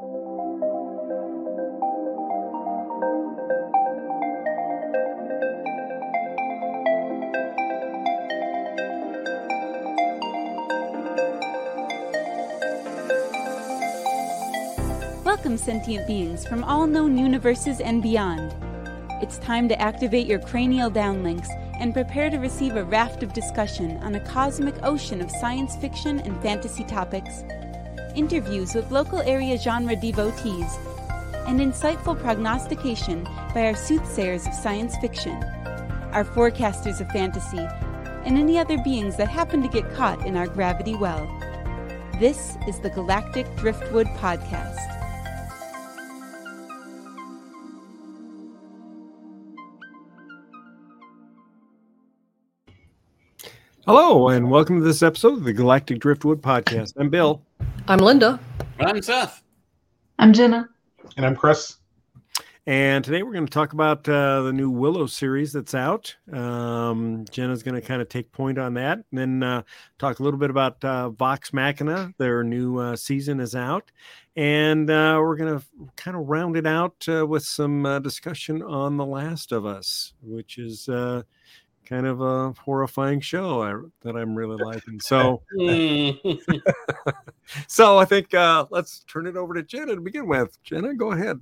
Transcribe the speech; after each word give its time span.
Welcome, 0.00 0.28
sentient 15.56 16.06
beings 16.06 16.46
from 16.46 16.62
all 16.62 16.86
known 16.86 17.18
universes 17.18 17.80
and 17.80 18.00
beyond. 18.00 18.54
It's 19.20 19.38
time 19.38 19.68
to 19.68 19.80
activate 19.80 20.28
your 20.28 20.38
cranial 20.38 20.92
downlinks 20.92 21.48
and 21.80 21.92
prepare 21.92 22.30
to 22.30 22.38
receive 22.38 22.76
a 22.76 22.84
raft 22.84 23.24
of 23.24 23.32
discussion 23.32 23.96
on 23.96 24.14
a 24.14 24.20
cosmic 24.20 24.76
ocean 24.84 25.20
of 25.20 25.32
science 25.40 25.74
fiction 25.74 26.20
and 26.20 26.40
fantasy 26.40 26.84
topics, 26.84 27.42
interviews 28.14 28.74
with 28.74 28.90
local 28.90 29.20
area 29.20 29.58
genre 29.58 29.96
devotees, 29.96 30.78
and 31.46 31.60
insightful 31.60 32.18
prognostication 32.18 33.24
by 33.54 33.66
our 33.66 33.74
soothsayers 33.74 34.46
of 34.46 34.54
science 34.54 34.96
fiction, 34.98 35.42
our 36.12 36.24
forecasters 36.24 37.00
of 37.00 37.08
fantasy, 37.10 37.66
and 38.24 38.36
any 38.36 38.58
other 38.58 38.78
beings 38.78 39.16
that 39.16 39.28
happen 39.28 39.62
to 39.62 39.68
get 39.68 39.94
caught 39.94 40.26
in 40.26 40.36
our 40.36 40.46
gravity 40.46 40.94
well. 40.94 41.26
This 42.20 42.56
is 42.66 42.80
the 42.80 42.90
Galactic 42.90 43.46
Driftwood 43.56 44.08
Podcast. 44.18 44.76
Hello, 53.86 54.28
and 54.28 54.50
welcome 54.50 54.80
to 54.80 54.84
this 54.84 55.02
episode 55.02 55.32
of 55.34 55.44
the 55.44 55.52
Galactic 55.54 55.98
Driftwood 55.98 56.42
Podcast. 56.42 56.92
I'm 56.98 57.08
Bill. 57.08 57.42
I'm 57.90 58.00
Linda. 58.00 58.38
I'm 58.80 59.00
Seth. 59.00 59.42
I'm 60.18 60.34
Jenna. 60.34 60.68
And 61.16 61.24
I'm 61.24 61.34
Chris. 61.34 61.78
And 62.66 63.02
today 63.02 63.22
we're 63.22 63.32
going 63.32 63.46
to 63.46 63.50
talk 63.50 63.72
about 63.72 64.06
uh, 64.06 64.42
the 64.42 64.52
new 64.52 64.68
Willow 64.68 65.06
series 65.06 65.54
that's 65.54 65.74
out. 65.74 66.14
Um, 66.30 67.24
Jenna's 67.30 67.62
going 67.62 67.76
to 67.76 67.80
kind 67.80 68.02
of 68.02 68.10
take 68.10 68.30
point 68.30 68.58
on 68.58 68.74
that, 68.74 68.98
and 69.10 69.18
then 69.18 69.42
uh, 69.42 69.62
talk 69.98 70.18
a 70.18 70.22
little 70.22 70.38
bit 70.38 70.50
about 70.50 70.84
uh, 70.84 71.08
Vox 71.08 71.54
Machina. 71.54 72.12
Their 72.18 72.44
new 72.44 72.76
uh, 72.76 72.94
season 72.94 73.40
is 73.40 73.54
out, 73.54 73.90
and 74.36 74.90
uh, 74.90 75.16
we're 75.18 75.36
going 75.36 75.58
to 75.58 75.64
kind 75.96 76.14
of 76.14 76.28
round 76.28 76.58
it 76.58 76.66
out 76.66 77.06
uh, 77.08 77.26
with 77.26 77.44
some 77.44 78.02
discussion 78.02 78.62
on 78.62 78.98
The 78.98 79.06
Last 79.06 79.50
of 79.50 79.64
Us, 79.64 80.12
which 80.20 80.58
is 80.58 80.90
kind 81.88 82.06
of 82.06 82.20
a 82.20 82.52
horrifying 82.52 83.20
show 83.20 83.62
I, 83.62 83.74
that 84.02 84.16
I'm 84.16 84.34
really 84.34 84.62
liking. 84.62 85.00
So, 85.08 85.42
so 87.66 87.98
I 87.98 88.04
think 88.04 88.34
uh, 88.34 88.66
let's 88.70 89.04
turn 89.04 89.26
it 89.26 89.36
over 89.36 89.54
to 89.54 89.62
Jenna 89.62 89.94
to 89.94 90.00
begin 90.00 90.28
with. 90.28 90.62
Jenna, 90.62 90.94
go 90.94 91.12
ahead. 91.12 91.40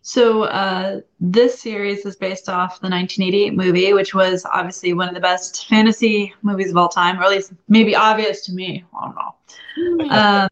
So 0.00 0.44
uh, 0.44 1.00
this 1.20 1.60
series 1.60 2.06
is 2.06 2.16
based 2.16 2.48
off 2.48 2.80
the 2.80 2.88
1988 2.88 3.54
movie, 3.54 3.92
which 3.92 4.14
was 4.14 4.46
obviously 4.52 4.92
one 4.92 5.08
of 5.08 5.14
the 5.14 5.20
best 5.20 5.66
fantasy 5.66 6.32
movies 6.42 6.70
of 6.70 6.76
all 6.76 6.88
time, 6.88 7.18
or 7.18 7.24
at 7.24 7.30
least 7.30 7.52
maybe 7.68 7.96
obvious 7.96 8.44
to 8.46 8.52
me. 8.52 8.84
I 8.98 9.06
don't 9.06 10.08
know. 10.08 10.10
Um, 10.10 10.48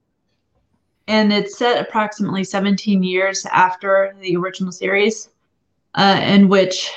and 1.08 1.32
it's 1.32 1.58
set 1.58 1.80
approximately 1.80 2.44
17 2.44 3.02
years 3.02 3.46
after 3.46 4.14
the 4.20 4.36
original 4.36 4.72
series, 4.72 5.30
uh, 5.94 6.20
in 6.22 6.48
which 6.48 6.90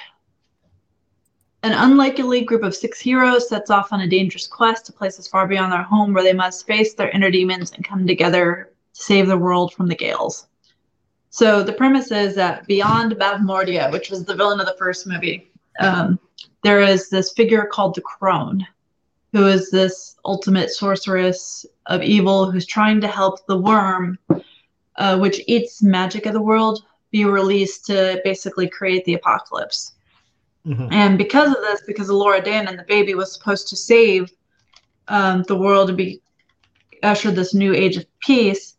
an 1.66 1.74
unlikely 1.74 2.42
group 2.42 2.62
of 2.62 2.76
six 2.76 3.00
heroes 3.00 3.50
sets 3.50 3.72
off 3.72 3.92
on 3.92 4.02
a 4.02 4.08
dangerous 4.08 4.46
quest 4.46 4.86
to 4.86 4.94
places 4.94 5.28
far 5.28 5.48
beyond 5.48 5.72
their 5.72 5.82
home 5.82 6.14
where 6.14 6.24
they 6.24 6.32
must 6.32 6.68
face 6.68 6.94
their 6.94 7.10
inner 7.10 7.32
demons 7.32 7.72
and 7.72 7.84
come 7.84 8.06
together 8.06 8.72
to 8.94 9.02
save 9.02 9.26
the 9.26 9.38
world 9.38 9.74
from 9.74 9.88
the 9.88 9.96
Gales. 9.96 10.46
So 11.32 11.64
the 11.64 11.74
premise 11.74 12.12
is 12.12 12.36
that 12.36 12.68
beyond 12.68 13.14
Bavmorda, 13.14 13.92
which 13.92 14.12
was 14.12 14.24
the 14.24 14.36
villain 14.36 14.60
of 14.60 14.68
the 14.68 14.76
first 14.78 15.08
movie, 15.08 15.52
um, 15.80 16.20
there 16.64 16.82
is 16.82 17.10
this 17.10 17.34
figure 17.34 17.66
called 17.66 17.96
the 17.96 18.02
Crone, 18.02 18.66
who 19.34 19.48
is 19.48 19.72
this 19.72 20.18
ultimate 20.24 20.70
sorceress 20.70 21.66
of 21.88 22.04
evil 22.04 22.52
who's 22.52 22.68
trying 22.68 23.02
to 23.02 23.08
help 23.08 23.44
the 23.48 23.58
worm, 23.58 24.20
uh, 24.98 25.18
which 25.18 25.42
eats 25.48 25.82
magic 25.82 26.28
of 26.28 26.34
the 26.34 26.42
world, 26.42 26.86
be 27.10 27.26
released 27.26 27.88
to 27.88 28.22
basically 28.24 28.70
create 28.70 29.04
the 29.06 29.16
apocalypse. 29.16 29.95
Mm-hmm. 30.66 30.88
And 30.92 31.18
because 31.18 31.50
of 31.50 31.62
this, 31.62 31.82
because 31.86 32.10
Elora 32.10 32.44
Danan 32.44 32.78
the 32.78 32.84
baby 32.84 33.14
was 33.16 33.34
supposed 33.34 33.68
to 33.70 33.76
save 33.76 34.32
um, 35.08 35.44
the 35.44 35.56
world 35.56 35.90
and 35.90 35.98
be 35.98 36.22
usher 37.04 37.32
this 37.32 37.54
new 37.54 37.74
age 37.74 37.98
of 37.98 38.06
peace, 38.20 38.76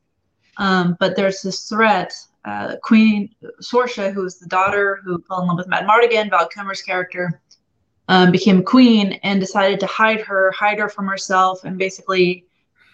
um, 0.56 0.96
but 0.98 1.16
there's 1.16 1.42
this 1.42 1.68
threat. 1.68 2.12
Uh, 2.44 2.76
Queen 2.82 3.34
Sorsha, 3.60 4.12
who 4.12 4.22
was 4.22 4.38
the 4.38 4.46
daughter 4.46 5.00
who 5.04 5.22
fell 5.28 5.42
in 5.42 5.48
love 5.48 5.58
with 5.58 5.68
Madmartigan, 5.68 6.30
Val 6.30 6.48
Kilmer's 6.48 6.82
character, 6.82 7.40
um, 8.08 8.30
became 8.30 8.62
queen 8.62 9.14
and 9.24 9.40
decided 9.40 9.80
to 9.80 9.86
hide 9.86 10.20
her, 10.20 10.52
hide 10.52 10.78
her 10.78 10.88
from 10.88 11.06
herself, 11.06 11.64
and 11.64 11.76
basically 11.76 12.44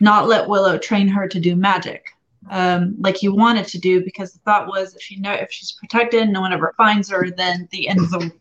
not 0.01 0.27
let 0.27 0.49
Willow 0.49 0.79
train 0.79 1.07
her 1.09 1.29
to 1.29 1.39
do 1.39 1.55
magic 1.55 2.07
um, 2.51 2.97
like 2.99 3.17
he 3.17 3.29
wanted 3.29 3.67
to 3.69 3.79
do 3.79 4.05
because 4.05 4.33
the 4.33 4.39
thought 4.41 4.67
was 4.67 4.95
if 4.95 5.03
she 5.03 5.17
know 5.17 5.33
if 5.33 5.51
she's 5.51 5.73
protected, 5.73 6.29
no 6.29 6.41
one 6.41 6.53
ever 6.53 6.75
finds 6.77 7.11
her, 7.11 7.31
then 7.31 7.69
the 7.71 7.89
end 7.89 8.01
of 8.01 8.11
the 8.11 8.33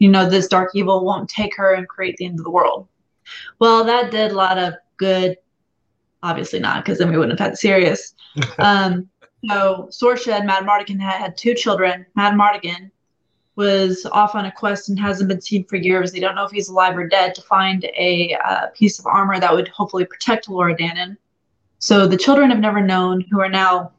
you 0.00 0.08
know, 0.08 0.28
this 0.28 0.48
dark 0.48 0.70
evil 0.74 1.04
won't 1.04 1.28
take 1.28 1.54
her 1.56 1.74
and 1.74 1.88
create 1.88 2.16
the 2.16 2.24
end 2.24 2.40
of 2.40 2.44
the 2.44 2.50
world. 2.50 2.88
Well, 3.60 3.84
that 3.84 4.10
did 4.10 4.32
a 4.32 4.34
lot 4.34 4.58
of 4.58 4.74
good. 4.96 5.36
Obviously 6.22 6.58
not, 6.58 6.84
because 6.84 6.98
then 6.98 7.10
we 7.10 7.16
wouldn't 7.16 7.38
have 7.38 7.48
had 7.50 7.56
series. 7.56 8.14
um, 8.58 9.08
so 9.48 9.88
Sorsha 9.90 10.32
and 10.38 10.48
Madmartigan 10.48 11.00
had, 11.00 11.18
had 11.18 11.36
two 11.36 11.54
children. 11.54 12.04
Madmartigan 12.18 12.90
was 13.56 14.06
off 14.12 14.34
on 14.34 14.46
a 14.46 14.52
quest 14.52 14.88
and 14.88 14.98
hasn't 14.98 15.28
been 15.28 15.40
seen 15.40 15.64
for 15.64 15.76
years. 15.76 16.12
They 16.12 16.20
don't 16.20 16.34
know 16.34 16.44
if 16.44 16.50
he's 16.50 16.68
alive 16.68 16.96
or 16.96 17.06
dead 17.06 17.34
to 17.34 17.42
find 17.42 17.84
a 17.96 18.36
uh, 18.44 18.66
piece 18.74 18.98
of 18.98 19.06
armor 19.06 19.38
that 19.38 19.52
would 19.52 19.68
hopefully 19.68 20.04
protect 20.04 20.48
Laura 20.48 20.74
Danan. 20.74 21.16
So 21.78 22.06
the 22.06 22.16
children 22.16 22.50
have 22.50 22.58
never 22.58 22.80
known, 22.80 23.22
who 23.30 23.40
are 23.40 23.48
now, 23.48 23.92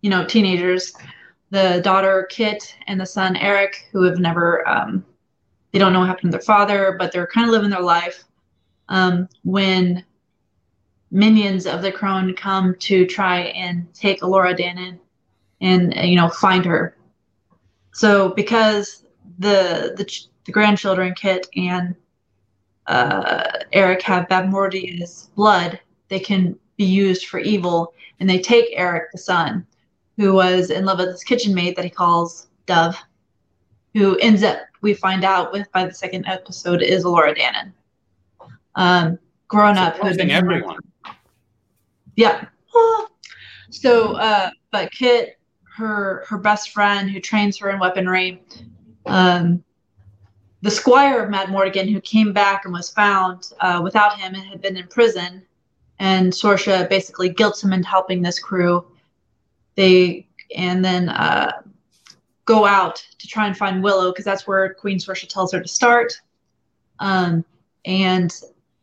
you 0.00 0.10
know, 0.10 0.24
teenagers, 0.24 0.92
the 1.52 1.82
daughter 1.84 2.26
Kit 2.30 2.74
and 2.86 2.98
the 2.98 3.04
son 3.04 3.36
Eric, 3.36 3.86
who 3.92 4.04
have 4.04 4.18
never, 4.18 4.66
um, 4.66 5.04
they 5.70 5.78
don't 5.78 5.92
know 5.92 6.00
what 6.00 6.08
happened 6.08 6.32
to 6.32 6.38
their 6.38 6.44
father, 6.44 6.96
but 6.98 7.12
they're 7.12 7.26
kind 7.26 7.46
of 7.46 7.52
living 7.52 7.68
their 7.68 7.82
life. 7.82 8.24
Um, 8.88 9.28
when 9.44 10.02
minions 11.10 11.66
of 11.66 11.82
the 11.82 11.92
crone 11.92 12.34
come 12.34 12.74
to 12.76 13.04
try 13.06 13.40
and 13.40 13.92
take 13.92 14.22
Elora 14.22 14.58
Danan 14.58 14.98
and 15.60 15.94
you 16.08 16.16
know 16.16 16.30
find 16.30 16.64
her. 16.64 16.96
So 17.92 18.30
because 18.30 19.04
the 19.38 19.92
the, 19.96 20.26
the 20.46 20.52
grandchildren 20.52 21.14
Kit 21.14 21.48
and 21.54 21.94
uh, 22.86 23.44
Eric 23.74 24.00
have 24.02 24.26
Bavmorda's 24.28 25.28
blood, 25.36 25.78
they 26.08 26.18
can 26.18 26.58
be 26.78 26.84
used 26.84 27.26
for 27.26 27.40
evil, 27.40 27.92
and 28.20 28.28
they 28.28 28.40
take 28.40 28.72
Eric 28.72 29.12
the 29.12 29.18
son 29.18 29.66
who 30.16 30.34
was 30.34 30.70
in 30.70 30.84
love 30.84 30.98
with 30.98 31.08
this 31.08 31.24
kitchen 31.24 31.54
maid 31.54 31.76
that 31.76 31.84
he 31.84 31.90
calls 31.90 32.48
Dove, 32.66 32.96
who 33.94 34.16
ends 34.18 34.42
up, 34.42 34.58
we 34.80 34.94
find 34.94 35.24
out 35.24 35.52
with 35.52 35.70
by 35.72 35.84
the 35.84 35.94
second 35.94 36.26
episode, 36.26 36.82
is 36.82 37.04
Laura 37.04 37.34
Danan. 37.34 37.72
Um, 38.74 39.18
grown 39.48 39.76
up, 39.76 39.96
who 39.96 40.06
had 40.06 40.16
been 40.16 40.30
everyone. 40.30 40.78
Yeah. 42.16 42.46
So, 43.70 44.14
uh, 44.16 44.50
but 44.70 44.90
Kit, 44.92 45.38
her 45.76 46.24
her 46.28 46.38
best 46.38 46.70
friend 46.70 47.10
who 47.10 47.20
trains 47.20 47.58
her 47.58 47.70
in 47.70 47.78
weaponry, 47.78 48.42
um, 49.06 49.64
the 50.60 50.70
squire 50.70 51.22
of 51.22 51.30
Madmartigan 51.30 51.90
who 51.90 52.00
came 52.00 52.32
back 52.32 52.64
and 52.64 52.72
was 52.72 52.90
found 52.90 53.52
uh, 53.60 53.80
without 53.82 54.18
him 54.18 54.34
and 54.34 54.44
had 54.44 54.60
been 54.60 54.76
in 54.76 54.86
prison, 54.88 55.42
and 55.98 56.32
Sorsha 56.32 56.88
basically 56.88 57.28
guilts 57.28 57.62
him 57.62 57.72
into 57.72 57.88
helping 57.88 58.22
this 58.22 58.38
crew 58.38 58.84
they 59.74 60.26
and 60.54 60.84
then 60.84 61.08
uh, 61.08 61.52
go 62.44 62.66
out 62.66 63.04
to 63.18 63.26
try 63.26 63.46
and 63.46 63.56
find 63.56 63.82
Willow 63.82 64.10
because 64.10 64.24
that's 64.24 64.46
where 64.46 64.74
Queen 64.74 64.98
Sorsha 64.98 65.28
tells 65.28 65.52
her 65.52 65.60
to 65.60 65.68
start. 65.68 66.20
Um, 66.98 67.44
and 67.84 68.32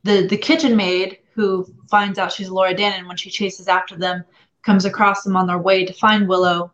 the 0.03 0.27
the 0.27 0.37
kitchen 0.37 0.75
maid 0.75 1.19
who 1.33 1.65
finds 1.89 2.19
out 2.19 2.31
she's 2.31 2.49
Laura 2.49 2.73
Danan 2.73 3.07
when 3.07 3.17
she 3.17 3.29
chases 3.29 3.67
after 3.67 3.95
them 3.95 4.23
comes 4.63 4.85
across 4.85 5.23
them 5.23 5.35
on 5.35 5.47
their 5.47 5.57
way 5.57 5.85
to 5.85 5.93
find 5.93 6.27
Willow. 6.27 6.71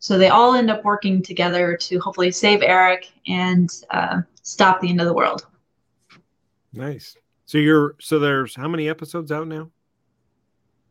So 0.00 0.16
they 0.16 0.28
all 0.28 0.54
end 0.54 0.70
up 0.70 0.84
working 0.84 1.22
together 1.22 1.76
to 1.76 1.98
hopefully 1.98 2.30
save 2.30 2.62
Eric 2.62 3.10
and 3.26 3.70
uh, 3.90 4.22
stop 4.42 4.80
the 4.80 4.88
end 4.88 5.00
of 5.00 5.06
the 5.06 5.12
world. 5.12 5.46
Nice. 6.72 7.16
So 7.46 7.58
you're 7.58 7.94
so 8.00 8.18
there's 8.18 8.54
how 8.54 8.68
many 8.68 8.88
episodes 8.88 9.32
out 9.32 9.48
now? 9.48 9.70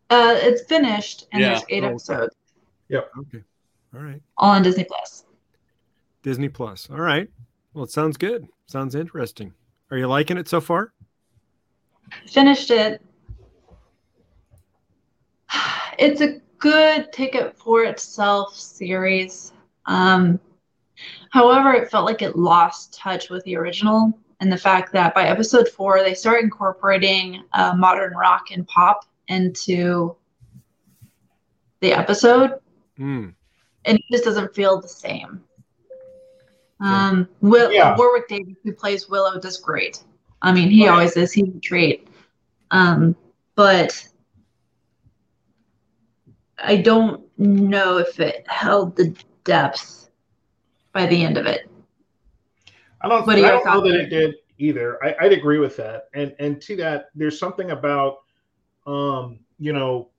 Uh, 0.10 0.36
it's 0.38 0.64
finished 0.64 1.28
and 1.32 1.42
yeah. 1.42 1.50
there's 1.50 1.64
eight 1.70 1.84
oh, 1.84 1.90
episodes. 1.90 2.36
Yep. 2.90 3.12
Okay. 3.20 3.44
All 3.94 4.02
right. 4.02 4.22
All 4.38 4.52
on 4.52 4.64
Disney 4.64 4.84
Plus. 4.84 5.26
Disney 6.24 6.50
Plus. 6.50 6.90
All 6.90 7.00
right. 7.00 7.30
Well, 7.74 7.84
it 7.84 7.92
sounds 7.92 8.18
good. 8.18 8.48
Sounds 8.68 8.96
interesting. 8.96 9.54
Are 9.92 9.98
you 9.98 10.08
liking 10.08 10.38
it 10.38 10.48
so 10.48 10.60
far? 10.60 10.94
Finished 12.28 12.72
it. 12.72 13.02
It's 16.00 16.22
a 16.22 16.40
good 16.60 17.12
ticket 17.12 17.58
for 17.58 17.84
itself 17.84 18.56
series. 18.56 19.54
Um, 19.88 20.40
however, 21.32 21.74
it 21.74 21.90
felt 21.90 22.06
like 22.06 22.22
it 22.22 22.36
lost 22.36 22.94
touch 22.94 23.32
with 23.32 23.44
the 23.46 23.56
original, 23.56 24.14
and 24.40 24.52
the 24.52 24.58
fact 24.58 24.94
that 24.94 25.16
by 25.16 25.24
episode 25.24 25.68
four 25.68 26.04
they 26.04 26.14
start 26.14 26.44
incorporating 26.44 27.44
uh, 27.54 27.74
modern 27.76 28.14
rock 28.14 28.52
and 28.52 28.68
pop 28.68 29.06
into 29.28 30.16
the 31.80 31.94
episode, 31.94 32.60
Mm. 33.00 33.34
and 33.86 33.98
it 33.98 34.04
just 34.12 34.24
doesn't 34.24 34.54
feel 34.56 34.82
the 34.82 34.88
same. 34.88 35.44
Um, 36.80 37.28
Will, 37.42 37.72
Yeah. 37.72 37.96
Warwick 37.98 38.28
Davis, 38.28 38.56
who 38.64 38.72
plays 38.74 39.08
Willow, 39.10 39.40
does 39.40 39.58
great. 39.58 40.04
I 40.42 40.52
mean, 40.52 40.70
he 40.70 40.86
Right. 40.88 40.92
always 40.94 41.16
is. 41.18 41.32
He's 41.34 41.48
a 41.56 41.60
treat. 41.60 42.08
Um, 42.72 43.16
but 43.56 44.08
I 46.60 46.78
don't 46.78 47.24
know 47.38 47.98
if 47.98 48.20
it 48.20 48.46
held 48.48 48.96
the 48.96 49.16
depth 49.44 50.10
by 50.92 51.06
the 51.06 51.24
end 51.24 51.38
of 51.38 51.46
it. 51.46 51.70
I 53.02 53.08
don't. 53.08 53.26
What 53.28 53.36
are 53.36 53.38
I 53.38 53.42
your 53.42 53.50
don't 53.52 53.66
know 53.66 53.74
thoughts? 53.82 53.90
that 53.92 54.00
it 54.02 54.10
did 54.10 54.36
either. 54.58 55.04
I, 55.04 55.16
I'd 55.22 55.34
agree 55.34 55.60
with 55.60 55.78
that. 55.78 56.10
And 56.14 56.36
and 56.40 56.60
to 56.64 56.76
that, 56.78 57.10
there's 57.16 57.38
something 57.40 57.72
about, 57.72 58.18
um, 58.88 59.40
you 59.60 59.72
know, 59.74 60.10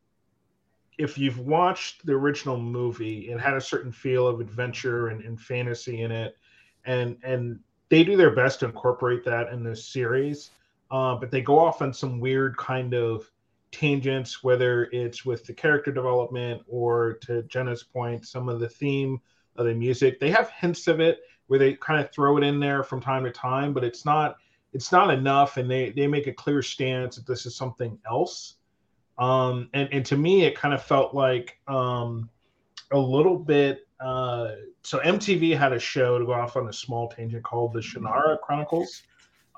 if 0.98 1.16
you've 1.16 1.38
watched 1.38 2.04
the 2.04 2.12
original 2.12 2.58
movie, 2.60 3.30
it 3.30 3.40
had 3.40 3.54
a 3.54 3.60
certain 3.60 3.92
feel 3.92 4.26
of 4.26 4.40
adventure 4.40 5.08
and, 5.08 5.22
and 5.22 5.40
fantasy 5.40 6.02
in 6.02 6.10
it, 6.10 6.36
and 6.84 7.16
and 7.22 7.60
they 7.88 8.04
do 8.04 8.16
their 8.16 8.34
best 8.34 8.60
to 8.60 8.66
incorporate 8.66 9.24
that 9.24 9.52
in 9.52 9.62
this 9.62 9.84
series. 9.84 10.50
Uh, 10.90 11.14
but 11.14 11.30
they 11.30 11.40
go 11.40 11.58
off 11.58 11.82
on 11.82 11.92
some 11.92 12.18
weird 12.18 12.56
kind 12.56 12.94
of 12.94 13.30
tangents, 13.70 14.42
whether 14.42 14.84
it's 14.92 15.24
with 15.24 15.44
the 15.44 15.52
character 15.52 15.92
development 15.92 16.62
or 16.66 17.14
to 17.22 17.42
Jenna's 17.44 17.82
point, 17.82 18.26
some 18.26 18.48
of 18.48 18.60
the 18.60 18.68
theme 18.68 19.20
of 19.56 19.66
the 19.66 19.74
music. 19.74 20.18
They 20.18 20.30
have 20.30 20.50
hints 20.50 20.88
of 20.88 21.00
it 21.00 21.20
where 21.46 21.58
they 21.58 21.74
kind 21.74 22.00
of 22.00 22.12
throw 22.12 22.38
it 22.38 22.44
in 22.44 22.60
there 22.60 22.82
from 22.82 23.00
time 23.00 23.24
to 23.24 23.30
time, 23.30 23.72
but 23.72 23.84
it's 23.84 24.04
not 24.04 24.36
it's 24.72 24.92
not 24.92 25.10
enough, 25.10 25.56
and 25.56 25.70
they 25.70 25.90
they 25.90 26.06
make 26.06 26.26
a 26.26 26.32
clear 26.32 26.62
stance 26.62 27.16
that 27.16 27.26
this 27.26 27.46
is 27.46 27.56
something 27.56 27.98
else. 28.08 28.54
Um, 29.18 29.68
and 29.74 29.88
and 29.92 30.04
to 30.06 30.16
me, 30.16 30.44
it 30.44 30.56
kind 30.56 30.72
of 30.74 30.82
felt 30.82 31.14
like 31.14 31.58
um, 31.68 32.28
a 32.92 32.98
little 32.98 33.38
bit. 33.38 33.86
Uh, 34.00 34.52
so 34.82 34.98
MTV 35.00 35.56
had 35.58 35.72
a 35.72 35.78
show 35.78 36.18
to 36.18 36.24
go 36.24 36.32
off 36.32 36.56
on 36.56 36.68
a 36.68 36.72
small 36.72 37.08
tangent 37.08 37.42
called 37.42 37.72
the 37.72 37.80
Shannara 37.80 38.40
Chronicles. 38.40 39.02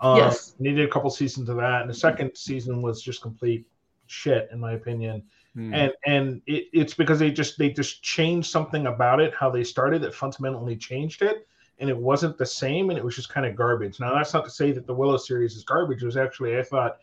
Um, 0.01 0.17
Yes. 0.17 0.55
and 0.59 0.67
they 0.67 0.73
did 0.73 0.89
a 0.89 0.91
couple 0.91 1.11
seasons 1.11 1.51
of 1.51 1.57
that, 1.57 1.83
and 1.83 1.91
the 1.91 1.95
second 1.95 2.35
season 2.35 2.81
was 2.81 3.03
just 3.03 3.21
complete 3.21 3.67
shit, 4.07 4.49
in 4.53 4.59
my 4.61 4.73
opinion 4.73 5.23
Mm. 5.57 5.75
and 5.75 5.93
and 6.07 6.43
it, 6.47 6.69
it's 6.73 6.95
because 6.95 7.19
they 7.19 7.33
just 7.33 7.59
they 7.59 7.71
just 7.71 8.05
changed 8.05 8.49
something 8.49 8.87
about 8.87 9.19
it 9.19 9.35
how 9.35 9.51
they 9.51 9.65
started 9.65 10.01
that 10.03 10.15
fundamentally 10.15 10.77
changed 10.77 11.23
it 11.23 11.45
and 11.81 11.91
it 11.91 11.97
wasn't 11.97 12.39
the 12.39 12.47
same 12.47 12.89
and 12.91 12.97
it 12.97 13.05
was 13.05 13.17
just 13.17 13.31
kind 13.31 13.45
of 13.45 13.57
garbage 13.57 13.99
now 13.99 14.15
that's 14.15 14.33
not 14.33 14.45
to 14.45 14.51
say 14.51 14.71
that 14.71 14.87
the 14.87 14.95
willow 14.95 15.17
series 15.17 15.57
is 15.57 15.65
garbage 15.65 16.05
it 16.05 16.07
was 16.07 16.17
actually 16.17 16.57
i 16.57 16.62
thought 16.62 16.99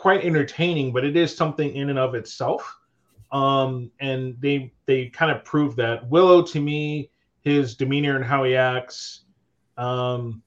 quite 0.00 0.24
entertaining 0.24 0.94
but 0.94 1.04
it 1.04 1.14
is 1.14 1.36
something 1.36 1.74
in 1.74 1.90
and 1.90 1.98
of 1.98 2.14
itself. 2.14 2.62
Um 3.32 3.90
and 4.00 4.34
they 4.40 4.72
they 4.86 5.00
kind 5.10 5.30
of 5.30 5.44
proved 5.44 5.76
that. 5.76 6.08
Willow 6.08 6.40
to 6.52 6.58
me 6.58 7.10
his 7.42 7.76
demeanor 7.76 8.16
and 8.16 8.24
how 8.24 8.44
he 8.44 8.56
acts 8.56 9.24
um 9.76 10.42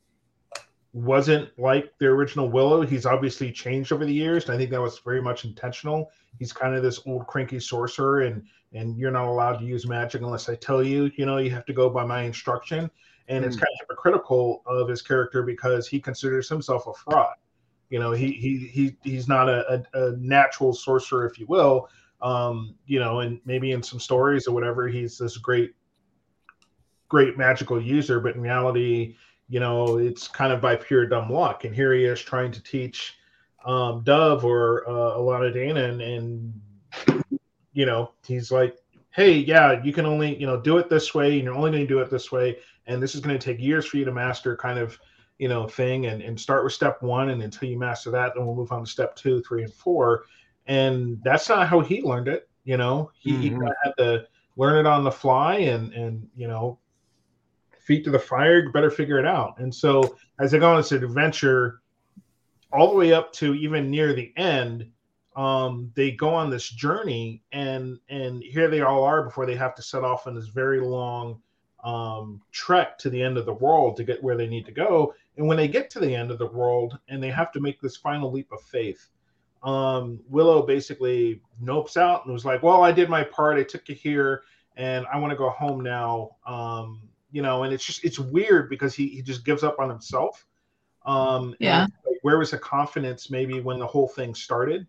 wasn't 0.92 1.48
like 1.60 1.94
the 2.00 2.08
original 2.08 2.50
willow. 2.50 2.82
He's 2.82 3.06
obviously 3.06 3.52
changed 3.52 3.92
over 3.94 4.06
the 4.06 4.14
years 4.24 4.46
and 4.46 4.56
i 4.56 4.58
think 4.58 4.72
that 4.72 4.82
was 4.82 4.98
very 5.10 5.22
much 5.22 5.46
intentional. 5.46 6.10
He's 6.40 6.52
kind 6.52 6.74
of 6.76 6.82
this 6.82 7.00
old 7.06 7.28
cranky 7.28 7.60
sorcerer 7.60 8.22
and 8.22 8.42
and 8.74 8.98
you're 8.98 9.12
not 9.20 9.28
allowed 9.28 9.58
to 9.60 9.66
use 9.66 9.86
magic 9.88 10.22
unless 10.24 10.50
i 10.50 10.56
tell 10.56 10.82
you. 10.84 11.12
You 11.16 11.28
know 11.28 11.38
you 11.38 11.52
have 11.52 11.68
to 11.68 11.74
go 11.74 11.92
by 11.92 12.04
my 12.14 12.22
instruction. 12.24 12.90
And 13.28 13.46
it's 13.46 13.56
Mm. 13.56 13.60
kind 13.64 13.74
of 13.76 13.80
hypocritical 13.82 14.64
of 14.66 14.90
his 14.90 15.04
character 15.04 15.44
because 15.44 15.88
he 15.88 16.00
considers 16.10 16.50
himself 16.50 16.88
a 16.88 16.94
fraud 17.04 17.36
you 17.94 18.00
know 18.00 18.12
he 18.12 18.32
he, 18.32 18.58
he 18.58 18.96
he's 19.04 19.28
not 19.28 19.48
a, 19.48 19.86
a, 19.94 20.08
a 20.08 20.18
natural 20.18 20.74
sorcerer 20.74 21.28
if 21.28 21.38
you 21.38 21.46
will 21.46 21.88
um 22.24 22.74
you 22.88 23.00
know 23.00 23.20
and 23.20 23.40
maybe 23.46 23.72
in 23.72 23.84
some 23.84 24.00
stories 24.00 24.48
or 24.48 24.52
whatever 24.52 24.88
he's 24.88 25.18
this 25.20 25.38
great 25.38 25.76
great 27.08 27.38
magical 27.38 27.80
user 27.80 28.20
but 28.20 28.34
in 28.34 28.42
reality 28.42 29.16
you 29.48 29.60
know 29.60 30.00
it's 30.00 30.28
kind 30.28 30.52
of 30.52 30.60
by 30.60 30.76
pure 30.76 31.06
dumb 31.06 31.30
luck 31.30 31.66
and 31.66 31.76
here 31.76 31.94
he 31.94 32.04
is 32.06 32.20
trying 32.20 32.52
to 32.52 32.64
teach 32.64 33.16
um, 33.66 34.04
Dove 34.04 34.44
or 34.44 34.88
uh, 34.88 35.18
Alana 35.18 35.54
Dana, 35.54 35.84
and, 35.84 36.02
and 36.02 36.62
you 37.72 37.86
know 37.86 38.12
he's 38.26 38.52
like, 38.52 38.78
"Hey, 39.12 39.38
yeah, 39.38 39.82
you 39.84 39.94
can 39.94 40.06
only 40.06 40.36
you 40.36 40.46
know 40.46 40.60
do 40.60 40.78
it 40.78 40.90
this 40.90 41.14
way, 41.14 41.36
and 41.36 41.44
you're 41.44 41.56
only 41.56 41.72
going 41.72 41.84
to 41.84 41.88
do 41.88 42.00
it 42.00 42.10
this 42.10 42.32
way, 42.32 42.58
and 42.88 43.02
this 43.02 43.16
is 43.16 43.22
going 43.22 43.38
to 43.38 43.44
take 43.44 43.62
years 43.62 43.86
for 43.86 43.98
you 43.98 44.06
to 44.06 44.12
master." 44.12 44.56
Kind 44.56 44.80
of 44.80 45.00
you 45.44 45.50
know 45.50 45.68
thing, 45.68 46.06
and 46.08 46.22
and 46.22 46.40
start 46.40 46.64
with 46.64 46.74
step 46.74 47.02
one, 47.02 47.32
and 47.32 47.44
until 47.44 47.68
you 47.70 47.78
master 47.78 48.12
that, 48.12 48.34
then 48.34 48.46
we'll 48.46 48.56
move 48.56 48.72
on 48.72 48.86
to 48.86 48.90
step 48.90 49.14
two, 49.18 49.44
three, 49.44 49.64
and 49.64 49.74
four. 49.74 50.24
And 50.68 51.20
that's 51.24 51.50
not 51.50 51.68
how 51.68 51.82
he 51.82 52.02
learned 52.02 52.30
it. 52.30 52.50
You 52.64 52.78
know, 52.78 53.12
he, 53.20 53.38
he 53.38 53.50
Mhm. 53.50 53.60
kind 53.60 53.72
of 53.72 53.76
had 53.84 53.94
to 53.98 54.28
learn 54.56 54.78
it 54.78 54.88
on 54.90 55.04
the 55.04 55.12
fly, 55.12 55.56
and 55.58 55.94
and 55.94 56.30
you 56.36 56.48
know, 56.48 56.80
feet 57.82 58.06
to 58.06 58.12
the 58.12 58.20
fire, 58.20 58.64
you 58.64 58.72
better 58.72 58.90
figure 58.90 59.20
it 59.20 59.26
out. 59.28 59.60
And 59.60 59.76
so 59.76 60.16
as 60.40 60.52
they 60.52 60.60
go 60.60 60.72
on 60.72 60.78
this 60.78 60.94
adventure 60.94 61.82
all 62.72 62.90
the 62.90 62.96
way 62.96 63.14
up 63.14 63.34
to 63.34 63.54
even 63.56 63.92
near 63.92 64.14
the 64.14 64.34
end 64.38 64.90
um 65.36 65.92
they 65.96 66.12
go 66.12 66.34
on 66.34 66.50
this 66.50 66.70
journey 66.70 67.44
and 67.52 67.98
and 68.10 68.44
here 68.44 68.68
they 68.70 68.82
all 68.82 69.04
are 69.04 69.24
before 69.24 69.46
they 69.46 69.56
have 69.56 69.76
to 69.76 69.82
set 69.82 70.04
off 70.04 70.28
on 70.28 70.36
this 70.36 70.48
very 70.48 70.80
long 70.80 71.42
um 71.84 72.42
trek 72.52 72.98
to 72.98 73.10
the 73.10 73.22
end 73.22 73.38
of 73.38 73.46
the 73.46 73.54
world 73.54 73.98
to 73.98 74.04
get 74.04 74.24
where 74.24 74.38
they 74.38 74.48
need 74.48 74.66
to 74.66 74.72
go 74.72 75.14
and 75.38 75.48
when 75.48 75.58
they 75.58 75.68
get 75.68 75.90
to 75.92 76.00
the 76.00 76.14
end 76.16 76.30
of 76.32 76.38
the 76.38 76.46
world 76.48 76.98
and 77.10 77.22
they 77.22 77.30
have 77.32 77.52
to 77.52 77.60
make 77.60 77.82
this 77.82 77.98
final 77.98 78.32
leap 78.32 78.52
of 78.52 78.62
faith 78.62 79.10
um 79.64 80.20
willow 80.30 80.62
basically 80.62 81.42
nopes 81.64 81.96
out 81.96 82.26
and 82.26 82.34
was 82.34 82.44
like 82.46 82.62
well 82.64 82.84
i 82.84 82.92
did 82.92 83.10
my 83.10 83.24
part. 83.24 83.58
I 83.58 83.64
took 83.64 83.88
you 83.88 83.96
here 83.96 84.44
and 84.76 85.06
i 85.14 85.18
want 85.18 85.32
to 85.32 85.38
go 85.38 85.50
home 85.50 85.82
now. 85.82 86.32
Um 86.46 87.02
you 87.32 87.42
know 87.42 87.64
and 87.64 87.74
it's 87.74 87.86
just 87.86 88.04
it's 88.04 88.20
weird 88.20 88.70
because 88.70 88.94
he, 88.94 89.08
he 89.08 89.22
just 89.22 89.46
gives 89.46 89.64
up 89.64 89.78
on 89.80 89.90
himself. 89.90 90.46
Um 91.06 91.56
Yeah. 91.60 91.84
and 91.84 91.94
like, 92.06 92.20
where 92.24 92.38
was 92.38 92.52
the 92.52 92.58
confidence 92.58 93.30
maybe 93.32 93.62
when 93.62 93.80
the 93.80 93.88
whole 93.88 94.08
thing 94.08 94.36
started? 94.36 94.86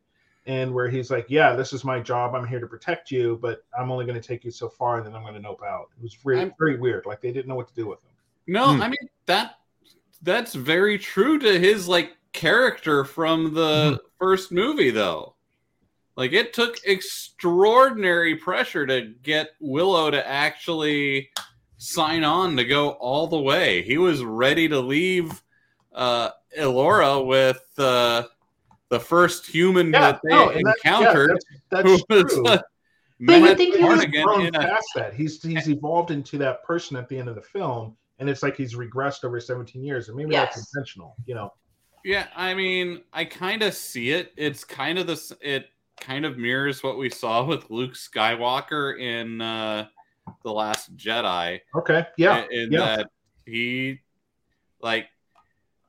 And 0.46 0.74
where 0.74 0.88
he's 0.90 1.10
like 1.10 1.26
yeah 1.28 1.54
this 1.54 1.72
is 1.72 1.84
my 1.84 2.00
job. 2.00 2.34
I'm 2.34 2.46
here 2.46 2.60
to 2.60 2.66
protect 2.66 3.10
you 3.12 3.38
but 3.40 3.64
i'm 3.78 3.90
only 3.92 4.04
going 4.06 4.20
to 4.20 4.26
take 4.28 4.44
you 4.44 4.50
so 4.50 4.68
far 4.68 4.98
and 4.98 5.06
then 5.06 5.14
i'm 5.14 5.22
going 5.22 5.34
to 5.34 5.40
nope 5.40 5.62
out. 5.66 5.86
It 5.96 6.02
was 6.02 6.14
very, 6.14 6.40
I'm- 6.40 6.52
very 6.58 6.76
weird. 6.78 7.06
Like 7.06 7.20
they 7.20 7.30
didn't 7.32 7.46
know 7.46 7.54
what 7.54 7.68
to 7.68 7.74
do 7.74 7.86
with 7.86 8.02
him. 8.02 8.10
No, 8.48 8.74
Hmm. 8.74 8.82
I 8.82 8.88
mean 8.88 9.08
that 9.26 9.54
that's 10.24 10.54
very 10.54 10.98
true 10.98 11.38
to 11.38 11.58
his 11.60 11.86
like 11.86 12.16
character 12.32 13.04
from 13.04 13.54
the 13.54 14.00
first 14.18 14.50
movie 14.50 14.90
though. 14.90 15.36
Like 16.16 16.32
it 16.32 16.52
took 16.52 16.78
extraordinary 16.84 18.36
pressure 18.36 18.86
to 18.86 19.12
get 19.22 19.50
Willow 19.60 20.10
to 20.10 20.26
actually 20.26 21.30
sign 21.76 22.24
on 22.24 22.56
to 22.56 22.64
go 22.64 22.90
all 22.90 23.26
the 23.26 23.38
way. 23.40 23.82
He 23.82 23.98
was 23.98 24.24
ready 24.24 24.68
to 24.68 24.80
leave 24.80 25.42
uh 25.92 26.30
Elora 26.58 27.24
with 27.24 27.62
uh 27.78 28.24
the 28.88 28.98
first 29.00 29.46
human 29.46 29.90
that 29.92 30.20
they 30.24 30.30
no, 30.30 30.48
and 30.50 30.64
that- 30.66 30.76
yeah, 30.84 30.98
encountered 30.98 31.38
that's, 31.70 31.84
that's 32.08 32.34
true. 32.34 32.46
uh, 32.46 32.58
But 33.20 33.40
you 33.40 33.54
think 33.54 33.74
he 33.74 33.80
he's 33.80 33.88
was- 33.88 33.94
Flanagan 34.04 34.24
grown 34.24 34.52
past 34.52 34.86
that. 34.96 35.14
He's 35.14 35.42
he's 35.42 35.68
evolved 35.68 36.10
into 36.10 36.38
that 36.38 36.64
person 36.64 36.96
at 36.96 37.08
the 37.08 37.18
end 37.18 37.28
of 37.28 37.34
the 37.34 37.42
film, 37.42 37.96
and 38.18 38.28
it's 38.28 38.42
like 38.42 38.56
he's 38.56 38.74
regressed 38.74 39.24
over 39.24 39.40
17 39.40 39.82
years, 39.82 40.08
and 40.08 40.16
maybe 40.16 40.32
that's 40.32 40.58
intentional. 40.58 41.16
You 41.26 41.34
know, 41.34 41.52
Yeah, 42.04 42.26
I 42.34 42.54
mean, 42.54 43.02
I 43.12 43.24
kind 43.24 43.62
of 43.62 43.74
see 43.74 44.10
it. 44.10 44.32
It's 44.36 44.64
kind 44.64 44.98
of 44.98 45.06
this. 45.06 45.32
It 45.40 45.68
kind 46.00 46.24
of 46.24 46.38
mirrors 46.38 46.82
what 46.82 46.98
we 46.98 47.10
saw 47.10 47.44
with 47.44 47.70
Luke 47.70 47.94
Skywalker 47.94 48.98
in 48.98 49.40
uh, 49.40 49.86
the 50.42 50.52
Last 50.52 50.96
Jedi. 50.96 51.60
okay, 51.76 52.06
yeah, 52.16 52.44
in 52.50 52.72
yeah. 52.72 52.96
that 52.96 53.10
he, 53.46 54.00
like, 54.80 55.08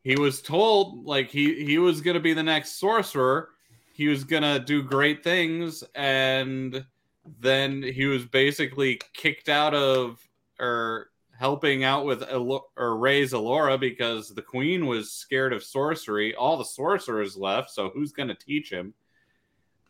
he 0.03 0.15
was 0.15 0.41
told 0.41 1.05
like 1.05 1.29
he 1.29 1.65
he 1.65 1.77
was 1.77 2.01
gonna 2.01 2.19
be 2.19 2.33
the 2.33 2.43
next 2.43 2.79
sorcerer. 2.79 3.49
He 3.93 4.07
was 4.07 4.23
gonna 4.23 4.59
do 4.59 4.83
great 4.83 5.23
things, 5.23 5.83
and 5.93 6.85
then 7.39 7.81
he 7.81 8.05
was 8.05 8.25
basically 8.25 8.99
kicked 9.13 9.49
out 9.49 9.73
of 9.73 10.19
or 10.59 11.09
helping 11.37 11.83
out 11.83 12.05
with 12.05 12.23
Elo- 12.23 12.67
or 12.77 12.97
raise 12.97 13.33
Alora 13.33 13.77
because 13.77 14.29
the 14.29 14.41
queen 14.41 14.85
was 14.85 15.11
scared 15.11 15.53
of 15.53 15.63
sorcery. 15.63 16.33
All 16.35 16.57
the 16.57 16.65
sorcerers 16.65 17.35
left, 17.37 17.71
so 17.71 17.89
who's 17.89 18.11
going 18.11 18.29
to 18.29 18.35
teach 18.35 18.69
him? 18.71 18.93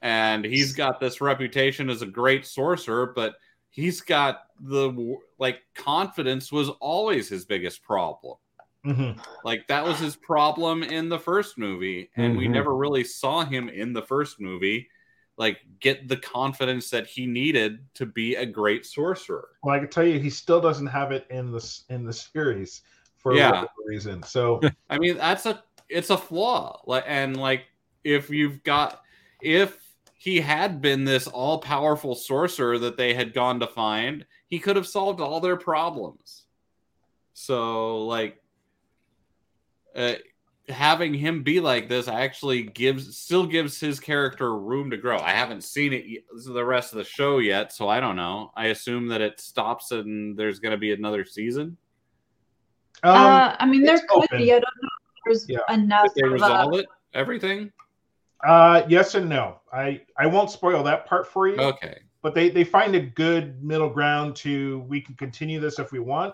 And 0.02 0.46
he's 0.46 0.74
got 0.74 1.00
this 1.00 1.22
reputation 1.22 1.90
as 1.90 2.02
a 2.02 2.08
great 2.08 2.46
sorcerer, 2.46 3.14
but 3.16 3.36
he's 3.70 4.02
got 4.02 4.44
the 4.60 5.18
like 5.40 5.62
confidence 5.74 6.52
was 6.52 6.70
always 6.80 7.30
his 7.30 7.46
biggest 7.46 7.84
problem. 7.84 8.38
Mhm. 8.86 9.20
Like 9.44 9.68
that 9.68 9.84
was 9.84 9.98
his 10.00 10.16
problem 10.16 10.84
in 10.84 11.10
the 11.10 11.18
first 11.20 11.58
movie, 11.58 12.12
and 12.16 12.38
we 12.38 12.48
Mhm. 12.48 12.52
never 12.52 12.76
really 12.76 13.04
saw 13.04 13.44
him 13.44 13.68
in 13.68 13.94
the 13.94 14.04
first 14.04 14.40
movie. 14.40 14.90
Like 15.38 15.60
get 15.80 16.08
the 16.08 16.18
confidence 16.18 16.90
that 16.90 17.08
he 17.08 17.26
needed 17.26 17.80
to 17.96 18.06
be 18.06 18.36
a 18.36 18.46
great 18.46 18.86
sorcerer. 18.86 19.50
Well, 19.64 19.76
I 19.76 19.80
can 19.80 19.90
tell 19.90 20.06
you, 20.06 20.20
he 20.20 20.30
still 20.30 20.62
doesn't 20.62 20.88
have 20.88 21.12
it 21.12 21.26
in 21.30 21.52
the 21.52 21.80
in 21.90 22.06
the 22.06 22.14
series 22.14 22.82
for 23.18 23.34
Yeah. 23.34 23.50
whatever 23.50 23.70
reason. 23.86 24.24
So 24.24 24.62
I 24.90 24.98
mean, 24.98 25.18
that's 25.18 25.46
a 25.46 25.64
it's 25.90 26.10
a 26.10 26.18
flaw. 26.18 26.82
Like 26.86 27.04
and 27.08 27.38
like 27.38 27.66
if 28.04 28.30
you've 28.30 28.64
got 28.64 29.02
if 29.42 29.78
he 30.18 30.40
had 30.40 30.82
been 30.82 31.04
this 31.04 31.28
all 31.28 31.60
powerful 31.60 32.16
sorcerer 32.16 32.80
that 32.80 32.98
they 32.98 33.14
had 33.14 33.34
gone 33.34 33.60
to 33.60 33.68
find, 33.68 34.26
he 34.48 34.60
could 34.60 34.76
have 34.76 34.88
solved 34.88 35.20
all 35.20 35.40
their 35.40 35.58
problems. 35.58 36.46
So 37.34 38.06
like 38.06 38.42
uh, 39.96 40.14
having 40.70 41.14
him 41.14 41.44
be 41.44 41.60
like 41.60 41.88
this 41.90 42.08
actually 42.08 42.64
gives 42.64 43.18
still 43.18 43.46
gives 43.46 43.80
his 43.80 44.00
character 44.00 44.58
room 44.58 44.90
to 44.92 44.98
grow. 44.98 45.20
I 45.20 45.32
haven't 45.32 45.64
seen 45.64 45.94
it 45.94 46.06
the 46.46 46.66
rest 46.66 46.92
of 46.94 46.98
the 46.98 47.04
show 47.04 47.38
yet, 47.40 47.72
so 47.72 47.88
I 47.88 48.00
don't 48.00 48.16
know. 48.16 48.52
I 48.56 48.68
assume 48.68 49.08
that 49.10 49.22
it 49.22 49.40
stops 49.40 49.92
and 49.92 50.38
there's 50.38 50.60
going 50.60 50.72
to 50.72 50.78
be 50.78 50.92
another 50.94 51.24
season. 51.26 51.78
um, 53.04 53.16
uh, 53.16 53.56
I 53.60 53.66
mean, 53.66 53.84
there 53.84 54.00
could 54.00 54.24
open. 54.24 54.38
be. 54.40 54.52
I 54.54 54.60
don't 54.60 54.64
know 54.82 54.90
if 54.90 55.22
there's 55.26 55.46
Yeah. 55.50 55.74
enough. 55.74 56.08
Did 56.16 56.24
they 56.24 56.28
of 56.28 56.32
a- 56.32 56.34
resolve 56.34 56.74
it? 56.76 56.86
Everything? 57.14 57.72
uh, 58.46 58.84
yes 58.88 59.16
and 59.16 59.28
no. 59.30 59.62
I 59.74 60.02
I 60.18 60.26
won't 60.28 60.52
spoil 60.52 60.84
that 60.84 61.06
part 61.06 61.28
for 61.28 61.48
you. 61.48 61.56
Okay. 61.58 62.00
but 62.22 62.34
they 62.34 62.50
they 62.50 62.64
find 62.64 62.96
a 62.96 63.00
good 63.00 63.64
middle 63.64 63.90
ground 63.90 64.36
to 64.38 64.80
we 64.88 65.00
can 65.00 65.16
continue 65.16 65.60
this 65.60 65.78
if 65.80 65.92
we 65.92 66.00
want 66.00 66.34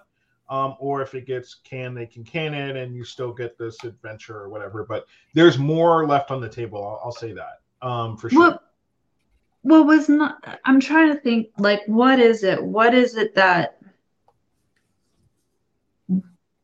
um, 0.51 0.75
or 0.79 1.01
if 1.01 1.15
it 1.15 1.25
gets 1.25 1.55
canned 1.63 1.97
they 1.97 2.05
can 2.05 2.23
can 2.23 2.53
it 2.53 2.75
and 2.75 2.95
you 2.95 3.03
still 3.03 3.33
get 3.33 3.57
this 3.57 3.83
adventure 3.83 4.37
or 4.37 4.49
whatever 4.49 4.85
but 4.87 5.05
there's 5.33 5.57
more 5.57 6.05
left 6.05 6.29
on 6.29 6.39
the 6.39 6.49
table 6.49 6.85
i'll, 6.85 7.01
I'll 7.05 7.11
say 7.11 7.33
that 7.33 7.61
um, 7.81 8.15
for 8.17 8.29
sure 8.29 8.39
What 8.39 8.63
what 9.63 9.85
was 9.85 10.09
not 10.09 10.59
I'm 10.65 10.79
trying 10.79 11.13
to 11.13 11.19
think 11.19 11.49
like 11.57 11.81
what 11.85 12.19
is 12.19 12.43
it? 12.43 12.61
What 12.61 12.93
is 12.93 13.15
it 13.15 13.35
that 13.35 13.77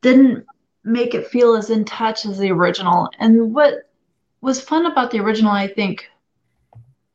didn't 0.01 0.46
make 0.84 1.13
it 1.13 1.27
feel 1.27 1.56
as 1.56 1.70
in 1.70 1.86
touch 1.86 2.25
as 2.25 2.39
the 2.39 2.51
original? 2.51 3.10
And 3.20 3.53
what 3.53 3.89
was 4.41 4.62
fun 4.62 4.86
about 4.86 5.12
the 5.12 5.20
original, 5.20 5.51
I 5.51 5.67
think, 5.67 6.10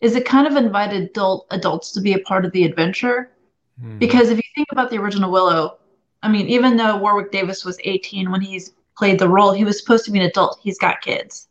is 0.00 0.14
it 0.14 0.24
kind 0.24 0.46
of 0.46 0.56
invited 0.56 1.02
adult 1.02 1.46
adults 1.50 1.92
to 1.92 2.00
be 2.00 2.12
a 2.12 2.18
part 2.20 2.44
of 2.44 2.52
the 2.52 2.64
adventure. 2.64 3.30
Mhm. 3.82 3.98
Because 3.98 4.30
if 4.30 4.36
you 4.36 4.42
think 4.54 4.68
about 4.70 4.90
the 4.90 4.98
original 4.98 5.32
Willow, 5.32 5.78
I 6.22 6.28
mean, 6.28 6.46
even 6.48 6.76
though 6.76 6.96
Warwick 6.96 7.32
Davis 7.32 7.64
was 7.64 7.78
18 7.82 8.30
when 8.30 8.40
he's 8.40 8.72
played 8.96 9.18
the 9.18 9.28
role, 9.28 9.52
he 9.52 9.64
was 9.64 9.78
supposed 9.80 10.04
to 10.04 10.10
be 10.10 10.18
an 10.20 10.26
adult. 10.26 10.58
He's 10.62 10.78
got 10.78 11.00
kids. 11.00 11.48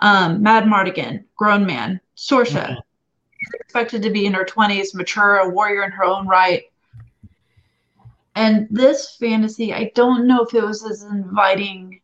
Um, 0.00 0.42
Madmartigan, 0.42 1.24
grown 1.36 1.66
man. 1.66 2.00
Sorsha, 2.16 2.68
Mhm. 2.68 2.76
she's 3.38 3.54
expected 3.60 4.02
to 4.02 4.10
be 4.10 4.26
in 4.26 4.34
her 4.34 4.44
20s, 4.44 4.94
mature, 4.94 5.36
a 5.38 5.48
warrior 5.48 5.82
in 5.82 5.90
her 5.90 6.04
own 6.04 6.28
right. 6.28 6.64
And 8.36 8.68
this 8.70 9.16
fantasy, 9.16 9.74
I 9.74 9.90
don't 9.96 10.26
know 10.28 10.42
if 10.42 10.54
it 10.54 10.62
was 10.62 10.84
as 10.88 11.02
inviting 11.02 12.00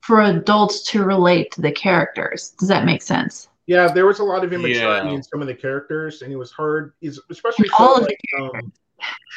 for 0.00 0.22
adults 0.22 0.82
to 0.90 1.04
relate 1.04 1.50
to 1.52 1.60
the 1.60 1.72
characters. 1.72 2.50
Does 2.58 2.68
that 2.68 2.84
make 2.84 3.02
sense? 3.02 3.48
yeah 3.68 3.86
there 3.86 4.06
was 4.06 4.18
a 4.18 4.24
lot 4.24 4.42
of 4.42 4.52
immaturity 4.52 5.08
Yeah. 5.08 5.14
in 5.14 5.22
some 5.22 5.40
of 5.40 5.46
the 5.46 5.54
characters 5.54 6.22
and 6.22 6.32
it 6.32 6.36
was 6.36 6.50
hard 6.50 6.94
is 7.00 7.20
especially 7.30 7.68
All 7.78 7.94
so, 7.94 8.02
of 8.02 8.08
the 8.08 8.16
like, 8.40 8.54
um, 8.56 8.72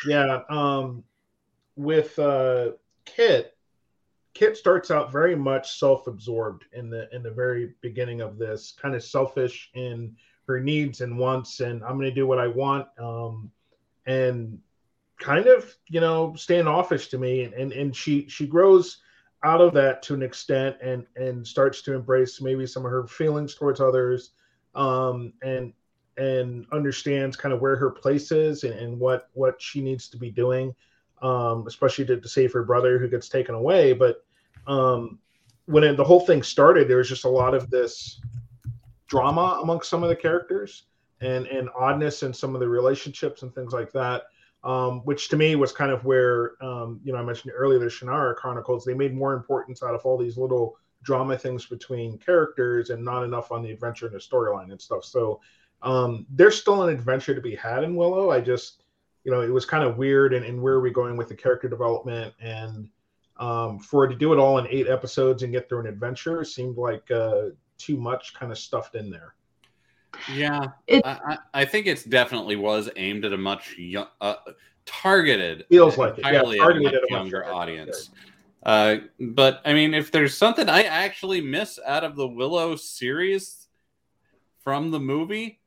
yeah 0.07 0.39
um, 0.49 1.03
with 1.75 2.17
uh, 2.19 2.71
kit 3.05 3.55
kit 4.33 4.57
starts 4.57 4.91
out 4.91 5.11
very 5.11 5.35
much 5.35 5.79
self-absorbed 5.79 6.65
in 6.73 6.89
the 6.89 7.07
in 7.15 7.23
the 7.23 7.31
very 7.31 7.73
beginning 7.81 8.21
of 8.21 8.37
this 8.37 8.73
kind 8.79 8.93
of 8.93 9.03
selfish 9.03 9.71
in 9.73 10.15
her 10.47 10.59
needs 10.59 11.01
and 11.01 11.17
wants 11.17 11.61
and 11.61 11.83
i'm 11.83 11.93
going 11.93 12.01
to 12.01 12.11
do 12.11 12.27
what 12.27 12.37
i 12.37 12.47
want 12.47 12.87
um, 12.99 13.49
and 14.05 14.59
kind 15.19 15.47
of 15.47 15.73
you 15.87 16.01
know 16.01 16.35
standoffish 16.35 17.07
to 17.07 17.17
me 17.17 17.43
and, 17.43 17.53
and 17.53 17.71
and 17.71 17.95
she 17.95 18.27
she 18.27 18.45
grows 18.45 18.97
out 19.43 19.61
of 19.61 19.73
that 19.73 20.03
to 20.03 20.13
an 20.13 20.21
extent 20.21 20.75
and 20.81 21.05
and 21.15 21.47
starts 21.47 21.81
to 21.81 21.93
embrace 21.93 22.41
maybe 22.41 22.67
some 22.67 22.85
of 22.85 22.91
her 22.91 23.07
feelings 23.07 23.55
towards 23.55 23.79
others 23.79 24.31
um 24.75 25.31
and 25.41 25.71
and 26.17 26.65
understands 26.71 27.37
kind 27.37 27.53
of 27.53 27.61
where 27.61 27.75
her 27.75 27.89
place 27.89 28.31
is 28.31 28.65
and, 28.65 28.73
and 28.73 28.99
what 28.99 29.29
what 29.33 29.61
she 29.61 29.81
needs 29.81 30.09
to 30.09 30.17
be 30.17 30.29
doing 30.29 30.75
um 31.21 31.65
especially 31.67 32.05
to, 32.05 32.19
to 32.19 32.27
save 32.27 32.51
her 32.51 32.63
brother 32.63 32.99
who 32.99 33.07
gets 33.07 33.29
taken 33.29 33.55
away 33.55 33.93
but 33.93 34.23
um 34.67 35.19
when 35.65 35.83
it, 35.83 35.97
the 35.97 36.03
whole 36.03 36.19
thing 36.19 36.43
started 36.43 36.87
there 36.87 36.97
was 36.97 37.09
just 37.09 37.25
a 37.25 37.29
lot 37.29 37.53
of 37.53 37.69
this 37.69 38.21
drama 39.07 39.59
amongst 39.61 39.89
some 39.89 40.03
of 40.03 40.09
the 40.09 40.15
characters 40.15 40.85
and 41.21 41.47
and 41.47 41.69
oddness 41.77 42.23
in 42.23 42.33
some 42.33 42.53
of 42.53 42.59
the 42.59 42.67
relationships 42.67 43.41
and 43.43 43.53
things 43.53 43.73
like 43.73 43.91
that 43.91 44.23
um, 44.65 45.01
which 45.01 45.29
to 45.29 45.37
me 45.37 45.55
was 45.55 45.71
kind 45.71 45.91
of 45.91 46.03
where 46.03 46.61
um, 46.61 46.99
you 47.03 47.13
know 47.13 47.19
I 47.19 47.23
mentioned 47.23 47.53
earlier 47.55 47.79
the 47.79 47.85
Shannara 47.85 48.35
Chronicles. 48.35 48.83
They 48.83 48.95
made 48.95 49.13
more 49.13 49.33
importance 49.33 49.83
out 49.83 49.93
of 49.93 50.01
all 50.05 50.17
these 50.17 50.37
little 50.37 50.75
drama 51.03 51.37
things 51.37 51.67
between 51.67 52.17
characters 52.17 52.89
and 52.89 53.05
not 53.05 53.23
enough 53.23 53.51
on 53.51 53.61
the 53.61 53.69
adventure 53.69 54.07
and 54.07 54.15
the 54.15 54.19
storyline 54.19 54.71
and 54.71 54.81
stuff. 54.81 55.05
So 55.05 55.39
um, 55.83 56.25
there's 56.31 56.59
still 56.59 56.81
an 56.81 56.89
adventure 56.89 57.35
to 57.35 57.41
be 57.41 57.55
had 57.55 57.83
in 57.83 57.95
Willow. 57.95 58.31
I 58.31 58.41
just 58.41 58.81
you 59.25 59.31
know 59.31 59.41
it 59.41 59.49
was 59.49 59.65
kind 59.65 59.83
of 59.83 59.97
weird 59.97 60.33
and, 60.33 60.45
and 60.45 60.61
where 60.61 60.75
are 60.75 60.79
we 60.81 60.91
going 60.91 61.17
with 61.17 61.27
the 61.27 61.35
character 61.35 61.67
development 61.67 62.33
and 62.39 62.87
um, 63.37 63.79
for 63.79 64.07
to 64.07 64.15
do 64.15 64.31
it 64.31 64.39
all 64.39 64.59
in 64.59 64.67
eight 64.69 64.87
episodes 64.87 65.43
and 65.43 65.51
get 65.51 65.67
through 65.67 65.81
an 65.81 65.87
adventure 65.87 66.45
seemed 66.45 66.77
like 66.77 67.09
uh, 67.11 67.47
too 67.77 67.97
much 67.97 68.33
kind 68.33 68.49
of 68.49 68.57
stuffed 68.57 68.95
in 68.95 69.09
there. 69.09 69.35
Yeah, 70.33 70.67
It- 70.87 71.05
I, 71.05 71.19
I 71.53 71.61
I 71.61 71.65
think 71.65 71.87
it's 71.87 72.05
definitely 72.05 72.55
was 72.55 72.89
aimed 72.95 73.25
at 73.25 73.33
a 73.33 73.37
much 73.37 73.75
young, 73.77 74.07
uh, 74.21 74.35
targeted, 74.85 75.65
Feels 75.69 75.97
like 75.97 76.17
it, 76.17 76.25
yeah, 76.25 76.41
targeted 76.57 76.87
at 76.87 76.93
a 76.93 76.97
at 76.97 77.01
much 77.01 77.09
a 77.09 77.13
younger 77.13 77.37
younger 77.39 77.53
audience. 77.53 78.11
Uh, 78.63 78.97
but 79.19 79.61
I 79.65 79.73
mean, 79.73 79.93
if 79.93 80.11
there's 80.11 80.37
something 80.37 80.69
I 80.69 80.83
actually 80.83 81.41
miss 81.41 81.77
out 81.85 82.03
of 82.03 82.15
the 82.15 82.27
Willow 82.27 82.75
series 82.77 83.67
from 84.63 84.91
the 84.91 84.99
movie, 84.99 85.59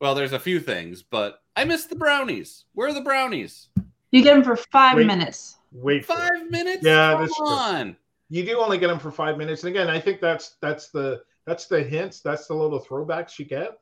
well, 0.00 0.14
there's 0.14 0.32
a 0.32 0.38
few 0.38 0.60
things, 0.60 1.02
but 1.02 1.42
I 1.56 1.64
miss 1.64 1.84
the 1.84 1.96
brownies. 1.96 2.64
Where 2.74 2.88
are 2.88 2.94
the 2.94 3.00
brownies? 3.02 3.68
You 4.10 4.22
get 4.22 4.34
them 4.34 4.42
for 4.44 4.56
five 4.56 4.96
Wait. 4.96 5.06
minutes. 5.06 5.58
Wait, 5.72 6.04
for 6.04 6.14
it. 6.14 6.16
Five 6.16 6.50
minutes? 6.50 6.82
Yeah, 6.84 7.12
Come 7.12 7.20
that's 7.22 7.36
true. 7.36 7.46
on. 7.46 7.96
you 8.28 8.44
do 8.44 8.58
only 8.60 8.78
get 8.78 8.88
them 8.88 8.98
for 8.98 9.10
five 9.10 9.36
minutes 9.36 9.62
and 9.64 9.70
again 9.70 9.88
i 9.90 9.98
think 9.98 10.20
that's 10.20 10.56
that's 10.62 10.88
the 10.90 11.20
that's 11.46 11.66
the 11.66 11.82
hints 11.82 12.20
that's 12.20 12.46
the 12.46 12.54
little 12.54 12.78
throwbacks 12.80 13.38
you 13.40 13.44
get 13.44 13.80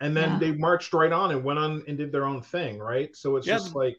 and 0.00 0.16
then 0.16 0.30
Yeah. 0.32 0.38
they 0.38 0.52
marched 0.52 0.92
right 0.92 1.10
on 1.12 1.32
and 1.32 1.42
went 1.42 1.58
on 1.58 1.82
and 1.88 1.98
did 1.98 2.12
their 2.12 2.24
own 2.24 2.42
thing 2.42 2.78
right 2.78 3.14
so 3.16 3.34
it's 3.36 3.46
Yeah. 3.46 3.54
just 3.54 3.74
like 3.74 3.98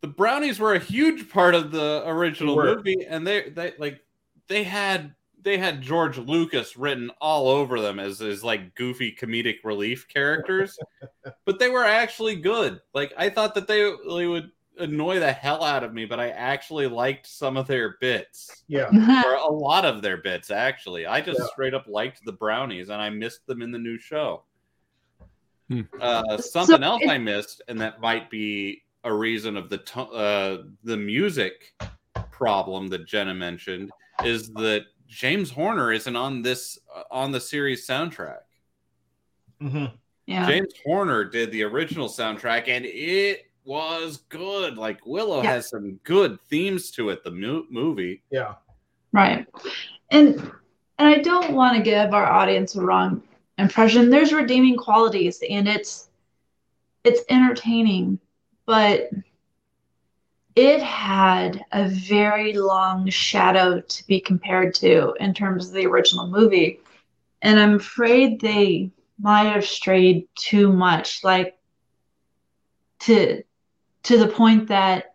the 0.00 0.08
brownies 0.08 0.58
were 0.58 0.74
a 0.74 0.78
huge 0.80 1.28
part 1.30 1.54
of 1.54 1.70
the 1.70 2.02
original 2.06 2.56
movie 2.56 3.06
and 3.08 3.24
they 3.26 3.50
they 3.50 3.74
like 3.78 4.00
they 4.48 4.64
had 4.64 5.14
they 5.44 5.58
had 5.58 5.80
George 5.82 6.18
Lucas 6.18 6.76
written 6.76 7.10
all 7.20 7.48
over 7.48 7.80
them 7.80 7.98
as 8.00 8.20
as 8.20 8.42
like 8.42 8.74
goofy 8.74 9.12
comedic 9.12 9.56
relief 9.62 10.08
characters 10.08 10.76
but 11.44 11.58
they 11.58 11.68
were 11.68 11.84
actually 11.84 12.36
good. 12.36 12.80
Like 12.94 13.12
I 13.16 13.28
thought 13.30 13.54
that 13.54 13.68
they, 13.68 13.92
they 14.16 14.26
would 14.26 14.50
annoy 14.78 15.20
the 15.20 15.30
hell 15.32 15.62
out 15.62 15.84
of 15.84 15.94
me 15.94 16.04
but 16.04 16.18
I 16.18 16.30
actually 16.30 16.86
liked 16.88 17.26
some 17.26 17.56
of 17.56 17.66
their 17.68 17.96
bits. 18.00 18.64
Yeah. 18.66 18.88
Or 19.24 19.34
a 19.34 19.46
lot 19.52 19.84
of 19.84 20.02
their 20.02 20.16
bits 20.16 20.50
actually. 20.50 21.06
I 21.06 21.20
just 21.20 21.38
Yeah. 21.38 21.46
straight 21.52 21.74
up 21.74 21.86
liked 21.86 22.24
the 22.24 22.32
brownies 22.32 22.88
and 22.88 23.00
I 23.00 23.10
missed 23.10 23.46
them 23.46 23.62
in 23.62 23.70
the 23.70 23.78
new 23.78 23.98
show. 23.98 24.42
Hmm. 25.68 25.82
uh, 26.00 26.36
So 26.38 26.64
something 26.64 26.82
else 26.82 27.02
it- 27.02 27.08
I 27.10 27.18
missed, 27.18 27.62
and 27.68 27.80
that 27.80 28.00
might 28.00 28.28
be 28.30 28.82
a 29.04 29.12
reason 29.12 29.56
of 29.56 29.70
the 29.70 29.78
to- 29.78 30.00
uh, 30.00 30.62
the 30.82 30.96
music 30.96 31.74
problem 32.30 32.88
that 32.88 33.06
Jenna 33.06 33.34
mentioned, 33.34 33.90
is 34.24 34.50
that 34.54 34.84
James 35.14 35.50
Horner 35.50 35.92
isn't 35.92 36.16
on 36.16 36.42
this 36.42 36.78
uh, 36.94 37.02
on 37.10 37.30
the 37.30 37.40
series 37.40 37.86
soundtrack. 37.86 38.40
hmm 39.60 39.86
yeah. 40.26 40.46
James 40.48 40.72
Horner 40.86 41.22
did 41.24 41.52
the 41.52 41.62
original 41.64 42.08
soundtrack, 42.08 42.66
and 42.68 42.86
it 42.86 43.42
was 43.64 44.24
good. 44.30 44.76
Like 44.78 45.04
Willow 45.06 45.42
Yeah. 45.42 45.50
has 45.52 45.68
some 45.68 46.00
good 46.02 46.40
themes 46.48 46.90
to 46.92 47.10
it. 47.10 47.22
The 47.22 47.30
mo- 47.30 47.66
movie, 47.70 48.22
yeah 48.30 48.54
Right. 49.12 49.46
And 50.10 50.40
and 50.98 51.08
I 51.08 51.18
don't 51.18 51.52
want 51.52 51.76
to 51.76 51.82
give 51.82 52.12
our 52.14 52.26
audience 52.26 52.74
a 52.74 52.80
wrong 52.80 53.22
impression. 53.58 54.10
There's 54.10 54.32
redeeming 54.32 54.76
qualities 54.76 55.40
and 55.48 55.68
it's 55.68 56.08
it's 57.04 57.20
entertaining, 57.28 58.18
but 58.66 59.10
it 60.56 60.80
had 60.82 61.64
a 61.72 61.88
very 61.88 62.52
long 62.52 63.08
shadow 63.08 63.80
to 63.80 64.06
be 64.06 64.20
compared 64.20 64.74
to 64.76 65.14
in 65.18 65.34
terms 65.34 65.68
of 65.68 65.74
the 65.74 65.86
original 65.86 66.28
movie. 66.28 66.80
And 67.42 67.58
I'm 67.58 67.74
afraid 67.74 68.40
they 68.40 68.90
might 69.18 69.44
have 69.52 69.64
strayed 69.64 70.28
too 70.34 70.72
much, 70.72 71.24
like 71.24 71.58
to 73.00 73.42
to 74.04 74.18
the 74.18 74.28
point 74.28 74.68
that 74.68 75.14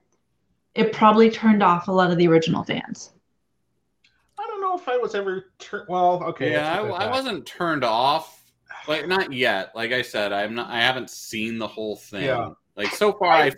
it 0.76 0.92
probably 0.94 1.30
turned 1.30 1.64
off 1.64 1.88
a 1.88 1.92
lot 1.92 2.12
of 2.12 2.18
the 2.18 2.28
original 2.28 2.64
fans. 2.64 3.12
i 4.38 4.46
don't 4.48 4.62
know 4.62 4.76
if 4.76 4.88
i 4.88 4.98
was 4.98 5.14
ever 5.16 5.46
tur- 5.60 5.86
well 5.90 6.24
okay 6.24 6.52
yeah, 6.52 6.82
I, 6.82 7.06
I 7.06 7.12
wasn't 7.12 7.46
turned 7.46 7.84
off 7.84 8.40
Like 8.88 9.08
not 9.08 9.32
yet. 9.32 9.72
Like 9.76 9.92
I 9.92 10.02
said, 10.02 10.34
I'm 10.34 10.56
not. 10.56 10.70
I 10.70 10.80
haven't 10.80 11.10
seen 11.10 11.60
the 11.60 11.68
whole 11.68 11.96
thing. 11.96 12.24
Yeah. 12.24 12.50
Like 12.76 12.90
so 12.90 13.14
far, 13.14 13.32
I 13.32 13.52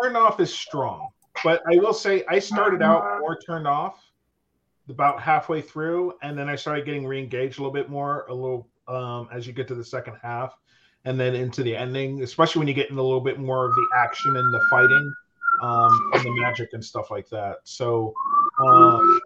Turned 0.00 0.16
off 0.16 0.40
is 0.40 0.52
strong, 0.52 1.08
but 1.44 1.62
I 1.70 1.76
will 1.76 1.94
say 1.94 2.24
I 2.28 2.38
started 2.38 2.82
out 2.82 3.20
more 3.20 3.38
turned 3.38 3.66
off 3.66 4.02
about 4.88 5.20
halfway 5.20 5.60
through, 5.60 6.14
and 6.22 6.36
then 6.36 6.48
I 6.48 6.56
started 6.56 6.84
getting 6.84 7.06
re-engaged 7.06 7.58
a 7.58 7.62
little 7.62 7.72
bit 7.72 7.88
more, 7.88 8.26
a 8.28 8.34
little 8.34 8.68
um, 8.88 9.28
as 9.32 9.46
you 9.46 9.52
get 9.52 9.68
to 9.68 9.74
the 9.74 9.84
second 9.84 10.16
half, 10.22 10.56
and 11.04 11.18
then 11.18 11.34
into 11.34 11.62
the 11.62 11.76
ending, 11.76 12.22
especially 12.22 12.60
when 12.60 12.68
you 12.68 12.74
get 12.74 12.90
into 12.90 13.00
a 13.00 13.02
little 13.02 13.20
bit 13.20 13.38
more 13.38 13.66
of 13.66 13.74
the 13.74 13.86
action 13.96 14.36
and 14.36 14.54
the 14.54 14.66
fighting, 14.70 15.12
um, 15.62 16.10
and 16.14 16.24
the 16.24 16.40
magic 16.40 16.70
and 16.72 16.84
stuff 16.84 17.10
like 17.10 17.28
that. 17.28 17.58
So, 17.64 18.12
um, 18.66 19.20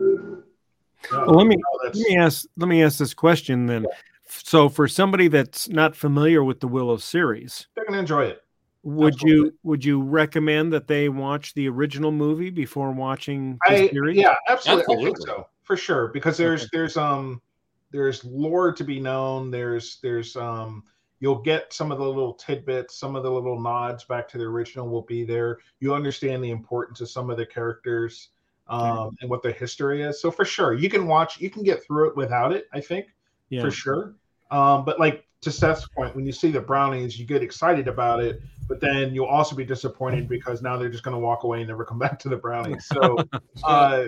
yeah, 0.00 1.24
Well, 1.26 1.36
let 1.36 1.46
me 1.46 1.56
let 1.84 1.94
me 1.94 2.16
ask 2.16 2.46
let 2.56 2.68
me 2.68 2.82
ask 2.82 2.98
this 2.98 3.14
question 3.14 3.66
then. 3.66 3.86
So 4.26 4.68
for 4.68 4.88
somebody 4.88 5.28
that's 5.28 5.68
not 5.68 5.96
familiar 5.96 6.44
with 6.44 6.60
the 6.60 6.68
Willow 6.68 6.98
series, 6.98 7.66
they're 7.74 7.86
gonna 7.86 7.98
enjoy 7.98 8.24
it. 8.24 8.42
Would 8.82 9.14
Absolutely. 9.14 9.36
you 9.36 9.58
would 9.64 9.84
you 9.84 10.02
recommend 10.02 10.72
that 10.72 10.86
they 10.86 11.08
watch 11.08 11.54
the 11.54 11.68
original 11.68 12.12
movie 12.12 12.50
before 12.50 12.92
watching 12.92 13.58
the 13.68 13.72
I 13.72 14.10
yeah, 14.12 14.34
absolutely. 14.48 14.96
I 14.96 15.04
think 15.04 15.18
so 15.18 15.46
for 15.62 15.76
sure 15.76 16.08
because 16.08 16.36
there's 16.36 16.62
Okay. 16.62 16.70
there's 16.72 16.96
um 16.96 17.42
there's 17.90 18.24
lore 18.24 18.72
to 18.72 18.84
be 18.84 19.00
known. 19.00 19.50
There's 19.50 19.98
there's 20.02 20.36
um 20.36 20.84
you'll 21.20 21.42
get 21.42 21.72
some 21.72 21.90
of 21.90 21.98
the 21.98 22.04
little 22.04 22.34
tidbits, 22.34 22.98
some 22.98 23.16
of 23.16 23.24
the 23.24 23.30
little 23.30 23.60
nods 23.60 24.04
back 24.04 24.28
to 24.28 24.38
the 24.38 24.44
original 24.44 24.88
will 24.88 25.02
be 25.02 25.24
there. 25.24 25.58
You 25.80 25.94
understand 25.94 26.44
the 26.44 26.50
importance 26.50 27.00
of 27.00 27.10
some 27.10 27.30
of 27.30 27.36
the 27.36 27.46
characters 27.46 28.28
um 28.68 29.16
and 29.20 29.30
what 29.30 29.42
their 29.42 29.52
history 29.52 30.02
is. 30.02 30.20
So 30.20 30.30
for 30.30 30.44
sure, 30.44 30.74
you 30.74 30.88
can 30.88 31.06
watch. 31.08 31.40
You 31.40 31.50
can 31.50 31.64
get 31.64 31.84
through 31.84 32.10
it 32.10 32.16
without 32.16 32.52
it. 32.52 32.68
I 32.72 32.80
think 32.80 33.06
Yeah. 33.48 33.62
for 33.62 33.70
sure. 33.72 34.14
Um, 34.50 34.84
but 34.84 35.00
like 35.00 35.24
to 35.40 35.50
Seth's 35.50 35.86
point, 35.88 36.16
when 36.16 36.26
you 36.26 36.32
see 36.32 36.50
the 36.50 36.60
brownies, 36.60 37.18
you 37.18 37.24
get 37.26 37.42
excited 37.42 37.86
about 37.86 38.20
it, 38.20 38.40
but 38.68 38.80
then 38.80 39.14
you'll 39.14 39.26
also 39.26 39.56
be 39.56 39.64
disappointed 39.64 40.28
because 40.28 40.62
now 40.62 40.76
they're 40.76 40.88
just 40.90 41.02
going 41.02 41.14
to 41.14 41.18
walk 41.20 41.44
away 41.44 41.58
and 41.60 41.68
never 41.68 41.84
come 41.84 41.98
back 41.98 42.18
to 42.20 42.28
the 42.28 42.36
brownies. 42.36 42.86
So 42.86 43.16
uh, 43.64 44.04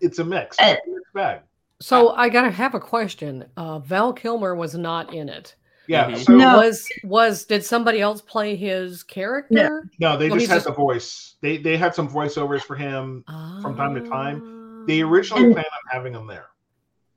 it's 0.00 0.18
a 0.18 0.24
mix, 0.24 0.58
Uh, 0.58 0.74
it's 0.76 0.86
a 0.86 0.90
mixed 0.90 1.12
bag. 1.14 1.40
So 1.80 2.10
I 2.10 2.28
gotta 2.28 2.50
have 2.50 2.74
a 2.74 2.80
question. 2.80 3.44
Uh, 3.56 3.78
Val 3.78 4.12
Kilmer 4.12 4.56
was 4.56 4.74
not 4.74 5.14
in 5.14 5.28
it. 5.28 5.54
Yeah. 5.86 6.10
Mhm. 6.10 6.18
So 6.24 6.32
No. 6.36 6.56
Was 6.56 6.88
was 7.04 7.44
did 7.44 7.64
somebody 7.64 8.00
else 8.00 8.20
play 8.20 8.56
his 8.56 9.04
character? 9.04 9.88
no, 10.00 10.16
they 10.16 10.28
just 10.28 10.46
had 10.48 10.56
just- 10.56 10.66
the 10.66 10.72
voice. 10.72 11.36
They 11.40 11.56
they 11.56 11.76
had 11.76 11.94
some 11.94 12.08
voiceovers 12.08 12.62
for 12.62 12.74
him. 12.74 13.24
From 13.62 13.76
time 13.76 13.94
to 13.94 14.00
time, 14.08 14.84
They 14.88 15.02
originally 15.02 15.52
planned 15.52 15.66
on 15.66 15.92
having 15.92 16.14
him 16.14 16.26
there. 16.26 16.46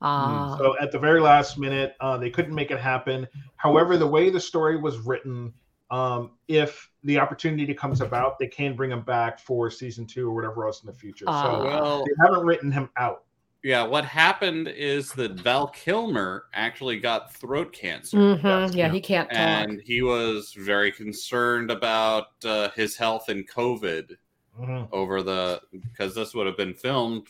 Ah, 0.00 0.56
So 0.58 0.76
at 0.80 0.92
the 0.92 0.98
very 0.98 1.20
last 1.20 1.58
minute, 1.58 1.94
uh, 2.00 2.16
they 2.18 2.30
couldn't 2.30 2.54
make 2.54 2.70
it 2.70 2.78
happen. 2.78 3.26
However, 3.56 3.96
the 3.96 4.06
way 4.06 4.30
the 4.30 4.40
story 4.40 4.76
was 4.76 4.98
written, 4.98 5.52
um, 5.92 6.30
if 6.48 6.90
the 7.04 7.18
opportunity 7.18 7.72
comes 7.74 8.00
about, 8.00 8.38
they 8.38 8.46
can 8.48 8.74
bring 8.74 8.90
him 8.90 9.02
back 9.02 9.38
for 9.38 9.70
season 9.70 10.06
two 10.06 10.28
or 10.28 10.34
whatever 10.34 10.66
else 10.66 10.80
in 10.82 10.86
the 10.88 10.92
future. 10.92 11.26
Ah. 11.28 11.42
so 11.58 11.64
well, 11.64 12.04
they 12.04 12.12
haven't 12.26 12.44
written 12.46 12.72
him 12.72 12.88
out. 12.96 13.22
yeah. 13.62 13.82
What 13.84 14.04
happened 14.04 14.66
is 14.68 15.12
that 15.12 15.32
Val 15.32 15.68
Kilmer 15.68 16.46
actually 16.54 16.98
got 16.98 17.32
throat 17.34 17.72
cancer. 17.72 18.16
mhm, 18.16 18.42
yeah, 18.42 18.68
yeah. 18.86 18.92
he 18.92 19.00
can't 19.00 19.28
talk. 19.28 19.38
and 19.38 19.80
he 19.84 20.02
was 20.02 20.52
very 20.58 20.90
concerned 20.90 21.70
about 21.70 22.28
uh, 22.44 22.70
his 22.70 22.96
health 22.96 23.28
and 23.28 23.48
COVID 23.48 24.16
Mhm. 24.60 24.88
over 24.92 25.22
the 25.22 25.60
because 25.72 26.14
this 26.14 26.34
would 26.34 26.46
have 26.46 26.56
been 26.58 26.74
filmed 26.74 27.26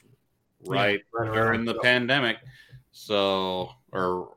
right 0.66 1.02
Right 1.12 1.26
around, 1.28 1.34
during 1.34 1.64
the 1.64 1.74
so- 1.74 1.80
pandemic. 1.80 2.38
So 2.92 3.70
or 3.92 4.36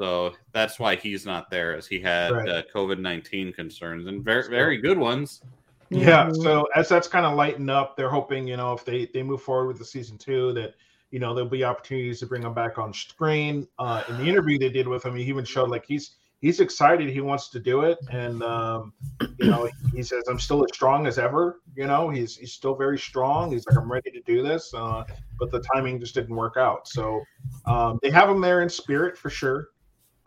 so 0.00 0.32
that's 0.52 0.78
why 0.78 0.96
he's 0.96 1.26
not 1.26 1.50
there, 1.50 1.76
as 1.76 1.86
he 1.86 2.00
had 2.00 2.32
Right. 2.32 2.48
uh, 2.48 2.62
COVID 2.74 2.98
nineteen 3.00 3.52
concerns 3.52 4.06
and 4.06 4.24
very 4.24 4.48
very 4.48 4.78
good 4.78 4.96
ones. 4.96 5.42
Yeah. 5.90 6.32
So 6.32 6.66
as 6.74 6.88
that's 6.88 7.06
kind 7.06 7.26
of 7.26 7.36
lightened 7.36 7.70
up, 7.70 7.96
they're 7.96 8.08
hoping 8.08 8.48
you 8.48 8.56
know 8.56 8.72
if 8.72 8.82
they 8.82 9.10
they 9.12 9.22
move 9.22 9.42
forward 9.42 9.66
with 9.66 9.78
the 9.78 9.84
season 9.84 10.16
two 10.16 10.54
that 10.54 10.74
you 11.10 11.18
know 11.18 11.34
there'll 11.34 11.50
be 11.50 11.64
opportunities 11.64 12.18
to 12.20 12.26
bring 12.26 12.42
him 12.42 12.54
back 12.54 12.78
on 12.78 12.94
screen. 12.94 13.68
Uh, 13.78 14.02
in 14.08 14.16
the 14.16 14.24
interview 14.24 14.58
they 14.58 14.70
did 14.70 14.88
with 14.88 15.04
him, 15.04 15.14
he 15.14 15.24
even 15.24 15.44
showed 15.44 15.68
like 15.68 15.84
he's 15.84 16.16
he's 16.40 16.60
excited, 16.60 17.10
he 17.10 17.20
wants 17.20 17.48
to 17.50 17.60
do 17.60 17.82
it, 17.82 17.98
and 18.10 18.42
um, 18.42 18.94
you 19.38 19.50
know 19.50 19.68
he 19.94 20.02
says 20.02 20.24
I'm 20.30 20.40
still 20.40 20.64
as 20.64 20.70
strong 20.72 21.06
as 21.06 21.18
ever. 21.18 21.60
You 21.76 21.86
know 21.86 22.08
he's 22.08 22.36
he's 22.36 22.54
still 22.54 22.74
very 22.74 22.98
strong. 22.98 23.52
He's 23.52 23.66
like 23.66 23.76
I'm 23.76 23.92
ready 23.92 24.10
to 24.12 24.22
do 24.22 24.42
this, 24.42 24.72
uh, 24.72 25.04
but 25.38 25.50
the 25.50 25.60
timing 25.74 26.00
just 26.00 26.14
didn't 26.14 26.34
work 26.34 26.56
out. 26.56 26.88
So 26.88 27.20
um, 27.66 27.98
they 28.02 28.10
have 28.10 28.30
him 28.30 28.40
there 28.40 28.62
in 28.62 28.70
spirit 28.70 29.18
for 29.18 29.28
sure. 29.28 29.68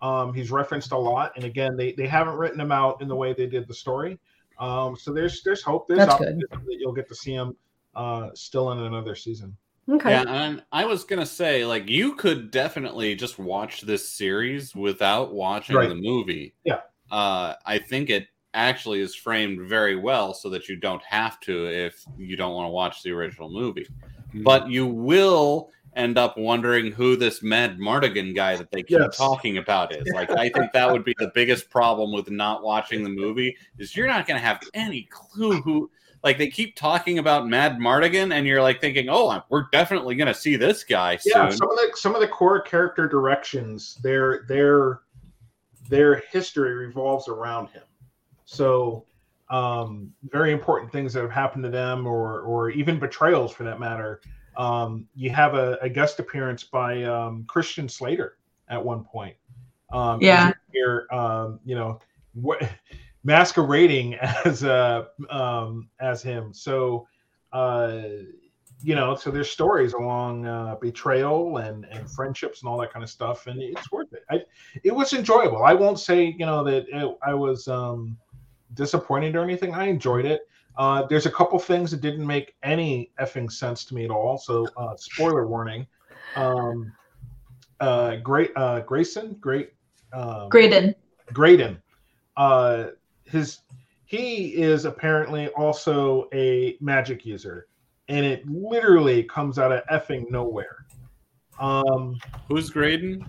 Um, 0.03 0.33
he's 0.33 0.51
referenced 0.51 0.91
a 0.91 0.97
lot, 0.97 1.31
and 1.37 1.45
again, 1.45 1.77
they 1.77 1.93
they 1.93 2.07
haven't 2.07 2.35
written 2.35 2.59
him 2.59 2.71
out 2.73 3.01
in 3.01 3.07
the 3.07 3.15
way 3.15 3.33
they 3.33 3.47
did 3.47 3.67
the 3.67 3.73
story. 3.73 4.19
Um, 4.59 4.95
so 4.97 5.13
there's 5.13 5.41
there's 5.43 5.63
hope. 5.63 5.87
There's 5.87 5.99
That's 5.99 6.17
good. 6.17 6.27
optimism 6.27 6.65
that 6.67 6.77
you'll 6.79 6.93
get 6.93 7.07
to 7.07 7.15
see 7.15 7.33
him 7.33 7.55
uh, 7.95 8.29
still 8.35 8.71
in 8.73 8.79
another 8.79 9.15
season. 9.15 9.55
okay. 9.89 10.11
Yeah, 10.11 10.23
and 10.27 10.61
I 10.73 10.83
was 10.85 11.03
gonna 11.05 11.25
say, 11.25 11.65
like, 11.65 11.89
you 11.89 12.15
could 12.15 12.51
definitely 12.51 13.15
just 13.15 13.39
watch 13.39 13.81
this 13.81 14.07
series 14.09 14.75
without 14.75 15.33
watching 15.33 15.75
Right. 15.77 15.87
the 15.89 15.95
movie. 15.95 16.53
Yeah. 16.65 16.81
Uh, 17.09 17.53
I 17.65 17.77
think 17.79 18.09
it 18.09 18.27
actually 18.53 18.99
is 18.99 19.15
framed 19.15 19.67
very 19.69 19.95
well 19.95 20.33
so 20.33 20.49
that 20.49 20.67
you 20.69 20.75
don't 20.75 21.01
have 21.03 21.39
to 21.41 21.65
if 21.67 22.05
you 22.17 22.35
don't 22.35 22.53
want 22.53 22.65
to 22.67 22.71
watch 22.71 23.03
the 23.03 23.11
original 23.11 23.49
movie. 23.49 23.87
Mm-hmm. 24.29 24.43
But 24.43 24.69
you 24.69 24.85
will 24.85 25.71
end 25.95 26.17
up 26.17 26.37
wondering 26.37 26.91
who 26.91 27.15
this 27.15 27.41
Madmartigan 27.41 28.35
guy 28.35 28.55
that 28.55 28.71
they 28.71 28.83
keep 28.83 28.99
Yes. 28.99 29.17
talking 29.17 29.57
about 29.57 29.93
is. 29.93 30.07
Like, 30.09 30.29
I 30.37 30.49
think 30.49 30.71
that 30.73 30.91
would 30.91 31.03
be 31.03 31.15
the 31.19 31.31
biggest 31.33 31.69
problem 31.69 32.11
with 32.11 32.29
not 32.29 32.63
watching 32.63 33.03
the 33.03 33.09
movie 33.09 33.55
is 33.77 33.95
you're 33.95 34.07
not 34.07 34.27
going 34.27 34.39
to 34.39 34.45
have 34.45 34.61
any 34.73 35.07
clue 35.11 35.61
who. 35.61 35.89
Like 36.23 36.37
they 36.37 36.49
keep 36.49 36.77
talking 36.77 37.19
about 37.19 37.43
Madmartigan, 37.47 38.33
and 38.33 38.47
you're 38.47 38.61
like 38.61 38.79
thinking, 38.79 39.09
"Oh, 39.09 39.41
we're 39.49 39.65
definitely 39.73 40.15
going 40.15 40.29
to 40.29 40.33
see 40.33 40.55
this 40.55 40.85
guy 40.85 41.19
Yeah, 41.25 41.49
soon." 41.49 41.57
some 41.57 41.69
of 41.69 41.75
the 41.75 41.91
some 41.95 42.15
of 42.15 42.21
the 42.21 42.29
core 42.29 42.61
character 42.61 43.09
directions, 43.09 43.95
their 43.95 44.45
their 44.47 45.01
their 45.89 46.23
history 46.31 46.75
revolves 46.75 47.27
around 47.27 47.67
him. 47.71 47.83
So 48.45 49.05
um, 49.49 50.13
very 50.23 50.53
important 50.53 50.93
things 50.93 51.13
that 51.13 51.23
have 51.23 51.31
happened 51.31 51.65
to 51.65 51.69
them, 51.69 52.07
or 52.07 52.39
or 52.39 52.69
even 52.69 52.99
betrayals 52.99 53.51
for 53.51 53.63
that 53.63 53.81
matter. 53.81 54.21
Um, 54.57 55.07
you 55.15 55.29
have 55.31 55.55
a, 55.55 55.77
a 55.81 55.89
guest 55.89 56.19
appearance 56.19 56.63
by 56.63 57.03
um, 57.03 57.45
Christian 57.47 57.87
Slater 57.89 58.37
at 58.69 58.83
one 58.83 59.03
point. 59.03 59.35
Um, 59.91 60.19
Yeah. 60.21 60.53
Here, 60.71 61.07
um, 61.11 61.59
you 61.65 61.75
know, 61.75 61.99
what 62.33 62.61
masquerading 63.23 64.15
as 64.45 64.63
uh, 64.63 65.05
um, 65.29 65.89
as 65.99 66.21
him. 66.21 66.53
So. 66.53 67.07
Uh, 67.51 68.01
you 68.83 68.95
know, 68.95 69.15
so 69.15 69.31
there's 69.31 69.49
stories 69.49 69.93
along 69.93 70.45
uh, 70.45 70.75
betrayal 70.75 71.57
and 71.57 71.85
and 71.85 72.09
friendships 72.11 72.61
and 72.61 72.69
all 72.69 72.77
that 72.79 72.91
kind 72.91 73.01
of 73.01 73.09
stuff, 73.09 73.47
and 73.47 73.61
it's 73.61 73.91
worth 73.91 74.11
it. 74.11 74.23
I, 74.29 74.41
it 74.83 74.93
was 74.93 75.13
enjoyable. 75.13 75.63
I 75.63 75.73
won't 75.73 75.99
say 75.99 76.35
you 76.37 76.45
know 76.45 76.63
that 76.65 76.85
it, 76.89 77.17
I 77.25 77.33
was 77.33 77.67
um, 77.69 78.17
disappointed 78.73 79.35
or 79.35 79.43
anything. 79.43 79.73
I 79.73 79.85
enjoyed 79.85 80.25
it. 80.25 80.41
Uh, 80.77 81.03
there's 81.07 81.25
a 81.25 81.31
couple 81.31 81.59
things 81.59 81.91
that 81.91 82.01
didn't 82.01 82.25
make 82.25 82.55
any 82.63 83.11
effing 83.19 83.51
sense 83.51 83.85
to 83.85 83.93
me 83.95 84.05
at 84.05 84.11
all. 84.11 84.37
So 84.37 84.65
uh, 84.77 84.95
spoiler 84.95 85.47
warning. 85.47 85.85
Um, 86.35 86.91
uh, 87.79 88.15
great 88.17 88.51
uh, 88.55 88.79
Grayson, 88.81 89.35
great 89.39 89.73
um, 90.13 90.49
Graydon. 90.49 90.95
Graydon. 91.33 91.81
Uh, 92.37 92.87
his 93.25 93.59
he 94.05 94.47
is 94.55 94.85
apparently 94.85 95.47
also 95.49 96.27
a 96.33 96.77
magic 96.81 97.25
user, 97.25 97.67
and 98.09 98.25
it 98.25 98.47
literally 98.47 99.23
comes 99.23 99.57
out 99.59 99.71
of 99.71 99.83
effing 99.91 100.29
nowhere. 100.29 100.85
Um, 101.59 102.17
Who's 102.47 102.69
Graydon? 102.69 103.25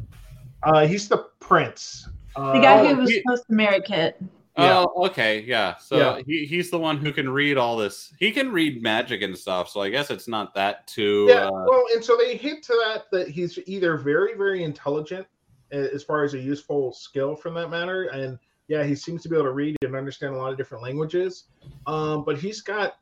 uh, 0.62 0.86
he's 0.86 1.08
the 1.08 1.26
prince. 1.40 2.08
Uh, 2.36 2.52
The 2.54 2.60
guy 2.60 2.80
Oh, 2.80 2.94
who 2.94 3.00
was 3.02 3.10
he- 3.10 3.20
supposed 3.20 3.46
to 3.46 3.52
marry 3.54 3.80
Kit. 3.82 4.20
Yeah. 4.56 4.84
Oh, 4.86 5.06
okay, 5.06 5.42
yeah. 5.42 5.76
So 5.78 5.96
Yeah. 5.96 6.22
He, 6.26 6.46
he's 6.46 6.70
the 6.70 6.78
one 6.78 6.98
who 6.98 7.12
can 7.12 7.28
read 7.28 7.56
all 7.56 7.76
this. 7.76 8.12
He 8.18 8.30
can 8.30 8.52
read 8.52 8.82
magic 8.82 9.22
and 9.22 9.36
stuff. 9.36 9.68
So 9.68 9.80
I 9.80 9.90
guess 9.90 10.10
it's 10.10 10.28
not 10.28 10.54
that 10.54 10.86
too. 10.86 11.26
yeah, 11.28 11.48
Uh, 11.48 11.64
well, 11.68 11.84
and 11.92 12.04
so 12.04 12.16
they 12.16 12.36
hint 12.36 12.62
to 12.64 12.72
that 12.84 13.10
that 13.10 13.28
he's 13.28 13.58
either 13.66 13.96
very, 13.96 14.36
very 14.36 14.62
intelligent 14.62 15.26
as 15.74 16.02
far 16.02 16.24
as 16.24 16.34
a 16.34 16.38
useful 16.38 16.92
skill 16.92 17.34
from 17.34 17.54
that 17.54 17.68
matter, 17.68 18.04
and 18.04 18.38
yeah, 18.68 18.84
he 18.84 18.94
seems 18.94 19.22
to 19.22 19.28
be 19.28 19.36
able 19.36 19.46
to 19.46 19.52
read 19.52 19.76
and 19.82 19.94
understand 19.94 20.34
a 20.34 20.38
lot 20.38 20.50
of 20.50 20.56
different 20.56 20.82
languages. 20.82 21.44
Um, 21.86 22.24
but 22.24 22.38
he's 22.38 22.60
got 22.60 22.98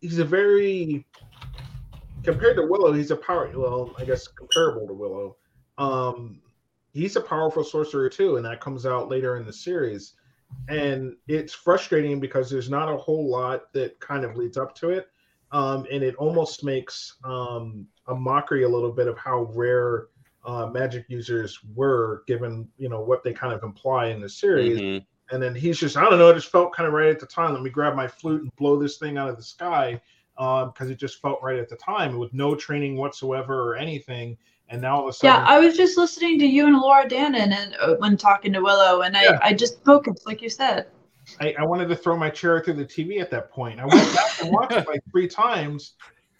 he's 0.00 0.18
a 0.18 0.24
very 0.24 1.06
compared 2.22 2.56
to 2.56 2.66
Willow, 2.66 2.92
he's 2.92 3.10
a 3.10 3.16
power 3.16 3.50
well, 3.54 3.94
I 3.98 4.04
guess 4.04 4.28
comparable 4.28 4.86
to 4.86 4.92
Willow. 4.92 5.36
Um, 5.78 6.40
he's 6.92 7.16
a 7.16 7.20
powerful 7.20 7.64
sorcerer 7.64 8.10
too, 8.10 8.36
and 8.36 8.44
that 8.44 8.60
comes 8.60 8.86
out 8.86 9.08
later 9.08 9.36
in 9.36 9.46
the 9.46 9.52
series. 9.52 10.14
And 10.68 11.16
it's 11.26 11.52
frustrating 11.52 12.20
because 12.20 12.48
there's 12.48 12.70
not 12.70 12.92
a 12.92 12.96
whole 12.96 13.28
lot 13.28 13.72
that 13.72 13.98
kind 14.00 14.24
of 14.24 14.36
leads 14.36 14.56
up 14.56 14.74
to 14.76 14.90
it 14.90 15.08
um, 15.52 15.86
and 15.90 16.02
it 16.02 16.14
almost 16.16 16.64
makes 16.64 17.16
um, 17.24 17.86
a 18.06 18.14
mockery 18.14 18.62
a 18.62 18.68
little 18.68 18.92
bit 18.92 19.08
of 19.08 19.18
how 19.18 19.50
rare 19.54 20.08
uh, 20.44 20.66
magic 20.66 21.06
users 21.08 21.58
were, 21.74 22.22
given 22.26 22.68
you 22.78 22.88
know 22.88 23.00
what 23.00 23.22
they 23.22 23.32
kind 23.32 23.52
of 23.52 23.62
imply 23.62 24.06
in 24.06 24.20
the 24.20 24.28
series. 24.28 24.78
Mhm. 24.78 25.04
And 25.32 25.40
then 25.40 25.54
he's 25.54 25.78
just, 25.78 25.96
I 25.96 26.08
don't 26.08 26.18
know, 26.18 26.30
it 26.30 26.34
just 26.34 26.50
felt 26.50 26.74
kind 26.74 26.88
of 26.88 26.92
right 26.92 27.08
at 27.08 27.20
the 27.20 27.26
time. 27.26 27.52
Let 27.52 27.62
me 27.62 27.70
grab 27.70 27.94
my 27.94 28.08
flute 28.08 28.42
and 28.42 28.56
blow 28.56 28.76
this 28.76 28.98
thing 28.98 29.16
out 29.16 29.28
of 29.28 29.36
the 29.36 29.42
sky 29.42 30.00
because 30.36 30.90
it 30.90 30.96
just 30.96 31.20
felt 31.22 31.38
right 31.40 31.58
at 31.58 31.68
the 31.68 31.76
time 31.76 32.18
with 32.18 32.32
no 32.32 32.56
training 32.56 32.96
whatsoever 32.96 33.70
or 33.70 33.76
anything. 33.76 34.36
And 34.70 34.80
now 34.80 34.96
all 34.96 35.02
of 35.02 35.08
a 35.08 35.12
sudden, 35.12 35.42
Yeah, 35.42 35.48
I 35.48 35.58
was 35.58 35.76
just 35.76 35.98
listening 35.98 36.38
to 36.38 36.46
you 36.46 36.66
and 36.66 36.76
Laura 36.76 37.06
Dannon 37.08 37.52
and 37.52 37.76
uh, 37.80 37.96
when 37.96 38.16
talking 38.16 38.52
to 38.52 38.60
Willow, 38.60 39.02
and 39.02 39.16
I, 39.16 39.24
Yeah. 39.24 39.38
I 39.42 39.52
just 39.52 39.84
focused, 39.84 40.26
like 40.26 40.40
you 40.40 40.48
said. 40.48 40.86
I, 41.40 41.54
I 41.58 41.64
wanted 41.64 41.88
to 41.88 41.96
throw 41.96 42.16
my 42.16 42.30
chair 42.30 42.60
through 42.62 42.74
the 42.74 42.84
TV 42.84 43.20
at 43.20 43.30
that 43.30 43.50
point. 43.50 43.80
I 43.80 43.84
went 43.86 44.14
back 44.14 44.42
and 44.42 44.52
watched 44.52 44.72
it 44.72 44.86
like 44.88 45.00
three 45.10 45.28
times 45.28 45.94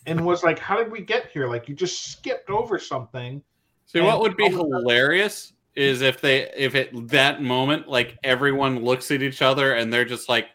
and 0.06 0.24
was 0.24 0.42
like, 0.42 0.58
how 0.58 0.76
did 0.76 0.90
we 0.90 1.00
get 1.00 1.30
here? 1.30 1.48
Like, 1.48 1.68
you 1.68 1.74
just 1.74 2.10
skipped 2.12 2.50
over 2.50 2.78
something. 2.78 3.42
See, 3.86 4.00
what 4.00 4.20
would 4.20 4.36
be 4.36 4.44
all 4.44 4.60
of 4.62 4.70
that- 4.70 4.78
hilarious 4.78 5.52
is 5.74 6.00
if 6.02 6.20
they, 6.20 6.50
if 6.56 6.74
at 6.74 6.88
that 7.08 7.42
moment, 7.42 7.88
like 7.88 8.16
everyone 8.24 8.84
looks 8.84 9.10
at 9.10 9.22
each 9.22 9.42
other 9.42 9.74
and 9.74 9.92
they're 9.92 10.04
just 10.04 10.28
like, 10.28 10.48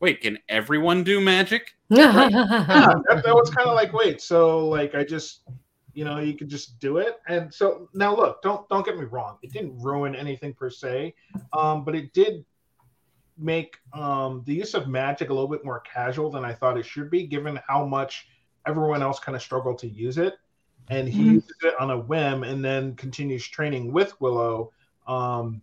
"Wait, 0.00 0.20
can 0.20 0.38
everyone 0.48 1.02
do 1.02 1.20
magic?" 1.20 1.72
Yeah, 1.90 2.28
that, 2.28 3.22
that 3.24 3.34
was 3.34 3.50
kind 3.50 3.68
of 3.68 3.74
like, 3.74 3.92
wait, 3.92 4.20
so 4.20 4.68
like 4.68 4.94
I 4.94 5.02
just, 5.02 5.40
you 5.92 6.04
know, 6.04 6.18
you 6.18 6.34
could 6.34 6.48
just 6.48 6.78
do 6.78 6.98
it. 6.98 7.16
And 7.28 7.52
so 7.52 7.88
now 7.94 8.14
look, 8.14 8.42
don't 8.42 8.68
don't 8.68 8.84
get 8.84 8.98
me 8.98 9.04
wrong, 9.04 9.38
it 9.42 9.52
didn't 9.52 9.80
ruin 9.80 10.14
anything 10.14 10.54
per 10.54 10.70
se, 10.70 11.14
um, 11.52 11.84
but 11.84 11.94
it 11.94 12.12
did 12.12 12.44
make 13.36 13.78
um, 13.92 14.42
the 14.46 14.54
use 14.54 14.74
of 14.74 14.86
magic 14.86 15.30
a 15.30 15.32
little 15.32 15.48
bit 15.48 15.64
more 15.64 15.80
casual 15.80 16.30
than 16.30 16.44
I 16.44 16.52
thought 16.52 16.78
it 16.78 16.84
should 16.84 17.10
be, 17.10 17.26
given 17.26 17.58
how 17.66 17.86
much 17.86 18.28
everyone 18.66 19.02
else 19.02 19.18
kind 19.18 19.34
of 19.34 19.42
struggled 19.42 19.78
to 19.78 19.88
use 19.88 20.18
it. 20.18 20.34
And 20.90 21.08
he 21.08 21.22
Mhm. 21.22 21.34
uses 21.34 21.56
it 21.62 21.74
on 21.80 21.90
a 21.90 21.98
whim 21.98 22.42
and 22.42 22.64
then 22.64 22.94
continues 22.96 23.46
training 23.48 23.92
with 23.92 24.20
Willow 24.20 24.72
um, 25.06 25.62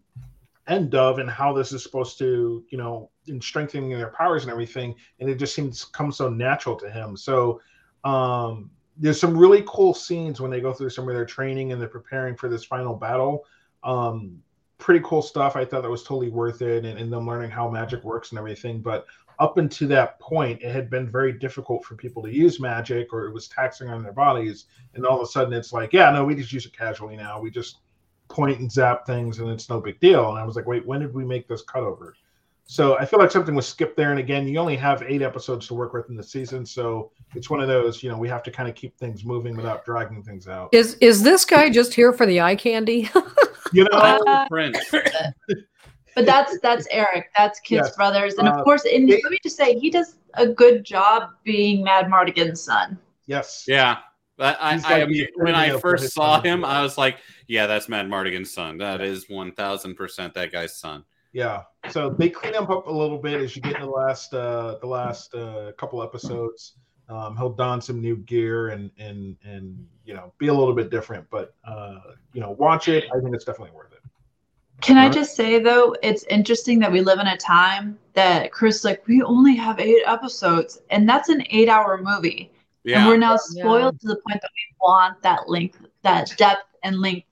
and 0.66 0.90
Dove 0.90 1.20
and 1.20 1.30
how 1.30 1.54
this 1.54 1.72
is 1.72 1.84
supposed 1.84 2.18
to, 2.18 2.66
you 2.70 2.78
know, 2.78 3.12
in 3.28 3.40
strengthening 3.40 3.90
their 3.90 4.10
powers 4.12 4.44
and 4.44 4.52
everything. 4.52 4.96
And 5.20 5.30
it 5.30 5.36
just 5.36 5.54
seems 5.54 5.86
come 5.86 6.12
so 6.12 6.30
natural 6.30 6.76
to 6.78 6.90
him. 6.90 7.16
So 7.16 7.62
um, 8.04 8.72
there's 9.00 9.20
some 9.20 9.38
really 9.38 9.64
cool 9.68 9.94
scenes 9.94 10.42
when 10.42 10.52
they 10.52 10.62
go 10.62 10.74
through 10.74 10.90
some 10.90 11.08
of 11.08 11.14
their 11.14 11.26
training 11.26 11.72
and 11.72 11.82
they're 11.82 11.88
preparing 11.88 12.36
for 12.36 12.50
this 12.50 12.64
final 12.64 12.96
battle. 12.96 13.46
Um, 13.84 14.42
pretty 14.78 15.02
cool 15.04 15.22
stuff. 15.22 15.56
I 15.56 15.66
thought 15.66 15.84
that 15.84 15.90
was 15.90 16.04
totally 16.04 16.30
worth 16.30 16.62
it, 16.62 16.86
and, 16.86 16.98
and 17.00 17.12
them 17.12 17.28
learning 17.28 17.52
how 17.52 17.70
magic 17.70 18.04
works 18.04 18.32
and 18.32 18.40
everything. 18.40 18.82
But 18.82 19.06
up 19.40 19.58
until 19.58 19.88
that 19.90 20.20
point, 20.20 20.62
it 20.62 20.72
had 20.72 20.90
been 20.90 21.10
very 21.10 21.32
difficult 21.32 21.86
for 21.86 21.96
people 21.96 22.24
to 22.24 22.34
use 22.34 22.60
magic, 22.60 23.14
or 23.14 23.26
it 23.26 23.34
was 23.34 23.48
taxing 23.48 23.90
on 23.90 24.04
their 24.04 24.14
bodies. 24.14 24.66
And 24.96 25.06
all 25.06 25.18
of 25.18 25.24
a 25.24 25.32
sudden, 25.32 25.54
it's 25.54 25.74
like, 25.74 25.94
yeah, 25.94 26.10
no, 26.12 26.26
we 26.26 26.36
just 26.36 26.52
use 26.52 26.66
it 26.66 26.78
casually 26.78 27.16
now. 27.16 27.40
We 27.40 27.52
just 27.52 27.78
point 28.30 28.60
and 28.60 28.72
zap 28.72 29.06
things, 29.06 29.40
and 29.40 29.50
it's 29.50 29.70
no 29.70 29.80
big 29.80 30.00
deal. 30.00 30.30
And 30.30 30.40
I 30.40 30.44
was 30.44 30.56
like, 30.56 30.66
wait, 30.66 30.86
when 30.86 31.02
did 31.02 31.14
we 31.14 31.24
make 31.24 31.48
this 31.48 31.64
cutover? 31.64 32.14
So 32.70 32.98
I 33.00 33.06
feel 33.06 33.20
like 33.20 33.32
something 33.32 33.56
was 33.56 33.66
skipped 33.66 33.96
there. 33.96 34.12
And 34.12 34.20
again, 34.20 34.46
you 34.48 34.60
only 34.60 34.76
have 34.76 35.02
eight 35.08 35.22
episodes 35.22 35.68
to 35.68 35.74
work 35.74 35.94
with 35.94 36.10
in 36.10 36.16
the 36.18 36.24
season, 36.24 36.66
so 36.66 37.12
it's 37.34 37.50
one 37.50 37.62
of 37.62 37.68
those, 37.70 38.04
you 38.04 38.10
know, 38.10 38.18
we 38.18 38.28
have 38.28 38.44
to 38.44 38.52
kind 38.52 38.68
of 38.68 38.76
keep 38.76 38.98
things 38.98 39.24
moving 39.24 39.56
without 39.56 39.86
dragging 39.86 40.22
things 40.22 40.48
out. 40.50 40.70
Is 40.74 40.96
is 40.96 41.24
this 41.24 41.46
guy 41.46 41.70
just 41.70 41.94
here 41.94 42.12
for 42.12 42.26
the 42.26 42.42
eye 42.42 42.56
candy? 42.56 43.10
You 43.74 43.84
know, 43.84 43.98
Uh, 43.98 44.48
Prince. 44.48 44.78
But 46.16 46.26
that's 46.26 46.58
that's 46.62 46.88
Eric. 46.90 47.30
That's 47.38 47.60
Kit's 47.60 47.88
Yes. 47.90 47.96
brothers, 47.98 48.36
and 48.36 48.48
Uh, 48.48 48.54
of 48.54 48.64
course, 48.64 48.86
and 48.86 49.08
they- 49.08 49.22
let 49.24 49.32
me 49.32 49.38
just 49.44 49.56
say, 49.58 49.78
he 49.78 49.90
does 49.92 50.16
a 50.36 50.48
good 50.48 50.84
job 50.84 51.32
being 51.44 51.84
Madmartigan's 51.84 52.62
son. 52.62 52.98
yes, 53.28 53.66
Yeah. 53.68 53.98
I, 54.40 54.54
I, 54.54 54.82
I 54.86 55.04
like 55.04 55.32
when 55.36 55.54
I 55.56 55.78
first 55.80 56.14
saw 56.14 56.42
him, 56.42 56.64
I 56.64 56.82
was 56.84 56.96
like, 56.98 57.18
"Yeah, 57.48 57.66
that's 57.68 57.88
Madmartigan's 57.88 58.52
son. 58.54 58.78
That 58.78 59.02
is 59.02 59.28
one 59.30 59.52
thousand 59.52 59.96
percent 59.96 60.34
that 60.36 60.52
guy's 60.52 60.76
son." 60.78 61.04
Yeah. 61.34 61.64
So 61.90 62.10
they 62.10 62.30
clean 62.30 62.54
him 62.54 62.64
up 62.64 62.88
a 62.88 62.92
little 62.92 63.18
bit 63.18 63.42
as 63.42 63.56
you 63.56 63.62
get 63.62 63.76
in 63.76 63.82
the 63.82 63.88
last 63.88 64.34
uh 64.34 64.78
the 64.82 64.88
last 64.88 65.34
uh 65.36 65.72
couple 65.78 66.02
episodes. 66.04 66.74
Um 67.10 67.38
he'll 67.38 67.54
don 67.54 67.82
some 67.82 68.02
new 68.02 68.18
gear 68.18 68.70
and 68.70 68.92
and 68.98 69.38
and 69.46 69.88
you 70.06 70.14
know 70.14 70.34
be 70.38 70.48
a 70.48 70.54
little 70.54 70.74
bit 70.74 70.90
different, 70.90 71.30
but 71.30 71.54
uh 71.66 72.00
you 72.34 72.42
know, 72.42 72.52
watch 72.52 72.88
it. 72.88 73.06
I 73.16 73.20
think 73.20 73.36
it's 73.36 73.46
definitely 73.46 73.76
worth 73.76 73.94
it. 73.94 74.00
Can 74.82 74.98
I 74.98 75.06
Right. 75.06 75.14
just 75.14 75.36
say 75.36 75.60
though, 75.60 75.96
it's 76.04 76.24
interesting 76.26 76.80
that 76.80 76.92
we 76.92 77.02
live 77.02 77.20
in 77.20 77.28
a 77.28 77.38
time 77.38 77.98
that 78.14 78.52
Chris 78.52 78.84
like 78.84 79.08
we 79.08 79.22
only 79.24 79.56
have 79.56 79.80
eight 79.80 80.04
episodes, 80.06 80.82
and 80.92 81.08
that's 81.10 81.30
an 81.30 81.44
eight-hour 81.50 82.00
movie, 82.04 82.52
yeah. 82.84 83.00
and 83.00 83.08
we're 83.08 83.18
now 83.18 83.38
spoiled 83.38 84.00
to 84.02 84.08
the 84.08 84.16
point 84.18 84.40
that 84.42 84.52
we 84.56 84.76
want 84.80 85.20
that 85.24 85.50
length, 85.50 85.80
that 86.04 86.32
depth 86.38 86.66
and 86.84 87.00
length, 87.02 87.28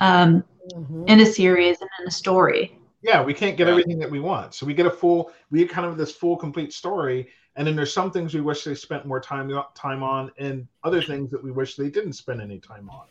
um, 0.00 0.44
Mhm. 0.72 1.08
in 1.08 1.20
a 1.20 1.26
series 1.26 1.80
and 1.80 1.90
in 2.00 2.06
a 2.06 2.10
story. 2.12 2.78
Yeah, 3.04 3.22
we 3.22 3.34
can't 3.34 3.56
get 3.56 3.66
Yeah. 3.66 3.72
everything 3.72 3.98
that 3.98 4.10
we 4.10 4.18
want. 4.18 4.54
So 4.54 4.64
we 4.64 4.72
get 4.72 4.86
a 4.86 4.90
full 4.90 5.30
we 5.50 5.58
get 5.60 5.68
kind 5.68 5.86
of 5.86 5.98
this 5.98 6.10
full 6.10 6.36
complete 6.36 6.72
story 6.72 7.28
and 7.56 7.66
then 7.66 7.76
there's 7.76 7.92
some 7.92 8.10
things 8.10 8.34
we 8.34 8.40
wish 8.40 8.64
they 8.64 8.74
spent 8.74 9.06
more 9.06 9.20
time 9.20 9.52
time 9.74 10.02
on 10.02 10.32
and 10.38 10.66
other 10.82 11.02
things 11.02 11.30
that 11.30 11.42
we 11.42 11.52
wish 11.52 11.76
they 11.76 11.90
didn't 11.90 12.14
spend 12.14 12.40
any 12.40 12.58
time 12.58 12.88
on. 12.90 13.06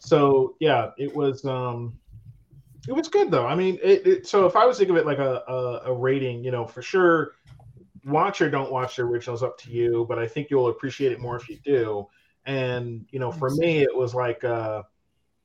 So 0.00 0.56
yeah, 0.60 0.90
it 0.98 1.14
was 1.14 1.44
um 1.44 1.98
it 2.88 2.92
was 2.92 3.08
good 3.08 3.30
though. 3.30 3.46
I 3.46 3.54
mean, 3.54 3.78
it, 3.82 4.06
it 4.06 4.26
so 4.26 4.46
if 4.46 4.56
I 4.56 4.64
was 4.64 4.78
to 4.78 4.86
give 4.86 4.96
it 4.96 5.06
like 5.06 5.18
a, 5.18 5.42
a 5.46 5.82
a 5.86 5.92
rating, 5.92 6.42
you 6.42 6.50
know, 6.50 6.66
for 6.66 6.80
sure 6.82 7.32
watch 8.06 8.40
or 8.40 8.50
don't 8.50 8.72
watch 8.72 8.96
the 8.96 9.02
originals 9.02 9.42
up 9.42 9.58
to 9.58 9.70
you, 9.70 10.06
but 10.08 10.18
I 10.18 10.26
think 10.26 10.50
you'll 10.50 10.68
appreciate 10.68 11.12
it 11.12 11.20
more 11.20 11.36
if 11.36 11.48
you 11.50 11.58
do. 11.64 12.06
And 12.46 13.06
you 13.10 13.18
know, 13.18 13.30
for 13.30 13.50
me 13.50 13.82
it 13.82 13.94
was 13.94 14.14
like 14.14 14.42
uh 14.42 14.82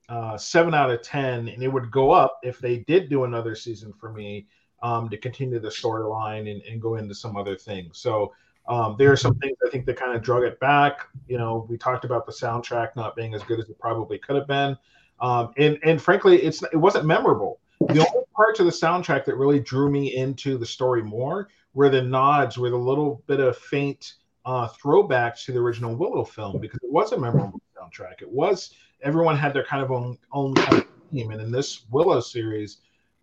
uh, 0.10 0.38
seven 0.38 0.74
out 0.74 0.90
of 0.90 1.02
ten, 1.02 1.48
and 1.48 1.62
it 1.62 1.68
would 1.68 1.92
go 1.92 2.12
up 2.12 2.40
if 2.44 2.60
they 2.60 2.80
did 2.80 3.10
do 3.10 3.24
another 3.24 3.56
season 3.56 3.94
for 3.94 4.12
me 4.12 4.48
um, 4.82 5.10
to 5.10 5.18
continue 5.18 5.60
the 5.60 5.70
storyline 5.70 6.52
and, 6.52 6.62
and 6.64 6.82
go 6.82 6.96
into 6.96 7.14
some 7.14 7.38
other 7.38 7.56
things. 7.56 8.00
So 8.00 8.34
um, 8.68 8.96
there 8.98 9.12
are 9.12 9.18
some 9.18 9.36
things 9.36 9.58
I 9.66 9.70
think 9.70 9.86
that 9.86 9.98
kind 9.98 10.16
of 10.16 10.22
drug 10.22 10.44
it 10.44 10.60
back. 10.60 11.08
You 11.28 11.38
know, 11.38 11.66
we 11.70 11.78
talked 11.78 12.06
about 12.06 12.26
the 12.26 12.32
soundtrack 12.32 12.96
not 12.96 13.16
being 13.16 13.34
as 13.34 13.44
good 13.44 13.60
as 13.60 13.70
it 13.70 13.80
probably 13.80 14.18
could 14.18 14.36
have 14.36 14.48
been, 14.48 14.78
um, 15.22 15.54
and 15.58 15.78
and 15.84 16.02
frankly, 16.02 16.42
it's 16.42 16.64
it 16.64 16.78
wasn't 16.78 17.06
memorable. 17.06 17.60
The 17.80 18.00
only 18.00 18.26
parts 18.36 18.60
of 18.60 18.66
the 18.66 18.72
soundtrack 18.72 19.26
that 19.26 19.36
really 19.36 19.60
drew 19.60 19.90
me 19.90 20.16
into 20.16 20.58
the 20.58 20.66
story 20.66 21.02
more 21.02 21.50
were 21.74 21.90
the 21.90 22.02
nods, 22.02 22.58
were 22.58 22.70
the 22.70 22.78
little 22.78 23.24
bit 23.26 23.40
of 23.40 23.58
faint 23.58 24.16
uh, 24.46 24.68
throwbacks 24.68 25.46
to 25.46 25.52
the 25.52 25.60
original 25.60 25.96
Willow 25.96 26.26
film 26.26 26.60
because 26.60 26.80
it 26.84 26.92
was 26.92 27.12
a 27.12 27.18
memorable 27.18 27.62
soundtrack. 27.90 28.22
It 28.22 28.30
was 28.30 28.74
everyone 29.02 29.38
had 29.38 29.54
their 29.54 29.64
kind 29.64 29.84
of 29.84 29.92
own 29.92 30.18
own 30.32 30.56
kind 30.56 30.80
of 30.80 30.88
theme, 31.12 31.32
and 31.32 31.42
in 31.42 31.52
this 31.52 31.86
Willow 31.90 32.20
series, 32.20 32.78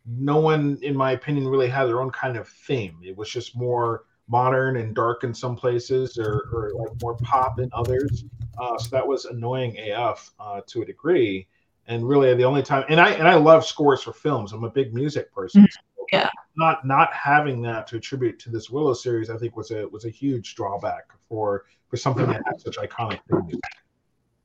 no 0.07 0.39
one, 0.39 0.79
in 0.83 0.97
my 0.97 1.13
opinion, 1.13 1.49
really 1.49 1.69
had 1.69 1.87
their 1.87 2.01
own 2.01 2.11
kind 2.11 2.37
of 2.37 2.49
theme. 2.49 2.99
It 3.03 3.17
was 3.17 3.31
just 3.31 3.57
more 3.57 4.05
modern 4.29 4.77
and 4.77 4.95
dark 4.95 5.23
in 5.25 5.33
some 5.33 5.57
places, 5.57 6.19
or, 6.19 6.49
or 6.53 6.73
like 6.75 7.01
more 7.01 7.17
pop 7.19 7.59
in 7.61 7.71
others. 7.73 8.25
Uh, 8.59 8.79
so 8.79 8.89
that 8.91 9.07
was 9.07 9.25
annoying 9.27 9.77
AF 9.79 10.31
uh, 10.41 10.61
to 10.67 10.83
a 10.83 10.85
degree. 10.85 11.47
And 11.89 12.09
really, 12.09 12.35
the 12.35 12.45
only 12.45 12.63
time, 12.63 12.85
and 12.89 13.01
I 13.01 13.11
and 13.13 13.29
I 13.29 13.35
love 13.35 13.65
scores 13.65 14.03
for 14.03 14.13
films. 14.13 14.53
I'm 14.53 14.65
a 14.65 14.71
big 14.71 14.93
music 14.93 15.33
person. 15.33 15.69
so 15.71 16.07
Yeah. 16.13 16.31
Not 16.57 16.85
not 16.85 17.13
having 17.13 17.63
that 17.63 17.87
to 17.89 17.97
attribute 17.97 18.41
to 18.41 18.51
this 18.51 18.71
Willow 18.71 18.95
series, 18.95 19.31
I 19.31 19.37
think 19.37 19.57
was 19.57 19.71
a 19.71 19.87
was 19.87 20.05
a 20.05 20.11
huge 20.11 20.57
drawback 20.57 21.05
for 21.29 21.67
for 21.89 21.97
something 21.97 22.27
that 22.27 22.43
had 22.45 22.61
such 22.61 22.77
iconic 22.77 23.21
themes. 23.31 23.61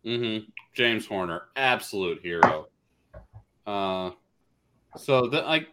Hmm 0.04 0.38
James 0.74 1.06
Horner, 1.06 1.44
absolute 1.56 2.22
hero. 2.22 2.68
Uh, 3.66 4.12
so 4.98 5.28
the 5.28 5.42
like 5.42 5.68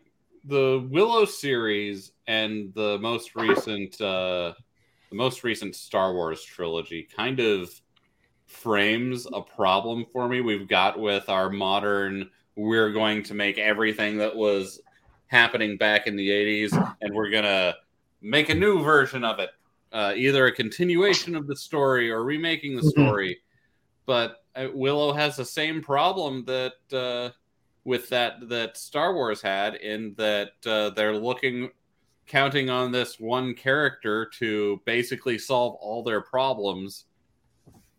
the 0.45 0.87
Willow 0.91 1.25
series 1.25 2.12
and 2.27 2.73
the 2.75 2.99
most 3.01 3.35
recent 3.35 4.01
uh, 4.01 4.53
the 5.11 5.17
most 5.17 5.45
recent 5.45 5.75
Star 5.75 6.12
Wars 6.12 6.43
trilogy 6.43 7.09
kind 7.14 7.41
of 7.41 7.71
frames 8.47 9.27
a 9.33 9.41
problem 9.41 10.05
for 10.12 10.29
me. 10.29 10.41
We've 10.41 10.69
got 10.69 10.99
with 10.99 11.29
our 11.29 11.51
modern. 11.51 12.31
We're 12.57 12.93
going 12.93 13.23
to 13.25 13.35
make 13.35 13.59
everything 13.59 14.19
that 14.19 14.35
was 14.35 14.81
happening 15.29 15.77
back 15.77 16.07
in 16.07 16.17
the 16.17 16.29
'80s, 16.29 16.73
and 17.01 17.14
we're 17.14 17.31
gonna 17.31 17.75
make 18.21 18.49
a 18.49 18.55
new 18.55 18.83
version 18.83 19.25
of 19.25 19.38
it. 19.38 19.51
Uh, 19.93 20.12
either 20.17 20.47
a 20.47 20.53
continuation 20.53 21.35
of 21.35 21.47
the 21.47 21.57
story 21.57 22.11
or 22.11 22.23
remaking 22.23 22.77
the 22.77 22.83
Mhm. 22.83 22.91
story. 22.91 23.38
But 24.09 24.42
uh, 24.57 24.68
Willow 24.73 25.12
has 25.12 25.37
the 25.37 25.44
same 25.44 25.83
problem 25.83 26.47
that 26.47 26.73
uh, 26.94 27.37
with 27.85 28.09
that 28.09 28.49
that 28.49 28.79
Star 28.79 29.12
Wars 29.12 29.42
had, 29.42 29.75
in 29.75 30.14
that 30.16 30.53
uh, 30.64 30.90
they're 30.90 31.14
looking, 31.14 31.68
counting 32.27 32.71
on 32.71 32.90
this 32.90 33.21
one 33.21 33.53
character 33.53 34.25
to 34.38 34.81
basically 34.87 35.37
solve 35.37 35.75
all 35.75 36.03
their 36.03 36.23
problems. 36.23 37.05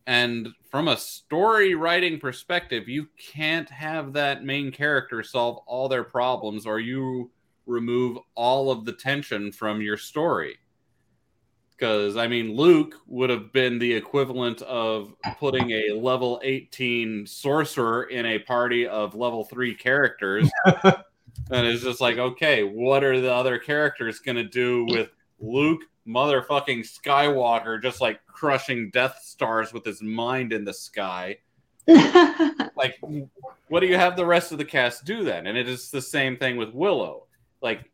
And 0.07 0.47
from 0.71 0.87
a 0.87 0.97
story 0.97 1.75
writing 1.75 2.19
perspective, 2.19 2.89
you 2.89 3.07
can't 3.19 3.69
have 3.69 4.13
that 4.13 4.43
main 4.43 4.71
character 4.71 5.21
solve 5.21 5.59
all 5.67 5.87
their 5.89 6.03
problems, 6.03 6.65
or 6.65 6.79
you 6.79 7.29
remove 7.67 8.17
all 8.33 8.71
of 8.71 8.83
the 8.83 8.93
tension 8.93 9.51
from 9.51 9.79
your 9.79 9.97
story. 9.97 10.57
Because 11.79 12.17
I 12.17 12.27
mean, 12.27 12.55
Luke 12.55 12.95
would 13.07 13.29
have 13.29 13.53
been 13.53 13.79
the 13.79 13.93
equivalent 13.93 14.61
of 14.63 15.13
putting 15.37 15.71
a 15.71 15.93
level 15.93 16.41
18 16.43 17.25
sorcerer 17.25 18.03
in 18.03 18.25
a 18.25 18.39
party 18.39 18.85
of 18.85 19.15
level 19.15 19.45
three 19.45 19.73
characters. 19.73 20.51
and 20.83 21.65
it's 21.65 21.83
just 21.83 22.01
like, 22.01 22.17
okay, 22.17 22.63
what 22.63 23.03
are 23.03 23.21
the 23.21 23.33
other 23.33 23.57
characters 23.57 24.19
going 24.19 24.35
to 24.35 24.43
do 24.43 24.85
with 24.89 25.09
Luke 25.39 25.81
motherfucking 26.05 26.85
Skywalker 26.85 27.81
just 27.81 28.01
like 28.01 28.19
crushing 28.25 28.89
Death 28.89 29.19
Stars 29.23 29.71
with 29.71 29.85
his 29.85 30.01
mind 30.01 30.51
in 30.51 30.65
the 30.65 30.73
sky? 30.73 31.37
like, 31.87 32.99
what 33.69 33.79
do 33.79 33.87
you 33.87 33.95
have 33.95 34.17
the 34.17 34.25
rest 34.25 34.51
of 34.51 34.57
the 34.57 34.65
cast 34.65 35.05
do 35.05 35.23
then? 35.23 35.47
And 35.47 35.57
it 35.57 35.69
is 35.69 35.91
the 35.91 36.01
same 36.01 36.35
thing 36.35 36.57
with 36.57 36.73
Willow. 36.73 37.27
Like, 37.61 37.89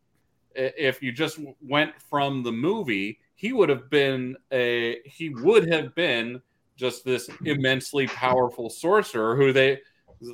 if 0.56 1.04
you 1.04 1.12
just 1.12 1.40
went 1.62 1.92
from 2.10 2.42
the 2.42 2.52
movie, 2.52 3.20
he 3.36 3.54
would 3.54 3.70
have 3.70 3.90
been 3.90 4.36
a 4.52 5.02
he 5.06 5.30
would 5.30 5.72
have 5.72 5.94
been 5.96 6.42
just 6.76 7.06
this 7.06 7.30
immensely 7.46 8.08
powerful 8.08 8.70
sorcerer 8.70 9.36
who 9.36 9.54
they 9.54 9.80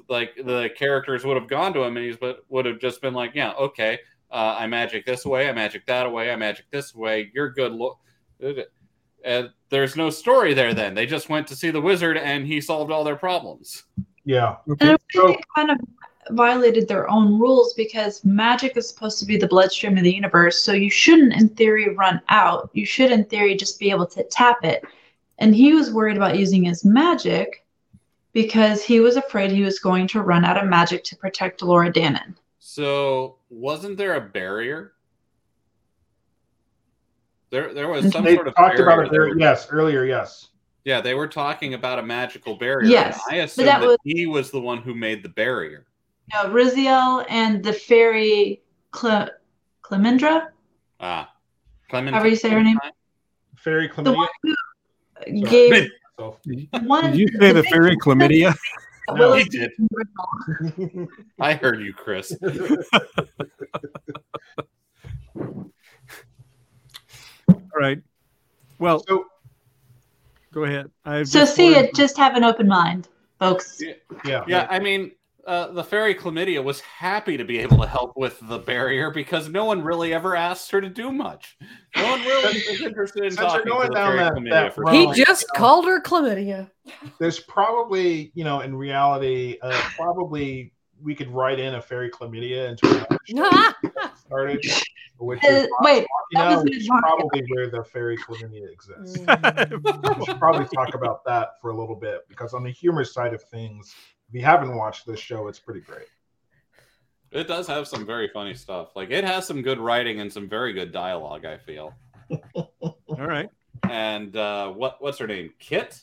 like 0.08 0.36
the 0.36 0.70
characters 0.78 1.26
would 1.26 1.38
have 1.38 1.50
gone 1.50 1.74
to 1.74 1.82
him 1.82 1.98
and 1.98 2.06
he's 2.06 2.18
but 2.18 2.46
would 2.50 2.66
have 2.66 2.80
just 2.80 3.02
been 3.02 3.14
like, 3.14 3.32
yeah, 3.34 3.52
okay, 3.54 4.00
uh, 4.32 4.56
I 4.58 4.68
magic 4.68 5.06
this 5.06 5.26
way, 5.26 5.50
I 5.50 5.52
magic 5.52 5.86
that 5.88 6.06
away, 6.06 6.32
I 6.32 6.36
magic 6.36 6.66
this 6.72 6.96
way. 6.96 7.32
You're 7.34 7.50
good. 7.50 7.74
Look, 7.74 7.98
and 9.24 9.50
there's 9.70 9.96
no 9.96 10.10
story 10.10 10.54
there. 10.54 10.74
Then 10.74 10.94
they 10.94 11.06
just 11.06 11.30
went 11.30 11.48
to 11.48 11.56
see 11.56 11.72
the 11.72 11.82
wizard 11.82 12.18
and 12.18 12.46
he 12.46 12.62
solved 12.62 12.92
all 12.92 13.04
their 13.04 13.16
problems. 13.16 13.84
Yeah. 14.24 14.58
And 14.80 15.00
so, 15.12 15.36
kind 15.56 15.72
of 15.72 15.78
violated 16.30 16.88
their 16.88 17.10
own 17.10 17.40
rules 17.40 17.74
because 17.74 18.24
magic 18.24 18.78
is 18.78 18.88
supposed 18.88 19.20
to 19.20 19.26
be 19.26 19.38
the 19.38 19.48
bloodstream 19.48 19.98
of 19.98 20.04
the 20.04 20.14
universe. 20.14 20.64
So 20.64 20.72
you 20.74 20.90
shouldn't, 20.90 21.34
in 21.34 21.50
theory, 21.50 21.96
run 21.96 22.22
out. 22.30 22.70
You 22.74 22.86
should, 22.86 23.12
in 23.12 23.26
theory, 23.26 23.56
just 23.56 23.80
be 23.80 23.90
able 23.90 24.06
to 24.08 24.24
tap 24.26 24.64
it. 24.64 24.84
And 25.40 25.56
he 25.56 25.74
was 25.74 25.92
worried 25.92 26.18
about 26.18 26.38
using 26.38 26.64
his 26.64 26.86
magic 26.86 27.66
because 28.34 28.84
he 28.84 29.00
was 29.00 29.18
afraid 29.18 29.52
he 29.52 29.64
was 29.64 29.80
going 29.80 30.08
to 30.10 30.22
run 30.22 30.46
out 30.46 30.62
of 30.62 30.70
magic 30.70 31.04
to 31.06 31.16
protect 31.18 31.62
Laura 31.64 31.92
Dannon. 31.92 32.36
So 32.60 33.38
wasn't 33.50 33.98
there 33.98 34.16
a 34.16 34.22
barrier? 34.22 34.94
There, 37.50 37.74
there 37.74 37.90
was 37.90 38.10
some 38.12 38.24
they 38.24 38.36
sort 38.36 38.48
of 38.48 38.56
talked 38.56 38.80
about 38.80 39.00
it 39.06 39.12
there. 39.12 39.30
that- 39.30 39.38
Yes, 39.40 39.68
earlier. 39.70 40.06
Yes. 40.06 40.48
Yeah, 40.86 41.02
they 41.02 41.14
were 41.14 41.28
talking 41.28 41.74
about 41.74 42.00
a 42.00 42.02
magical 42.04 42.56
barrier. 42.56 42.90
Yes, 42.90 43.20
I 43.30 43.38
but 43.38 43.44
assumed 43.46 43.68
that 43.68 43.82
that, 43.82 43.88
was- 43.88 43.98
he 44.04 44.26
was 44.26 44.52
the 44.52 44.62
one 44.62 44.78
who 44.80 44.96
made 44.96 45.22
the 45.24 45.30
barrier. 45.30 45.86
No, 46.34 46.46
Raziel 46.50 47.26
and 47.30 47.64
the 47.64 47.74
fairy 47.74 48.62
Cle- 48.92 49.30
Clemendra, 49.84 50.48
Ah, 51.00 51.34
Clement. 51.90 52.14
however 52.14 52.30
you 52.30 52.36
say 52.36 52.50
her 52.50 52.64
name, 52.64 52.78
Fairy 53.58 53.88
the 53.88 53.94
chlamydia. 53.94 54.16
one 54.16 54.28
who 55.28 55.42
gave 55.46 55.90
So- 56.18 56.38
one. 56.84 57.12
Did 57.12 57.20
you 57.20 57.28
say 57.40 57.52
the 57.52 57.64
fairy 57.64 57.98
chlamydia? 57.98 58.56
No, 59.14 59.34
he 59.34 59.44
did. 59.46 59.72
I 61.40 61.54
heard 61.54 61.82
you, 61.82 61.94
Chris. 61.94 62.32
All 67.48 67.56
right. 67.80 68.02
Well, 68.80 69.04
so 69.08 69.26
go 70.54 70.64
ahead. 70.64 70.90
I 71.06 71.24
So 71.24 71.46
see 71.46 71.76
it. 71.76 71.94
Just 71.96 72.18
have 72.18 72.36
an 72.36 72.44
open 72.44 72.68
mind, 72.68 73.08
folks. 73.40 73.82
yeah. 74.26 74.44
Yeah, 74.48 74.68
I 74.70 74.80
mean, 74.80 75.12
uh, 75.48 75.72
the 75.72 75.84
fairy 75.84 76.14
chlamydia 76.16 76.64
was 76.64 76.80
happy 76.82 77.36
to 77.38 77.44
be 77.44 77.60
able 77.60 77.78
to 77.80 77.88
help 77.88 78.14
with 78.16 78.38
the 78.44 78.60
barrier 78.60 79.10
because 79.12 79.50
no 79.50 79.66
one 79.66 79.82
really 79.82 80.14
ever 80.14 80.36
asked 80.36 80.70
her 80.72 80.80
to 80.82 80.90
do 80.90 81.12
much. 81.12 81.58
No 81.96 82.04
one 82.12 82.22
really 82.22 82.58
is 82.60 82.82
interested 82.82 83.24
in 83.26 83.36
talking 83.36 83.66
going 83.68 83.84
to 83.84 83.88
the 83.90 83.94
down 83.96 84.18
fairy 84.18 84.20
that- 84.20 84.34
chlamydia 84.34 84.50
that 84.52 84.78
road- 84.78 84.94
He 84.94 85.24
just 85.24 85.42
you 85.44 85.48
know. 85.54 85.60
called 85.60 85.86
her 85.86 86.02
chlamydia. 86.02 86.70
There's 87.20 87.40
probably, 87.40 88.32
you 88.36 88.44
know, 88.44 88.62
in 88.62 88.76
reality, 88.76 89.58
uh, 89.62 89.80
probably 89.96 90.74
we 91.02 91.16
could 91.16 91.30
write 91.32 91.60
in 91.60 91.74
a 91.76 91.82
fairy 91.82 92.10
chlamydia 92.12 92.70
into 92.70 92.88
another 92.88 93.18
show 93.28 93.82
that 93.96 94.12
started, 94.20 94.64
which 95.18 95.44
Uh, 95.44 95.66
wait, 95.82 96.02
you 96.32 96.40
that 96.40 96.50
know, 96.50 96.56
was 96.58 96.64
which 96.66 96.76
is 96.78 96.88
Mark. 96.90 97.02
probably 97.04 97.44
where 97.50 97.70
the 97.72 97.84
fairy 97.84 98.18
chlamydia 98.18 98.72
exists. 98.72 99.18
Mm. 99.18 100.20
we 100.20 100.26
should 100.26 100.38
probably 100.40 100.68
talk 100.76 100.94
about 100.94 101.26
that 101.26 101.54
for 101.60 101.72
a 101.72 101.76
little 101.76 101.96
bit 101.96 102.28
because 102.30 102.54
on 102.54 102.64
the 102.64 102.70
humor 102.70 103.04
side 103.04 103.34
of 103.34 103.42
things, 103.42 103.96
if 104.32 104.36
you 104.36 104.46
haven't 104.46 104.76
watched 104.78 105.06
this 105.06 105.20
show, 105.20 105.50
it's 105.50 105.60
pretty 105.60 105.82
great. 105.82 106.08
It 107.32 107.48
does 107.50 107.68
have 107.68 107.86
some 107.88 108.06
very 108.06 108.30
funny 108.30 108.54
stuff. 108.54 108.96
Like 108.96 109.10
it 109.12 109.26
has 109.26 109.46
some 109.46 109.62
good 109.62 109.78
writing 109.78 110.22
and 110.22 110.32
some 110.32 110.48
very 110.48 110.72
good 110.72 110.94
dialogue. 110.94 111.46
I 111.46 111.58
feel. 111.58 111.94
All 112.56 112.96
right. 113.10 113.50
And 113.90 114.36
uh, 114.38 114.70
what 114.72 115.02
what's 115.02 115.18
her 115.18 115.28
name? 115.28 115.52
Kit. 115.60 116.02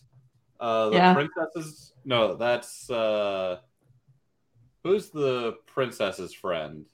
Uh, 0.60 0.90
the 0.90 0.96
Yeah. 0.96 1.14
princess's. 1.14 1.92
No, 2.04 2.34
that's 2.34 2.90
uh, 2.90 3.60
who's 4.84 5.08
the 5.10 5.54
princess's 5.66 6.34
friend? 6.34 6.84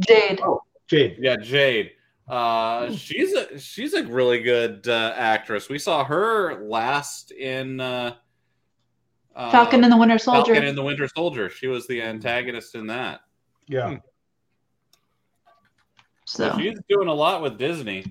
Jade. 0.00 0.40
Jade, 0.86 1.16
Yeah, 1.20 1.36
Jade. 1.36 1.90
Uh, 2.26 2.92
she's 2.92 3.32
a 3.34 3.58
she's 3.58 3.94
a 3.94 4.04
really 4.04 4.40
good 4.40 4.86
uh, 4.88 5.12
actress. 5.16 5.68
We 5.68 5.78
saw 5.78 6.04
her 6.04 6.62
last 6.66 7.30
in 7.32 7.80
uh, 7.80 8.14
uh, 9.36 9.50
Falcon 9.50 9.82
and 9.84 9.92
the 9.92 9.96
Winter 9.96 10.18
Soldier. 10.18 10.52
Falcon 10.54 10.68
and 10.68 10.76
the 10.78 10.82
Winter 10.82 11.08
Soldier. 11.08 11.48
She 11.50 11.66
was 11.68 11.86
the 11.86 12.02
antagonist 12.02 12.74
in 12.74 12.86
that. 12.88 13.20
yeah, 13.66 13.96
so 16.26 16.54
She's 16.58 16.78
doing 16.88 17.08
a 17.08 17.14
lot 17.14 17.42
with 17.42 17.58
Disney. 17.58 18.04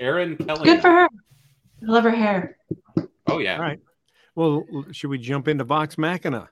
Erin 0.00 0.36
Kelly. 0.36 0.64
good 0.64 0.80
for 0.80 0.90
her. 0.90 1.04
I 1.06 1.86
love 1.86 2.04
her 2.04 2.10
hair. 2.10 2.56
Oh 3.26 3.38
yeah. 3.38 3.54
All 3.56 3.60
right. 3.62 3.78
Well, 4.34 4.64
should 4.92 5.10
we 5.10 5.18
jump 5.18 5.46
into 5.48 5.64
Vox 5.64 5.98
Machina? 5.98 6.48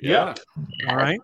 Yeah. 0.00 0.34
All 0.88 0.96
right. 0.96 1.20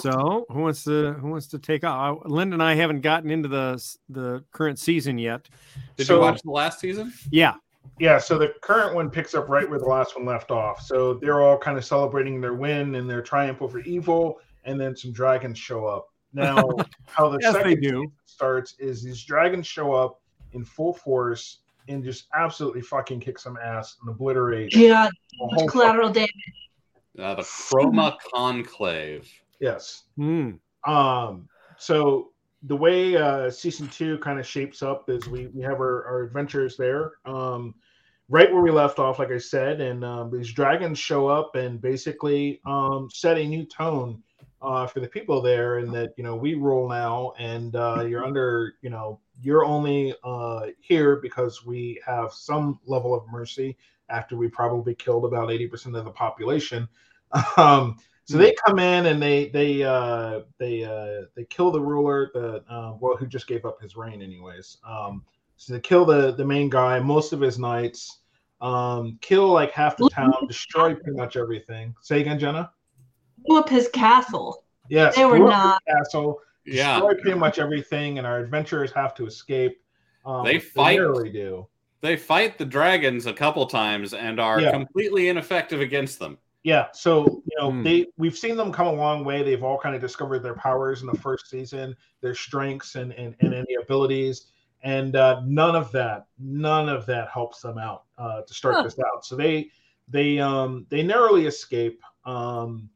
So, 0.00 0.46
who 0.48 0.60
wants 0.60 0.84
to 0.84 1.12
who 1.14 1.28
wants 1.28 1.48
to 1.48 1.58
take 1.58 1.84
off? 1.84 2.20
Uh, 2.24 2.28
Linda 2.28 2.54
and 2.54 2.62
I 2.62 2.74
haven't 2.74 3.02
gotten 3.02 3.30
into 3.30 3.48
the 3.48 3.82
the 4.08 4.42
current 4.50 4.78
season 4.78 5.18
yet. 5.18 5.48
Did 5.96 6.06
So- 6.06 6.14
you 6.16 6.20
watch 6.22 6.40
the 6.42 6.50
last 6.50 6.80
season? 6.80 7.12
Yeah. 7.30 7.54
Yeah. 7.98 8.18
So 8.18 8.38
the 8.38 8.54
current 8.60 8.94
one 8.94 9.10
picks 9.10 9.34
up 9.34 9.48
right 9.48 9.68
where 9.68 9.78
the 9.78 9.84
last 9.86 10.16
one 10.16 10.24
left 10.26 10.50
off. 10.50 10.80
So 10.82 11.14
they're 11.14 11.40
all 11.42 11.58
kind 11.58 11.76
of 11.78 11.84
celebrating 11.84 12.40
their 12.40 12.54
win 12.54 12.94
and 12.96 13.08
their 13.08 13.22
triumph 13.22 13.62
over 13.62 13.78
evil, 13.80 14.40
and 14.64 14.80
then 14.80 14.96
some 14.96 15.12
dragons 15.12 15.58
show 15.58 15.86
up. 15.86 16.08
Now, 16.32 16.68
how 17.06 17.28
the 17.28 17.38
Yes, 17.40 17.54
they 17.54 17.62
second 17.62 17.80
do. 17.82 18.12
starts 18.24 18.74
is 18.78 19.02
these 19.02 19.22
dragons 19.24 19.66
show 19.66 19.92
up 19.92 20.20
in 20.52 20.64
full 20.64 20.92
force 20.94 21.58
and 21.88 22.02
just 22.02 22.26
absolutely 22.34 22.80
fucking 22.80 23.20
kick 23.20 23.38
some 23.38 23.56
ass 23.58 23.96
and 24.00 24.08
obliterate 24.10 24.74
Yeah, 24.74 25.08
the 25.38 25.46
whole 25.46 25.68
collateral 25.68 26.10
damage. 26.10 26.30
Uh, 27.18 27.34
the 27.34 27.42
Chroma 27.42 28.16
Conclave. 28.34 29.30
Yes. 29.60 30.04
Hmm. 30.16 30.52
Um, 30.84 31.48
so 31.78 32.30
the 32.66 32.76
way 32.76 33.16
uh, 33.16 33.50
season 33.50 33.88
two 33.88 34.18
kind 34.18 34.38
of 34.38 34.46
shapes 34.46 34.82
up 34.82 35.08
is 35.10 35.28
we 35.28 35.48
we 35.48 35.62
have 35.62 35.80
our, 35.80 36.04
our 36.06 36.22
adventures 36.22 36.76
there, 36.76 37.12
um, 37.26 37.74
right 38.28 38.50
where 38.52 38.62
we 38.62 38.70
left 38.70 38.98
off, 38.98 39.18
like 39.18 39.30
I 39.30 39.38
said, 39.38 39.80
and 39.80 40.04
um, 40.04 40.30
these 40.30 40.52
dragons 40.52 40.98
show 40.98 41.26
up 41.28 41.56
and 41.56 41.80
basically 41.80 42.60
um, 42.64 43.08
set 43.12 43.36
a 43.38 43.46
new 43.46 43.66
tone 43.66 44.22
uh, 44.62 44.86
for 44.86 45.00
the 45.00 45.08
people 45.08 45.42
there, 45.42 45.78
and 45.78 45.92
that 45.94 46.14
you 46.16 46.24
know 46.24 46.36
we 46.36 46.54
rule 46.54 46.88
now, 46.88 47.32
and 47.38 47.76
uh, 47.76 48.04
you're 48.08 48.24
under, 48.24 48.74
you 48.80 48.88
know, 48.88 49.20
you're 49.42 49.64
only 49.64 50.14
uh, 50.24 50.66
here 50.80 51.16
because 51.16 51.66
we 51.66 52.00
have 52.06 52.32
some 52.32 52.80
level 52.86 53.14
of 53.14 53.28
mercy 53.30 53.76
after 54.08 54.36
we 54.36 54.48
probably 54.48 54.94
killed 54.94 55.26
about 55.26 55.52
eighty 55.52 55.66
percent 55.66 55.96
of 55.96 56.04
the 56.04 56.10
population. 56.10 56.88
Um, 57.56 57.96
so 58.26 58.38
they 58.38 58.54
come 58.66 58.78
in 58.78 59.06
and 59.06 59.20
they 59.22 59.48
they 59.50 59.82
uh, 59.82 60.40
they 60.58 60.84
uh, 60.84 61.26
they 61.34 61.44
kill 61.44 61.70
the 61.70 61.80
ruler, 61.80 62.30
the 62.34 62.64
uh, 62.70 62.94
well, 63.00 63.16
who 63.16 63.26
just 63.26 63.46
gave 63.46 63.64
up 63.64 63.80
his 63.82 63.96
reign, 63.96 64.22
anyways. 64.22 64.78
Um, 64.86 65.24
so 65.56 65.72
they 65.74 65.80
kill 65.80 66.04
the 66.04 66.32
the 66.34 66.44
main 66.44 66.68
guy, 66.70 66.98
most 67.00 67.32
of 67.32 67.40
his 67.40 67.58
knights, 67.58 68.20
um, 68.60 69.18
kill 69.20 69.48
like 69.48 69.72
half 69.72 69.96
the 69.96 70.08
town, 70.10 70.32
destroy 70.48 70.94
pretty 70.94 71.16
much 71.16 71.36
everything. 71.36 71.94
Say 72.00 72.20
again, 72.20 72.38
Jenna. 72.38 72.70
Blew 73.44 73.58
up 73.58 73.68
his 73.68 73.88
castle. 73.88 74.64
Yes, 74.88 75.16
They 75.16 75.24
were 75.26 75.38
not- 75.38 75.82
castle, 75.86 76.40
Yeah. 76.66 76.94
destroy 77.00 77.14
pretty 77.20 77.38
much 77.38 77.58
everything, 77.58 78.18
and 78.18 78.26
our 78.26 78.38
adventurers 78.38 78.90
have 78.92 79.14
to 79.16 79.26
escape. 79.26 79.82
Um, 80.26 80.44
They 80.44 80.54
which 80.54 80.64
fight. 80.64 80.98
rarely 80.98 81.30
do. 81.30 81.66
They 82.00 82.16
fight 82.16 82.58
the 82.58 82.64
dragons 82.66 83.26
a 83.26 83.32
couple 83.32 83.64
times 83.66 84.12
and 84.14 84.38
are 84.40 84.60
Yeah. 84.60 84.70
completely 84.72 85.28
ineffective 85.28 85.80
against 85.80 86.18
them. 86.18 86.38
Yeah, 86.64 86.88
so 86.92 87.42
you 87.44 87.56
know 87.58 87.76
Hmm. 87.76 87.82
they 87.82 88.06
we've 88.16 88.36
seen 88.38 88.56
them 88.56 88.72
come 88.72 88.86
a 88.86 88.92
long 88.92 89.24
way. 89.24 89.42
They've 89.42 89.62
all 89.62 89.78
kind 89.78 89.94
of 89.94 90.00
discovered 90.00 90.38
their 90.40 90.54
powers 90.54 91.02
in 91.02 91.06
the 91.06 91.14
first 91.14 91.48
season, 91.50 91.94
their 92.22 92.34
strengths 92.34 92.94
and 92.94 93.12
and, 93.12 93.36
and 93.40 93.52
any 93.54 93.74
abilities, 93.82 94.50
and 94.82 95.14
uh, 95.14 95.42
none 95.44 95.76
of 95.76 95.92
that, 95.92 96.26
none 96.38 96.88
of 96.88 97.04
that 97.06 97.28
helps 97.28 97.60
them 97.60 97.76
out 97.78 98.04
uh, 98.18 98.42
to 98.42 98.54
start 98.54 98.78
Huh. 98.78 98.82
this 98.82 98.96
out. 98.98 99.26
So 99.26 99.36
they 99.36 99.70
they 100.08 100.38
um 100.40 100.86
they 100.90 101.02
narrowly 101.02 101.46
escape. 101.46 102.00
Um, 102.24 102.88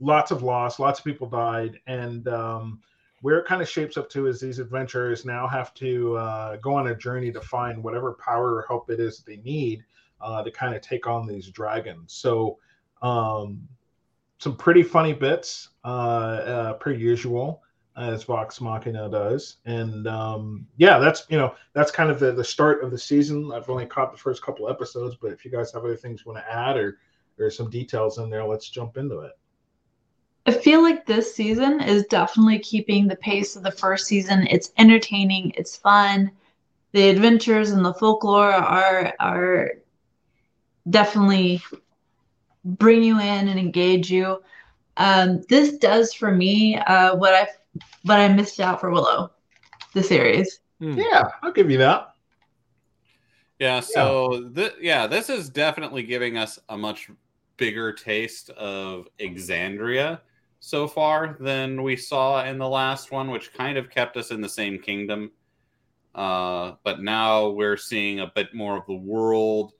lots 0.00 0.30
of 0.30 0.42
loss, 0.42 0.78
lots 0.78 0.98
of 0.98 1.04
people 1.04 1.28
died, 1.28 1.80
and 1.86 2.26
um, 2.28 2.80
where 3.20 3.38
it 3.38 3.46
kind 3.46 3.62
of 3.62 3.68
shapes 3.68 3.96
up 3.96 4.08
to 4.10 4.26
is 4.26 4.40
these 4.40 4.58
adventurers 4.58 5.24
now 5.24 5.46
have 5.46 5.72
to 5.74 6.16
uh, 6.16 6.56
go 6.56 6.74
on 6.74 6.88
a 6.88 6.94
journey 6.96 7.30
to 7.32 7.40
find 7.40 7.82
whatever 7.82 8.14
power 8.14 8.54
or 8.56 8.64
help 8.68 8.90
it 8.90 9.00
is 9.00 9.20
they 9.20 9.36
need 9.38 9.84
uh, 10.20 10.42
to 10.42 10.50
kind 10.50 10.74
of 10.74 10.80
take 10.82 11.06
on 11.06 11.26
these 11.26 11.50
dragons. 11.50 12.12
So, 12.14 12.58
um, 13.02 13.68
some 14.38 14.56
pretty 14.56 14.82
funny 14.82 15.12
bits, 15.12 15.68
uh, 15.84 15.88
uh, 15.88 16.72
per 16.74 16.92
usual, 16.92 17.62
as 17.96 18.24
Vox 18.24 18.60
Machina 18.60 19.10
does, 19.10 19.56
and 19.66 20.06
um, 20.08 20.66
yeah, 20.76 20.98
that's 20.98 21.26
you 21.28 21.36
know 21.36 21.54
that's 21.74 21.90
kind 21.90 22.10
of 22.10 22.18
the 22.18 22.32
the 22.32 22.44
start 22.44 22.82
of 22.82 22.90
the 22.90 22.98
season. 22.98 23.52
I've 23.52 23.68
only 23.68 23.86
caught 23.86 24.12
the 24.12 24.18
first 24.18 24.42
couple 24.42 24.68
episodes, 24.68 25.16
but 25.20 25.32
if 25.32 25.44
you 25.44 25.50
guys 25.50 25.72
have 25.72 25.84
other 25.84 25.96
things 25.96 26.22
you 26.24 26.32
want 26.32 26.44
to 26.44 26.52
add 26.52 26.76
or 26.76 26.98
or 27.38 27.50
some 27.50 27.70
details 27.70 28.18
in 28.18 28.30
there, 28.30 28.44
let's 28.44 28.68
jump 28.68 28.96
into 28.96 29.20
it. 29.20 29.32
I 30.46 30.52
feel 30.52 30.82
like 30.82 31.06
this 31.06 31.34
season 31.34 31.80
is 31.80 32.04
definitely 32.06 32.58
keeping 32.58 33.06
the 33.06 33.16
pace 33.16 33.54
of 33.54 33.62
the 33.62 33.70
first 33.70 34.06
season. 34.06 34.46
It's 34.48 34.72
entertaining, 34.78 35.52
it's 35.56 35.76
fun. 35.76 36.32
The 36.92 37.10
adventures 37.10 37.70
and 37.70 37.84
the 37.84 37.94
folklore 37.94 38.52
are 38.52 39.14
are 39.20 39.72
definitely 40.88 41.62
bring 42.64 43.02
you 43.02 43.18
in 43.18 43.48
and 43.48 43.58
engage 43.58 44.10
you. 44.10 44.42
Um, 44.96 45.42
this 45.48 45.78
does 45.78 46.12
for 46.12 46.32
me 46.32 46.76
uh, 46.76 47.16
what 47.16 47.34
I 47.34 47.48
what 48.04 48.18
I 48.18 48.28
missed 48.28 48.60
out 48.60 48.80
for 48.80 48.90
Willow, 48.90 49.30
the 49.94 50.02
series. 50.02 50.60
Hmm. 50.80 50.98
Yeah, 50.98 51.28
I'll 51.42 51.52
give 51.52 51.70
you 51.70 51.78
that. 51.78 52.14
Yeah, 53.58 53.78
so 53.78 54.50
th- 54.54 54.74
yeah, 54.80 55.06
this 55.06 55.30
is 55.30 55.48
definitely 55.48 56.02
giving 56.02 56.36
us 56.36 56.58
a 56.68 56.76
much 56.76 57.08
bigger 57.56 57.92
taste 57.92 58.50
of 58.50 59.06
Exandria 59.20 60.20
so 60.58 60.88
far 60.88 61.36
than 61.38 61.82
we 61.82 61.96
saw 61.96 62.44
in 62.44 62.58
the 62.58 62.68
last 62.68 63.12
one, 63.12 63.30
which 63.30 63.52
kind 63.52 63.78
of 63.78 63.88
kept 63.88 64.16
us 64.16 64.32
in 64.32 64.40
the 64.40 64.48
same 64.48 64.80
kingdom. 64.80 65.30
Uh, 66.14 66.72
but 66.82 67.02
now 67.02 67.50
we're 67.50 67.76
seeing 67.76 68.20
a 68.20 68.32
bit 68.34 68.52
more 68.52 68.76
of 68.76 68.86
the 68.86 68.94
world, 68.94 69.72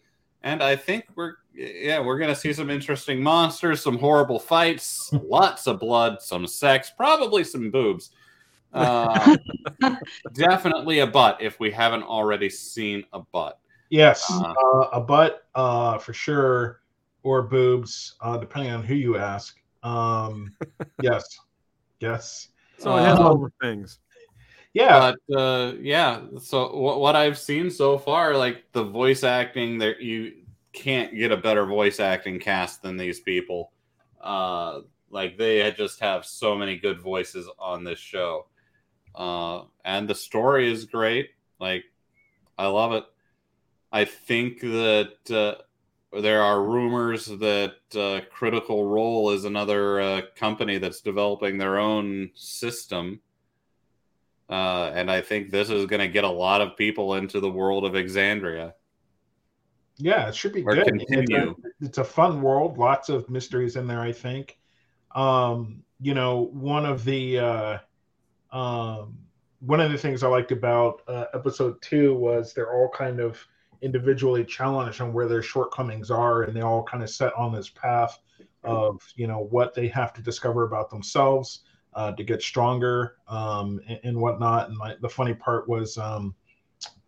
and 0.43 0.63
I 0.63 0.77
think 0.77 1.07
we're 1.17 1.35
yeah 1.55 2.01
we're 2.01 2.19
gonna 2.19 2.35
see 2.35 2.53
some 2.53 2.71
interesting 2.71 3.23
monsters, 3.23 3.83
some 3.83 3.99
horrible 3.99 4.39
fights, 4.39 5.13
lots 5.13 5.67
of 5.67 5.81
blood, 5.81 6.21
some 6.23 6.47
sex, 6.47 6.91
probably 6.97 7.45
some 7.45 7.71
boobs. 7.71 8.11
Uh, 8.73 9.37
definitely 10.33 11.01
a 11.01 11.07
butt 11.07 11.39
if 11.41 11.61
we 11.61 11.71
haven't 11.71 12.03
already 12.03 12.49
seen 12.49 13.05
a 13.13 13.21
butt. 13.21 13.59
Yes, 13.91 14.25
Uh, 14.31 14.55
uh, 14.65 14.89
a 14.95 15.01
butt 15.01 15.47
uh, 15.55 15.99
for 15.99 16.13
sure, 16.15 16.81
or 17.23 17.43
boobs, 17.43 18.15
uh, 18.23 18.39
depending 18.39 18.73
on 18.73 18.83
who 18.83 18.95
you 18.95 19.19
ask. 19.19 19.61
Um, 19.83 20.53
yes, 21.03 21.39
yes, 22.01 22.49
So 22.79 22.97
it 22.97 23.03
has 23.03 23.19
Uh, 23.19 23.25
all 23.29 23.37
the 23.37 23.53
things. 23.61 23.99
yeah. 24.73 25.13
but 25.29 25.37
uh, 25.37 25.75
yeah 25.81 26.23
so 26.41 26.75
what, 26.75 26.99
what 26.99 27.15
i've 27.15 27.37
seen 27.37 27.71
so 27.71 27.99
far 27.99 28.35
like 28.35 28.65
the 28.73 28.83
voice 28.83 29.23
acting 29.23 29.77
there 29.77 30.01
you 30.01 30.33
can't 30.73 31.15
get 31.15 31.33
a 31.33 31.37
better 31.37 31.67
voice 31.67 32.01
acting 32.01 32.39
cast 32.39 32.83
than 32.83 32.97
these 32.97 33.21
people. 33.21 33.73
Uh 34.21 34.81
like 35.11 35.37
they 35.37 35.71
just 35.73 36.01
have 36.01 36.25
so 36.25 36.55
many 36.57 36.77
good 36.77 37.01
voices 37.01 37.49
on 37.59 37.85
this 37.85 37.99
show. 37.99 38.47
Uh 39.15 39.63
and 39.85 40.09
the 40.09 40.15
story 40.15 40.71
is 40.71 40.85
great. 40.85 41.31
Like 41.61 41.85
i 42.59 42.67
love 42.67 42.93
it. 42.93 43.05
I 43.93 44.07
think 44.07 44.61
that 44.61 45.31
uh, 45.31 45.63
there 46.21 46.43
are 46.43 46.63
rumors 46.63 47.27
that 47.27 47.75
uh, 47.95 48.21
critical 48.31 48.87
role 48.87 49.31
is 49.31 49.45
another 49.45 50.01
uh, 50.01 50.23
company 50.35 50.79
that's 50.79 51.03
developing 51.03 51.59
their 51.59 51.79
own 51.79 52.31
system. 52.35 53.21
Uh, 54.49 54.91
and 54.95 55.11
I 55.11 55.21
think 55.21 55.51
this 55.51 55.71
is 55.71 55.87
going 55.87 56.01
to 56.01 56.09
get 56.09 56.25
a 56.25 56.31
lot 56.31 56.61
of 56.61 56.77
people 56.77 57.15
into 57.15 57.41
the 57.41 57.51
world 57.51 57.85
of 57.85 57.93
Exandria. 57.93 58.73
Yeah, 60.03 60.29
it 60.29 60.35
should 60.35 60.53
be 60.53 60.63
good. 60.63 60.85
continue. 60.85 61.51
It's 61.51 61.65
a, 61.65 61.87
it's 61.87 61.99
a 61.99 62.05
fun 62.05 62.43
world, 62.43 62.77
lots 62.77 63.09
of 63.09 63.31
mysteries 63.31 63.77
in 63.77 63.87
there. 63.87 64.01
I 64.01 64.13
think. 64.13 64.59
Um, 65.15 65.85
you 66.01 66.15
know, 66.15 66.51
one 66.53 66.85
of 66.85 67.05
the 67.05 67.39
uh, 67.39 67.79
um, 68.51 69.17
one 69.61 69.81
of 69.81 69.93
the 69.93 69.99
things 69.99 70.25
I 70.25 70.29
liked 70.29 70.51
about 70.51 71.03
uh, 71.07 71.27
episode 71.35 71.81
two 71.83 72.15
was 72.15 72.53
they're 72.53 72.73
all 72.73 72.89
kind 72.89 73.21
of 73.21 73.47
individually 73.81 74.45
challenged 74.45 75.01
on 75.01 75.13
where 75.13 75.29
their 75.29 75.43
shortcomings 75.43 76.11
are, 76.11 76.43
and 76.43 76.57
they 76.57 76.63
all 76.63 76.83
kind 76.83 77.05
of 77.05 77.11
set 77.11 77.33
on 77.35 77.55
this 77.55 77.69
path 77.69 78.19
of 78.65 79.01
you 79.15 79.29
know 79.29 79.47
what 79.51 79.73
they 79.73 79.87
have 79.87 80.13
to 80.15 80.21
discover 80.23 80.65
about 80.65 80.91
themselves 80.91 81.61
uh, 81.95 82.11
to 82.13 82.25
get 82.25 82.43
stronger 82.43 83.19
um, 83.29 83.81
and, 83.87 84.01
and 84.03 84.21
whatnot. 84.21 84.69
And 84.69 84.77
my, 84.77 84.97
the 85.01 85.09
funny 85.09 85.35
part 85.35 85.69
was. 85.69 85.97
Um, 85.97 86.35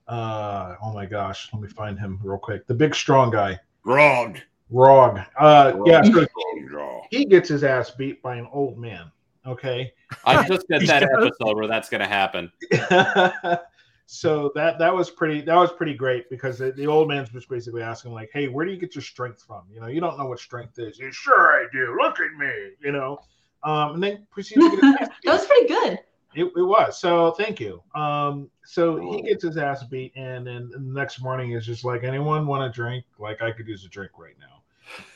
uh 0.09 0.77
oh 0.83 0.93
my 0.93 1.07
gosh 1.07 1.49
let 1.53 1.63
me 1.63 1.69
find 1.69 1.99
him 1.99 2.19
real 2.23 2.39
quick 2.39 2.67
the 2.67 2.75
big 2.75 2.95
strong 2.95 3.31
guy 3.31 3.59
Grog. 3.83 4.39
Rog. 4.71 5.21
Uh 5.39 5.73
yeah 5.87 6.03
so 6.03 7.03
he 7.11 7.25
gets 7.25 7.49
his 7.49 7.65
ass 7.65 7.91
beat 7.93 8.23
by 8.23 8.37
an 8.37 8.47
old 8.53 8.79
man 8.79 9.11
okay 9.47 9.93
I 10.25 10.47
just 10.47 10.67
did 10.69 10.83
that 10.89 11.01
does? 11.01 11.11
episode 11.13 11.57
where 11.57 11.67
that's 11.67 11.89
going 11.89 12.01
to 12.01 12.07
happen. 12.07 12.51
so 14.07 14.53
that 14.55 14.79
that 14.79 14.95
was 14.95 15.11
pretty 15.11 15.41
that 15.41 15.57
was 15.57 15.73
pretty 15.73 15.95
great 15.95 16.29
because 16.29 16.59
the, 16.59 16.73
the 16.73 16.87
old 16.87 17.09
man's 17.09 17.31
just 17.31 17.49
basically 17.49 17.83
asking 17.83 18.13
like 18.13 18.31
hey 18.33 18.49
where 18.49 18.67
do 18.67 18.73
you 18.73 18.79
get 18.79 18.95
your 18.95 19.03
strength 19.03 19.43
from 19.47 19.63
you 19.73 19.81
know 19.81 19.87
you 19.87 20.01
don't 20.01 20.19
know 20.19 20.27
what 20.27 20.39
strength 20.39 20.79
is 20.79 20.99
You 20.99 21.11
sure 21.11 21.53
i 21.53 21.67
do 21.73 21.97
look 22.01 22.21
at 22.21 22.33
me 22.39 22.53
you 22.81 22.93
know 22.93 23.19
um 23.63 23.95
and 23.95 24.03
then 24.03 24.27
proceeds 24.31 24.61
to 24.61 24.77
get 24.79 25.11
that 25.25 25.33
was 25.33 25.47
pretty 25.47 25.69
good. 25.69 25.99
It, 26.35 26.45
it 26.45 26.63
was. 26.63 26.99
So 26.99 27.33
thank 27.33 27.61
you. 27.61 27.83
Um, 27.95 28.51
so 28.65 28.97
he 28.99 29.23
gets 29.23 29.45
his 29.45 29.57
ass 29.57 29.85
beat, 29.85 30.13
and 30.17 30.47
then 30.47 30.71
the 30.71 30.79
next 30.79 31.23
morning 31.23 31.53
is 31.53 31.67
just 31.67 31.85
like, 31.85 32.03
anyone 32.03 32.47
want 32.47 32.63
a 32.63 32.71
drink? 32.71 33.05
Like 33.19 33.43
I 33.43 33.53
could 33.53 33.69
use 33.69 33.85
a 33.85 33.89
drink 33.89 34.13
right 34.19 34.37
now. 34.39 34.63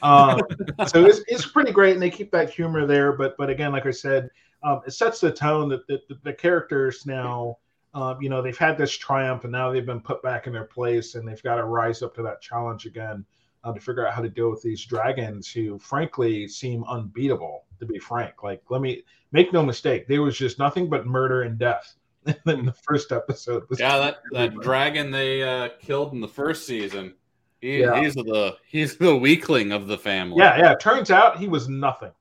Um, 0.02 0.40
so 0.86 1.04
it's, 1.04 1.20
it's 1.28 1.46
pretty 1.46 1.72
great, 1.72 1.94
and 1.94 2.02
they 2.02 2.10
keep 2.10 2.30
that 2.32 2.50
humor 2.50 2.86
there. 2.86 3.12
But 3.12 3.36
but 3.36 3.50
again, 3.50 3.72
like 3.72 3.86
I 3.86 3.90
said, 3.90 4.30
um, 4.62 4.80
it 4.86 4.92
sets 4.92 5.20
the 5.20 5.30
tone 5.30 5.68
that 5.70 5.86
the, 5.86 6.00
the, 6.08 6.18
the 6.24 6.32
characters 6.32 7.06
now, 7.06 7.58
um, 7.94 8.20
you 8.20 8.28
know, 8.28 8.42
they've 8.42 8.58
had 8.58 8.78
this 8.78 8.96
triumph, 8.96 9.44
and 9.44 9.52
now 9.52 9.70
they've 9.72 9.86
been 9.86 10.00
put 10.00 10.22
back 10.22 10.46
in 10.46 10.52
their 10.52 10.64
place, 10.64 11.14
and 11.14 11.26
they've 11.26 11.42
got 11.42 11.56
to 11.56 11.64
rise 11.64 12.02
up 12.02 12.14
to 12.16 12.22
that 12.22 12.40
challenge 12.40 12.86
again 12.86 13.24
uh, 13.64 13.72
to 13.72 13.80
figure 13.80 14.06
out 14.06 14.14
how 14.14 14.22
to 14.22 14.28
deal 14.28 14.50
with 14.50 14.62
these 14.62 14.84
dragons, 14.84 15.50
who 15.50 15.78
frankly 15.78 16.46
seem 16.48 16.84
unbeatable. 16.84 17.64
To 17.80 17.86
be 17.86 17.98
frank, 18.00 18.42
like 18.42 18.60
let 18.70 18.80
me 18.80 19.04
make 19.30 19.52
no 19.52 19.64
mistake, 19.64 20.08
there 20.08 20.20
was 20.22 20.36
just 20.36 20.58
nothing 20.58 20.88
but 20.90 21.06
murder 21.06 21.42
and 21.42 21.56
death 21.58 21.94
in 22.26 22.64
the 22.66 22.74
first 22.82 23.12
episode. 23.12 23.68
was- 23.68 23.78
Yeah, 23.78 23.98
that, 23.98 24.16
that 24.32 24.54
dragon 24.60 25.12
they 25.12 25.42
uh, 25.44 25.68
killed 25.80 26.12
in 26.12 26.20
the 26.20 26.26
first 26.26 26.66
season. 26.66 27.14
He, 27.60 27.80
Yeah. 27.80 28.00
He's 28.00 28.14
the 28.14 28.56
he's 28.66 28.96
the 28.96 29.14
weakling 29.16 29.70
of 29.72 29.86
the 29.86 29.96
family. 29.98 30.38
yeah, 30.38 30.58
yeah. 30.58 30.74
Turns 30.74 31.10
out 31.12 31.38
he 31.38 31.46
was 31.48 31.68
nothing. 31.68 32.12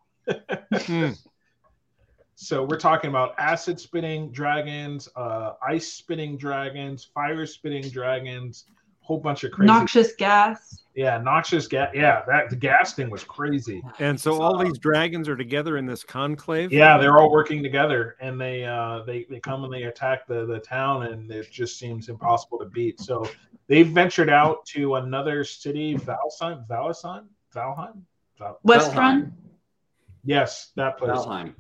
Hmm. 0.74 1.12
So 2.40 2.64
we're 2.64 2.78
talking 2.78 3.10
about 3.10 3.34
acid 3.40 3.80
spitting 3.80 4.32
dragons, 4.32 5.10
uh, 5.16 5.54
ice 5.68 5.92
spitting 5.92 6.38
dragons, 6.38 7.04
fire 7.04 7.48
spitting 7.48 7.90
dragons, 7.90 8.66
whole 9.08 9.20
bunch 9.20 9.46
of 9.46 9.52
crazy. 9.52 9.68
Noxious 9.68 10.14
gas. 10.16 10.84
Yeah, 10.94 11.18
noxious 11.20 11.66
gas. 11.68 11.92
Yeah, 11.94 12.24
that 12.28 12.50
the 12.50 12.56
gas 12.56 12.94
thing 12.94 13.10
was 13.10 13.24
crazy. 13.24 13.82
And 14.00 14.20
so 14.20 14.42
all 14.42 14.58
these 14.58 14.78
dragons 14.78 15.30
are 15.30 15.38
together 15.38 15.78
in 15.78 15.86
this 15.86 16.04
conclave. 16.04 16.74
Yeah, 16.74 16.98
they're 16.98 17.18
all 17.18 17.32
working 17.32 17.64
together, 17.64 18.18
and 18.20 18.40
they 18.40 18.66
uh, 18.66 19.04
they 19.06 19.26
they 19.30 19.40
come 19.40 19.64
and 19.64 19.72
they 19.72 19.84
attack 19.84 20.28
the 20.28 20.46
the 20.46 20.60
town, 20.60 21.04
and 21.04 21.32
it 21.32 21.50
just 21.50 21.80
seems 21.80 22.10
impossible 22.10 22.60
to 22.60 22.66
beat. 22.66 23.00
So 23.00 23.26
they've 23.68 23.88
ventured 23.88 24.30
out 24.30 24.66
to 24.68 24.96
another 24.96 25.46
city, 25.46 25.96
Valheim, 25.96 26.68
Valheim, 26.68 27.28
Valheim. 27.56 28.02
Val- 28.38 28.60
West 28.64 28.92
Valheim. 28.92 29.32
Yes, 30.26 30.72
that 30.76 30.98
place. 30.98 31.12
Valheim. 31.12 31.54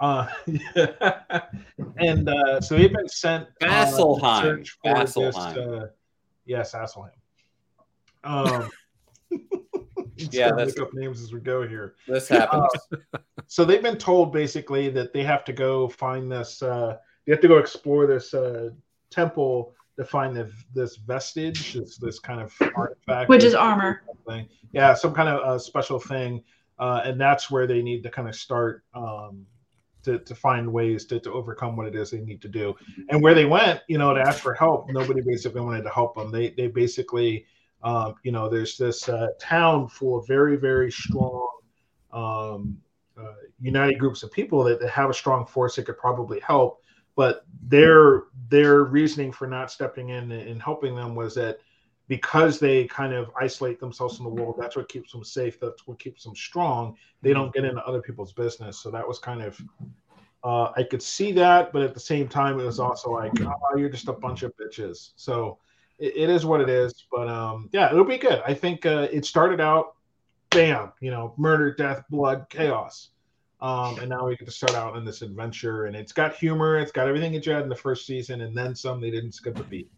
Uh, 0.00 0.28
and 1.98 2.28
uh, 2.28 2.60
so 2.60 2.76
they've 2.76 2.92
been 2.92 3.08
sent 3.08 3.48
uh, 3.62 3.66
to 3.66 3.92
Vasselheim. 3.92 4.42
search 4.42 4.78
for 4.82 5.04
this, 5.04 5.16
uh, 5.36 5.86
yes, 6.48 6.72
Hasselheim. 6.74 7.10
Um, 8.24 8.68
just 10.16 10.34
Yeah, 10.34 10.48
gotta 10.50 10.56
that's- 10.56 10.76
look 10.78 10.88
up 10.88 10.94
names 10.94 11.22
as 11.22 11.32
we 11.32 11.40
go 11.40 11.66
here. 11.66 11.94
This 12.08 12.28
happens. 12.28 12.66
So 13.46 13.64
they've 13.64 13.82
been 13.82 13.96
told 13.98 14.32
basically 14.32 14.88
that 14.90 15.12
they 15.12 15.22
have 15.22 15.44
to 15.44 15.52
go 15.52 15.88
find 15.88 16.30
this. 16.30 16.60
Uh, 16.62 16.96
they 17.26 17.32
have 17.32 17.40
to 17.42 17.48
go 17.48 17.58
explore 17.58 18.06
this 18.06 18.34
uh, 18.34 18.70
temple 19.10 19.74
to 19.96 20.04
find 20.04 20.36
the, 20.36 20.50
this 20.74 20.96
vestige, 20.96 21.74
this 21.74 21.96
this 21.98 22.18
kind 22.18 22.40
of 22.40 22.54
artifact, 22.76 23.28
Which 23.28 23.44
is 23.44 23.54
armor. 23.54 24.02
Thing. 24.26 24.48
Yeah, 24.72 24.92
some 24.94 25.14
kind 25.14 25.28
of 25.28 25.40
uh, 25.40 25.58
special 25.58 25.98
thing, 25.98 26.44
uh, 26.78 27.00
and 27.04 27.18
that's 27.20 27.50
where 27.50 27.66
they 27.66 27.80
need 27.82 28.02
to 28.02 28.10
kind 28.10 28.28
of 28.28 28.34
start 28.34 28.84
um, 28.94 29.46
to 30.08 30.18
to 30.18 30.34
find 30.34 30.72
ways 30.72 31.04
to 31.06 31.20
to 31.20 31.32
overcome 31.32 31.76
what 31.76 31.86
it 31.86 31.94
is 31.94 32.10
they 32.10 32.20
need 32.20 32.42
to 32.42 32.48
do. 32.48 32.74
And 33.10 33.22
where 33.22 33.34
they 33.34 33.44
went, 33.44 33.80
you 33.88 33.98
know, 33.98 34.12
to 34.14 34.20
ask 34.20 34.40
for 34.40 34.54
help, 34.54 34.90
nobody 34.90 35.20
basically 35.20 35.60
wanted 35.60 35.82
to 35.82 35.90
help 35.90 36.16
them. 36.16 36.30
They 36.30 36.50
they 36.50 36.68
basically, 36.68 37.46
um, 37.82 38.14
you 38.24 38.32
know, 38.32 38.48
there's 38.48 38.76
this 38.76 39.08
uh, 39.08 39.28
town 39.40 39.88
full 39.88 40.18
of 40.18 40.26
very 40.26 40.56
very 40.56 40.90
strong 40.90 41.48
um, 42.12 42.78
uh, 43.18 43.34
united 43.60 43.98
groups 43.98 44.22
of 44.22 44.32
people 44.32 44.64
that, 44.64 44.80
that 44.80 44.90
have 44.90 45.10
a 45.10 45.14
strong 45.14 45.46
force 45.46 45.76
that 45.76 45.86
could 45.86 45.98
probably 45.98 46.40
help. 46.40 46.82
But 47.16 47.44
their 47.62 48.24
their 48.48 48.84
reasoning 48.84 49.32
for 49.32 49.46
not 49.46 49.70
stepping 49.70 50.10
in 50.10 50.30
and 50.30 50.62
helping 50.62 50.94
them 50.94 51.14
was 51.14 51.34
that 51.34 51.58
because 52.08 52.58
they 52.58 52.86
kind 52.86 53.12
of 53.12 53.30
isolate 53.40 53.78
themselves 53.78 54.18
in 54.18 54.24
the 54.24 54.30
world, 54.30 54.56
that's 54.58 54.76
what 54.76 54.88
keeps 54.88 55.12
them 55.12 55.22
safe. 55.22 55.60
That's 55.60 55.86
what 55.86 55.98
keeps 55.98 56.24
them 56.24 56.34
strong. 56.34 56.96
They 57.22 57.32
don't 57.32 57.52
get 57.52 57.64
into 57.64 57.84
other 57.86 58.02
people's 58.02 58.32
business. 58.32 58.78
So 58.78 58.90
that 58.90 59.06
was 59.06 59.18
kind 59.18 59.42
of 59.42 59.60
uh, 60.44 60.72
I 60.76 60.84
could 60.84 61.02
see 61.02 61.32
that, 61.32 61.72
but 61.72 61.82
at 61.82 61.94
the 61.94 62.00
same 62.00 62.28
time, 62.28 62.60
it 62.60 62.64
was 62.64 62.78
also 62.78 63.10
like, 63.10 63.32
oh, 63.40 63.76
you're 63.76 63.88
just 63.88 64.08
a 64.08 64.12
bunch 64.12 64.42
of 64.42 64.56
bitches. 64.56 65.10
So 65.16 65.58
it, 65.98 66.16
it 66.16 66.30
is 66.30 66.46
what 66.46 66.60
it 66.60 66.68
is. 66.68 67.06
But 67.10 67.28
um, 67.28 67.68
yeah, 67.72 67.90
it'll 67.90 68.04
be 68.04 68.18
good. 68.18 68.40
I 68.46 68.54
think 68.54 68.86
uh, 68.86 69.08
it 69.10 69.24
started 69.24 69.60
out, 69.60 69.96
bam, 70.50 70.92
you 71.00 71.10
know, 71.10 71.34
murder, 71.36 71.74
death, 71.74 72.04
blood, 72.08 72.46
chaos. 72.48 73.10
Um, 73.60 73.98
and 73.98 74.08
now 74.08 74.26
we 74.26 74.36
get 74.36 74.44
to 74.44 74.52
start 74.52 74.74
out 74.74 74.96
in 74.96 75.04
this 75.04 75.22
adventure, 75.22 75.86
and 75.86 75.96
it's 75.96 76.12
got 76.12 76.36
humor, 76.36 76.78
it's 76.78 76.92
got 76.92 77.08
everything 77.08 77.32
that 77.32 77.44
you 77.44 77.52
had 77.52 77.64
in 77.64 77.68
the 77.68 77.74
first 77.74 78.06
season, 78.06 78.42
and 78.42 78.56
then 78.56 78.76
some. 78.76 79.00
They 79.00 79.10
didn't 79.10 79.32
skip 79.32 79.58
a 79.58 79.64
beat. 79.64 79.90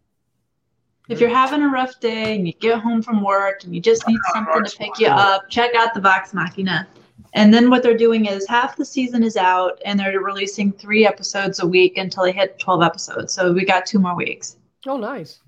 If 1.11 1.19
you're 1.21 1.29
having 1.29 1.61
a 1.63 1.69
rough 1.69 1.99
day 1.99 2.37
and 2.37 2.47
you 2.47 2.53
get 2.53 2.79
home 2.79 3.03
from 3.03 3.25
work 3.25 3.65
and 3.65 3.75
you 3.75 3.81
just 3.81 4.07
need 4.07 4.21
something 4.33 4.63
to 4.63 4.77
pick 4.77 5.01
you 5.01 5.09
up, 5.09 5.51
check 5.51 5.75
out 5.75 5.93
the 5.93 6.01
Vox 6.01 6.33
Machina. 6.33 6.87
And 7.35 7.53
then 7.53 7.69
what 7.69 7.83
they're 7.83 7.97
doing 7.97 8.27
is 8.27 8.47
half 8.47 8.77
the 8.77 8.85
season 8.85 9.25
is 9.25 9.37
out 9.37 9.83
and 9.85 9.99
they're 9.99 10.21
releasing 10.21 10.71
three 10.71 11.05
episodes 11.05 11.59
a 11.59 11.67
week 11.67 11.99
until 11.99 12.23
they 12.23 12.31
hit 12.31 12.61
12 12.61 12.83
episodes. 12.83 13.35
So 13.35 13.53
we 13.53 13.65
got 13.65 13.87
two 13.87 13.99
more 13.99 14.15
weeks. 14.15 14.57
Oh, 14.87 14.97
nice. 14.97 15.41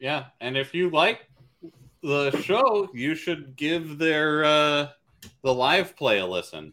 Yeah, 0.00 0.24
and 0.40 0.56
if 0.56 0.74
you 0.74 0.90
like 0.90 1.20
the 2.02 2.32
show, 2.42 2.88
you 2.92 3.14
should 3.14 3.54
give 3.54 3.98
their 3.98 4.44
uh, 4.44 4.88
the 5.44 5.54
live 5.54 5.94
play 5.96 6.18
a 6.18 6.26
listen. 6.26 6.72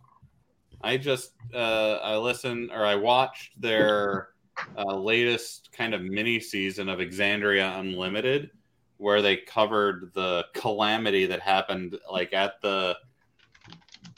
I 0.81 0.97
just 0.97 1.33
uh, 1.53 1.99
I 2.01 2.17
listened 2.17 2.71
or 2.73 2.87
I 2.87 2.95
watched 2.95 3.61
their 3.61 4.29
uh, 4.77 4.95
latest 4.95 5.69
kind 5.71 5.93
of 5.93 6.01
mini 6.01 6.39
season 6.39 6.89
of 6.89 6.99
Exandria 6.99 7.79
Unlimited, 7.79 8.51
where 8.97 9.21
they 9.21 9.37
covered 9.37 10.11
the 10.13 10.45
calamity 10.53 11.25
that 11.25 11.41
happened 11.41 11.97
like 12.11 12.33
at 12.33 12.61
the 12.61 12.95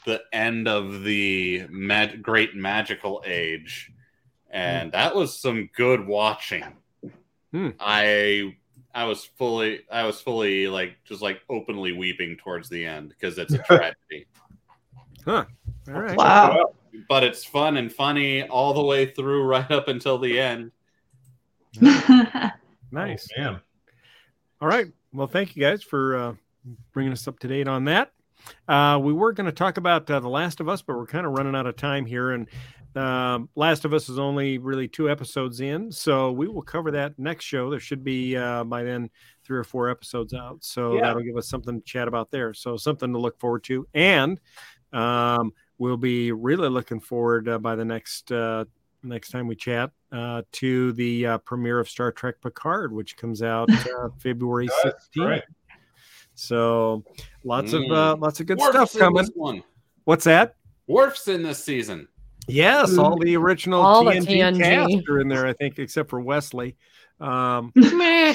the 0.04 0.20
end 0.32 0.68
of 0.68 1.02
the 1.02 1.66
mag- 1.70 2.22
great 2.22 2.54
magical 2.54 3.22
age, 3.26 3.90
and 4.50 4.92
that 4.92 5.14
was 5.14 5.38
some 5.38 5.70
good 5.74 6.06
watching. 6.06 6.64
Hmm. 7.52 7.70
I 7.80 8.56
I 8.94 9.04
was 9.04 9.24
fully 9.24 9.80
I 9.90 10.04
was 10.04 10.20
fully 10.20 10.68
like 10.68 10.96
just 11.04 11.22
like 11.22 11.40
openly 11.48 11.92
weeping 11.92 12.36
towards 12.36 12.68
the 12.68 12.84
end 12.84 13.08
because 13.08 13.38
it's 13.38 13.54
a 13.54 13.58
tragedy. 13.64 14.26
Huh. 15.24 15.44
All 15.88 16.00
right. 16.00 16.16
Wow. 16.16 16.74
But 17.08 17.22
it's 17.24 17.44
fun 17.44 17.76
and 17.76 17.92
funny 17.92 18.42
all 18.44 18.74
the 18.74 18.82
way 18.82 19.06
through 19.06 19.44
right 19.44 19.70
up 19.70 19.88
until 19.88 20.18
the 20.18 20.38
end. 20.40 20.70
Nice. 22.90 23.26
Oh, 23.36 23.40
man. 23.40 23.60
All 24.60 24.68
right. 24.68 24.86
Well, 25.12 25.26
thank 25.26 25.56
you 25.56 25.62
guys 25.62 25.82
for 25.82 26.16
uh, 26.16 26.34
bringing 26.92 27.12
us 27.12 27.26
up 27.26 27.40
to 27.40 27.48
date 27.48 27.66
on 27.66 27.86
that. 27.86 28.12
Uh, 28.68 29.00
we 29.02 29.12
were 29.12 29.32
going 29.32 29.46
to 29.46 29.52
talk 29.52 29.78
about 29.78 30.08
uh, 30.08 30.20
The 30.20 30.28
Last 30.28 30.60
of 30.60 30.68
Us, 30.68 30.80
but 30.80 30.96
we're 30.96 31.06
kind 31.06 31.26
of 31.26 31.32
running 31.32 31.56
out 31.56 31.66
of 31.66 31.74
time 31.76 32.06
here. 32.06 32.30
And 32.32 32.48
um 32.96 33.48
Last 33.56 33.84
of 33.84 33.92
Us 33.92 34.08
is 34.08 34.20
only 34.20 34.58
really 34.58 34.86
two 34.86 35.10
episodes 35.10 35.60
in. 35.60 35.90
So 35.90 36.30
we 36.30 36.46
will 36.46 36.62
cover 36.62 36.92
that 36.92 37.18
next 37.18 37.44
show. 37.44 37.68
There 37.68 37.80
should 37.80 38.04
be 38.04 38.36
uh, 38.36 38.62
by 38.62 38.84
then 38.84 39.10
three 39.44 39.58
or 39.58 39.64
four 39.64 39.90
episodes 39.90 40.32
out. 40.32 40.62
So 40.62 40.94
Yeah. 40.94 41.00
that'll 41.00 41.22
give 41.24 41.36
us 41.36 41.48
something 41.48 41.80
to 41.80 41.84
chat 41.84 42.06
about 42.06 42.30
there. 42.30 42.54
So 42.54 42.76
something 42.76 43.12
to 43.12 43.18
look 43.18 43.40
forward 43.40 43.64
to. 43.64 43.88
And 43.94 44.38
um, 44.92 45.52
we'll 45.78 45.96
be 45.96 46.32
really 46.32 46.68
looking 46.68 47.00
forward 47.00 47.48
uh, 47.48 47.58
by 47.58 47.74
the 47.76 47.84
next. 47.84 48.30
Uh, 48.32 48.64
Next 49.06 49.32
time 49.32 49.46
we 49.46 49.54
chat 49.54 49.90
uh, 50.12 50.40
to 50.52 50.94
the 50.94 51.26
uh, 51.26 51.36
premiere 51.38 51.78
of 51.78 51.90
Star 51.90 52.10
Trek 52.10 52.36
Picard, 52.40 52.90
which 52.90 53.18
comes 53.18 53.42
out 53.42 53.68
uh, 53.70 54.08
February 54.18 54.66
16th. 54.82 55.42
So 56.34 57.04
lots 57.44 57.74
of 57.74 57.82
Mm. 57.82 57.92
uh, 57.94 58.16
lots 58.16 58.40
of 58.40 58.46
good 58.46 58.56
Worf's 58.58 58.92
stuff 58.92 58.98
coming. 58.98 59.26
one. 59.34 59.62
What's 60.04 60.24
that? 60.24 60.56
Worf's 60.86 61.28
in 61.28 61.42
this 61.42 61.62
season. 61.62 62.08
Yes, 62.48 62.96
all 62.96 63.18
the 63.18 63.36
original 63.36 63.82
All 63.82 64.04
the 64.04 64.12
TNG, 64.12 64.56
TNG. 64.56 64.58
cast 64.62 65.08
are 65.10 65.20
in 65.20 65.28
there, 65.28 65.46
I 65.46 65.52
think, 65.52 65.78
except 65.78 66.08
for 66.08 66.20
Wesley. 66.20 66.74
Um, 67.20 67.72
Meh. 67.76 68.34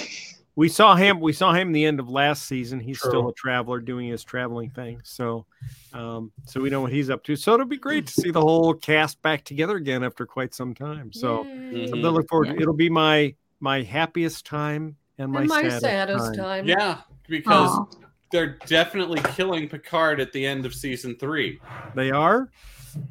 We 0.59 0.67
saw 0.67 0.93
him. 0.93 1.21
We 1.21 1.31
saw 1.31 1.53
him 1.53 1.71
the 1.71 1.85
end 1.85 2.01
of 2.01 2.09
last 2.09 2.43
season. 2.43 2.81
He's 2.81 2.99
True. 2.99 3.11
still 3.11 3.29
a 3.29 3.33
traveler 3.33 3.79
doing 3.79 4.09
his 4.09 4.25
traveling 4.25 4.69
thing. 4.69 4.99
So, 5.05 5.45
um, 5.93 6.33
so 6.45 6.59
we 6.59 6.69
know 6.69 6.81
what 6.81 6.91
he's 6.91 7.09
up 7.09 7.23
to. 7.23 7.37
So 7.37 7.53
it'll 7.53 7.65
be 7.65 7.77
great 7.77 8.07
to 8.07 8.11
see 8.13 8.29
the 8.29 8.41
whole 8.41 8.73
cast 8.73 9.21
back 9.21 9.45
together 9.45 9.77
again 9.77 10.03
after 10.03 10.25
quite 10.25 10.53
some 10.53 10.73
time. 10.73 11.13
So 11.13 11.45
Yay. 11.45 11.85
something 11.87 12.01
to 12.01 12.09
look 12.11 12.27
forward 12.27 12.47
to. 12.49 12.55
Yeah. 12.55 12.61
It'll 12.63 12.73
be 12.73 12.89
my 12.89 13.33
my 13.61 13.83
happiest 13.83 14.45
time 14.45 14.97
and 15.17 15.31
my, 15.31 15.39
And 15.41 15.49
my 15.49 15.61
saddest, 15.61 15.81
saddest 15.81 16.25
time. 16.25 16.35
time. 16.35 16.67
Yeah, 16.67 16.97
because 17.29 17.69
Aw. 17.69 17.85
they're 18.33 18.57
definitely 18.65 19.21
killing 19.35 19.69
Picard 19.69 20.19
at 20.19 20.33
the 20.33 20.45
end 20.45 20.65
of 20.65 20.75
season 20.75 21.15
three. 21.15 21.61
They 21.95 22.11
are. 22.11 22.49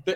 Uh 0.07 0.15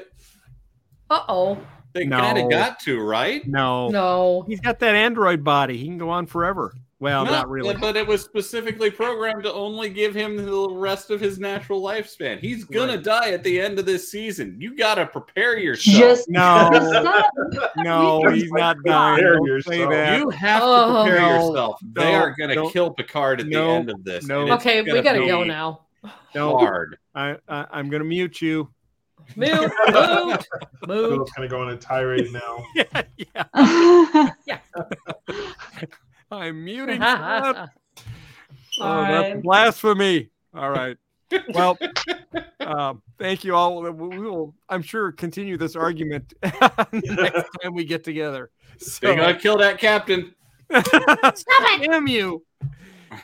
oh. 1.29 1.59
They 1.95 2.05
No. 2.05 2.19
kind 2.19 2.39
of 2.39 2.51
got 2.51 2.79
to, 2.81 3.01
right? 3.01 3.47
No, 3.47 3.89
No. 3.89 4.45
he's 4.49 4.61
got 4.61 4.79
that 4.81 4.95
android 4.95 5.43
body. 5.43 5.79
He 5.79 5.87
can 5.87 5.97
go 5.99 6.11
on 6.11 6.27
forever. 6.27 6.75
Well, 7.03 7.25
No, 7.25 7.33
not 7.33 7.51
really. 7.51 7.75
But 7.75 7.97
it 7.97 8.07
was 8.07 8.23
specifically 8.23 8.89
programmed 8.89 9.43
to 9.43 9.53
only 9.53 9.91
give 9.91 10.15
him 10.15 10.37
the 10.37 10.69
rest 10.71 11.11
of 11.11 11.21
his 11.21 11.41
natural 11.41 11.83
lifespan. 11.83 12.39
He's 12.39 12.65
gonna 12.65 12.93
Right. 12.95 13.03
die 13.03 13.31
at 13.33 13.43
the 13.43 13.61
end 13.61 13.81
of 13.81 13.87
this 13.87 14.09
season. 14.09 14.55
You 14.61 14.77
gotta 14.77 15.05
prepare 15.07 15.59
yourself. 15.59 15.99
Just 15.99 16.29
No, 16.31 16.71
no, 17.79 18.23
he's 18.31 18.53
not 18.53 18.77
dying. 18.85 19.17
Prepare 19.17 19.35
Don't 19.45 19.63
say 19.65 19.85
that. 19.85 20.21
you 20.21 20.31
have 20.31 20.61
to 20.61 20.65
Oh, 20.67 21.03
prepare 21.05 21.21
no. 21.23 21.29
yourself. 21.49 21.81
They 21.93 22.15
are 22.15 22.35
gonna 22.39 22.55
don't- 22.55 22.73
kill 22.73 22.91
Picard 22.93 23.41
at 23.41 23.49
no, 23.49 23.67
the 23.67 23.73
end 23.73 23.91
of 23.91 24.05
this. 24.05 24.25
no. 24.29 24.49
Okay, 24.53 24.83
we 24.83 25.03
gotta 25.03 25.27
go 25.27 25.43
now. 25.43 25.81
No, 26.37 26.57
Hard. 26.57 26.99
I, 27.17 27.37
I, 27.49 27.67
I'm 27.73 27.91
going 27.91 28.01
to 28.03 28.09
mute 28.09 28.41
you. 28.41 28.71
Mute, 29.37 29.51
mute, 29.61 29.71
mute. 29.89 30.47
Bill's 30.87 31.31
kind 31.31 31.45
of 31.45 31.51
going 31.51 31.69
on 31.69 31.75
a 31.75 31.77
tirade 31.77 32.33
now. 32.33 32.65
Yeah, 32.75 33.03
yeah. 34.47 34.63
I'm 36.33 36.65
muting. 36.65 36.97
Scott. 37.01 37.71
Oh, 38.81 38.85
All 38.85 39.03
that's 39.03 39.43
blasphemy. 39.43 40.31
All 40.55 40.71
right. 40.71 40.97
Well, 41.55 41.79
um, 42.61 43.01
thank 43.19 43.43
you 43.43 43.55
all. 43.55 43.81
We 43.81 44.19
will, 44.19 44.55
I'm 44.69 44.83
sure, 44.83 45.13
continue 45.13 45.57
this 45.57 45.77
argument 45.77 46.35
next 46.43 47.49
time 47.63 47.73
we 47.73 47.87
get 47.87 48.05
together. 48.05 48.51
They 48.79 48.85
So, 48.85 49.17
gotta 49.17 49.37
kill 49.37 49.57
that 49.57 49.79
captain. 49.79 50.35
Stop 50.71 50.87
it! 50.93 51.91
Damn 51.91 52.07
you. 52.07 52.45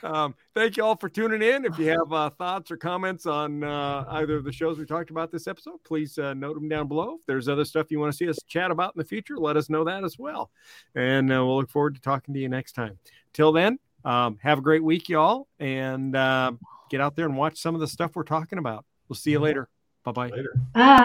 Um, 0.03 0.35
thank 0.55 0.77
you 0.77 0.85
all 0.85 0.97
for 0.97 1.09
tuning 1.09 1.43
in. 1.43 1.65
If 1.65 1.79
you 1.79 1.89
have 1.91 2.13
uh, 2.13 2.31
thoughts 2.31 2.71
or 2.71 2.77
comments 2.77 3.27
on 3.27 3.65
uh, 3.65 4.05
either 4.09 4.37
of 4.37 4.45
the 4.45 4.53
shows 4.53 4.79
we 4.79 4.87
talked 4.87 5.11
about 5.11 5.31
this 5.31 5.47
episode, 5.47 5.83
please 5.85 6.19
uh, 6.19 6.35
note 6.35 6.55
them 6.55 6.69
down 6.69 6.89
below. 6.89 7.17
If 7.21 7.27
there's 7.27 7.49
other 7.49 7.65
stuff 7.65 7.91
you 7.91 7.99
want 7.99 8.13
to 8.13 8.17
see 8.17 8.29
us 8.29 8.39
chat 8.47 8.71
about 8.71 8.95
in 8.95 8.99
the 8.99 9.05
future, 9.05 9.39
let 9.39 9.57
us 9.57 9.69
know 9.69 9.85
that 9.85 10.05
as 10.05 10.19
well. 10.19 10.51
And 10.95 11.33
uh, 11.33 11.45
we'll 11.45 11.57
look 11.57 11.71
forward 11.71 11.95
to 11.95 12.01
talking 12.01 12.35
to 12.35 12.41
you 12.41 12.49
next 12.49 12.73
time. 12.73 12.99
Till 13.33 13.53
then, 13.53 13.79
um, 14.05 14.39
have 14.43 14.59
a 14.59 14.63
great 14.63 14.83
week, 14.83 15.09
y'all, 15.09 15.49
and 15.59 16.15
uh, 16.15 16.53
get 16.91 17.01
out 17.01 17.17
there 17.17 17.27
and 17.27 17.37
watch 17.37 17.59
some 17.59 17.75
of 17.75 17.81
the 17.81 17.89
stuff 17.89 18.15
we're 18.15 18.23
talking 18.23 18.59
about. 18.59 18.85
We'll 19.09 19.17
see 19.17 19.33
you 19.33 19.41
later. 19.41 19.69
Bye 20.05 20.13
bye. 20.13 20.29
Later. 20.29 20.55
Bye. 20.75 21.05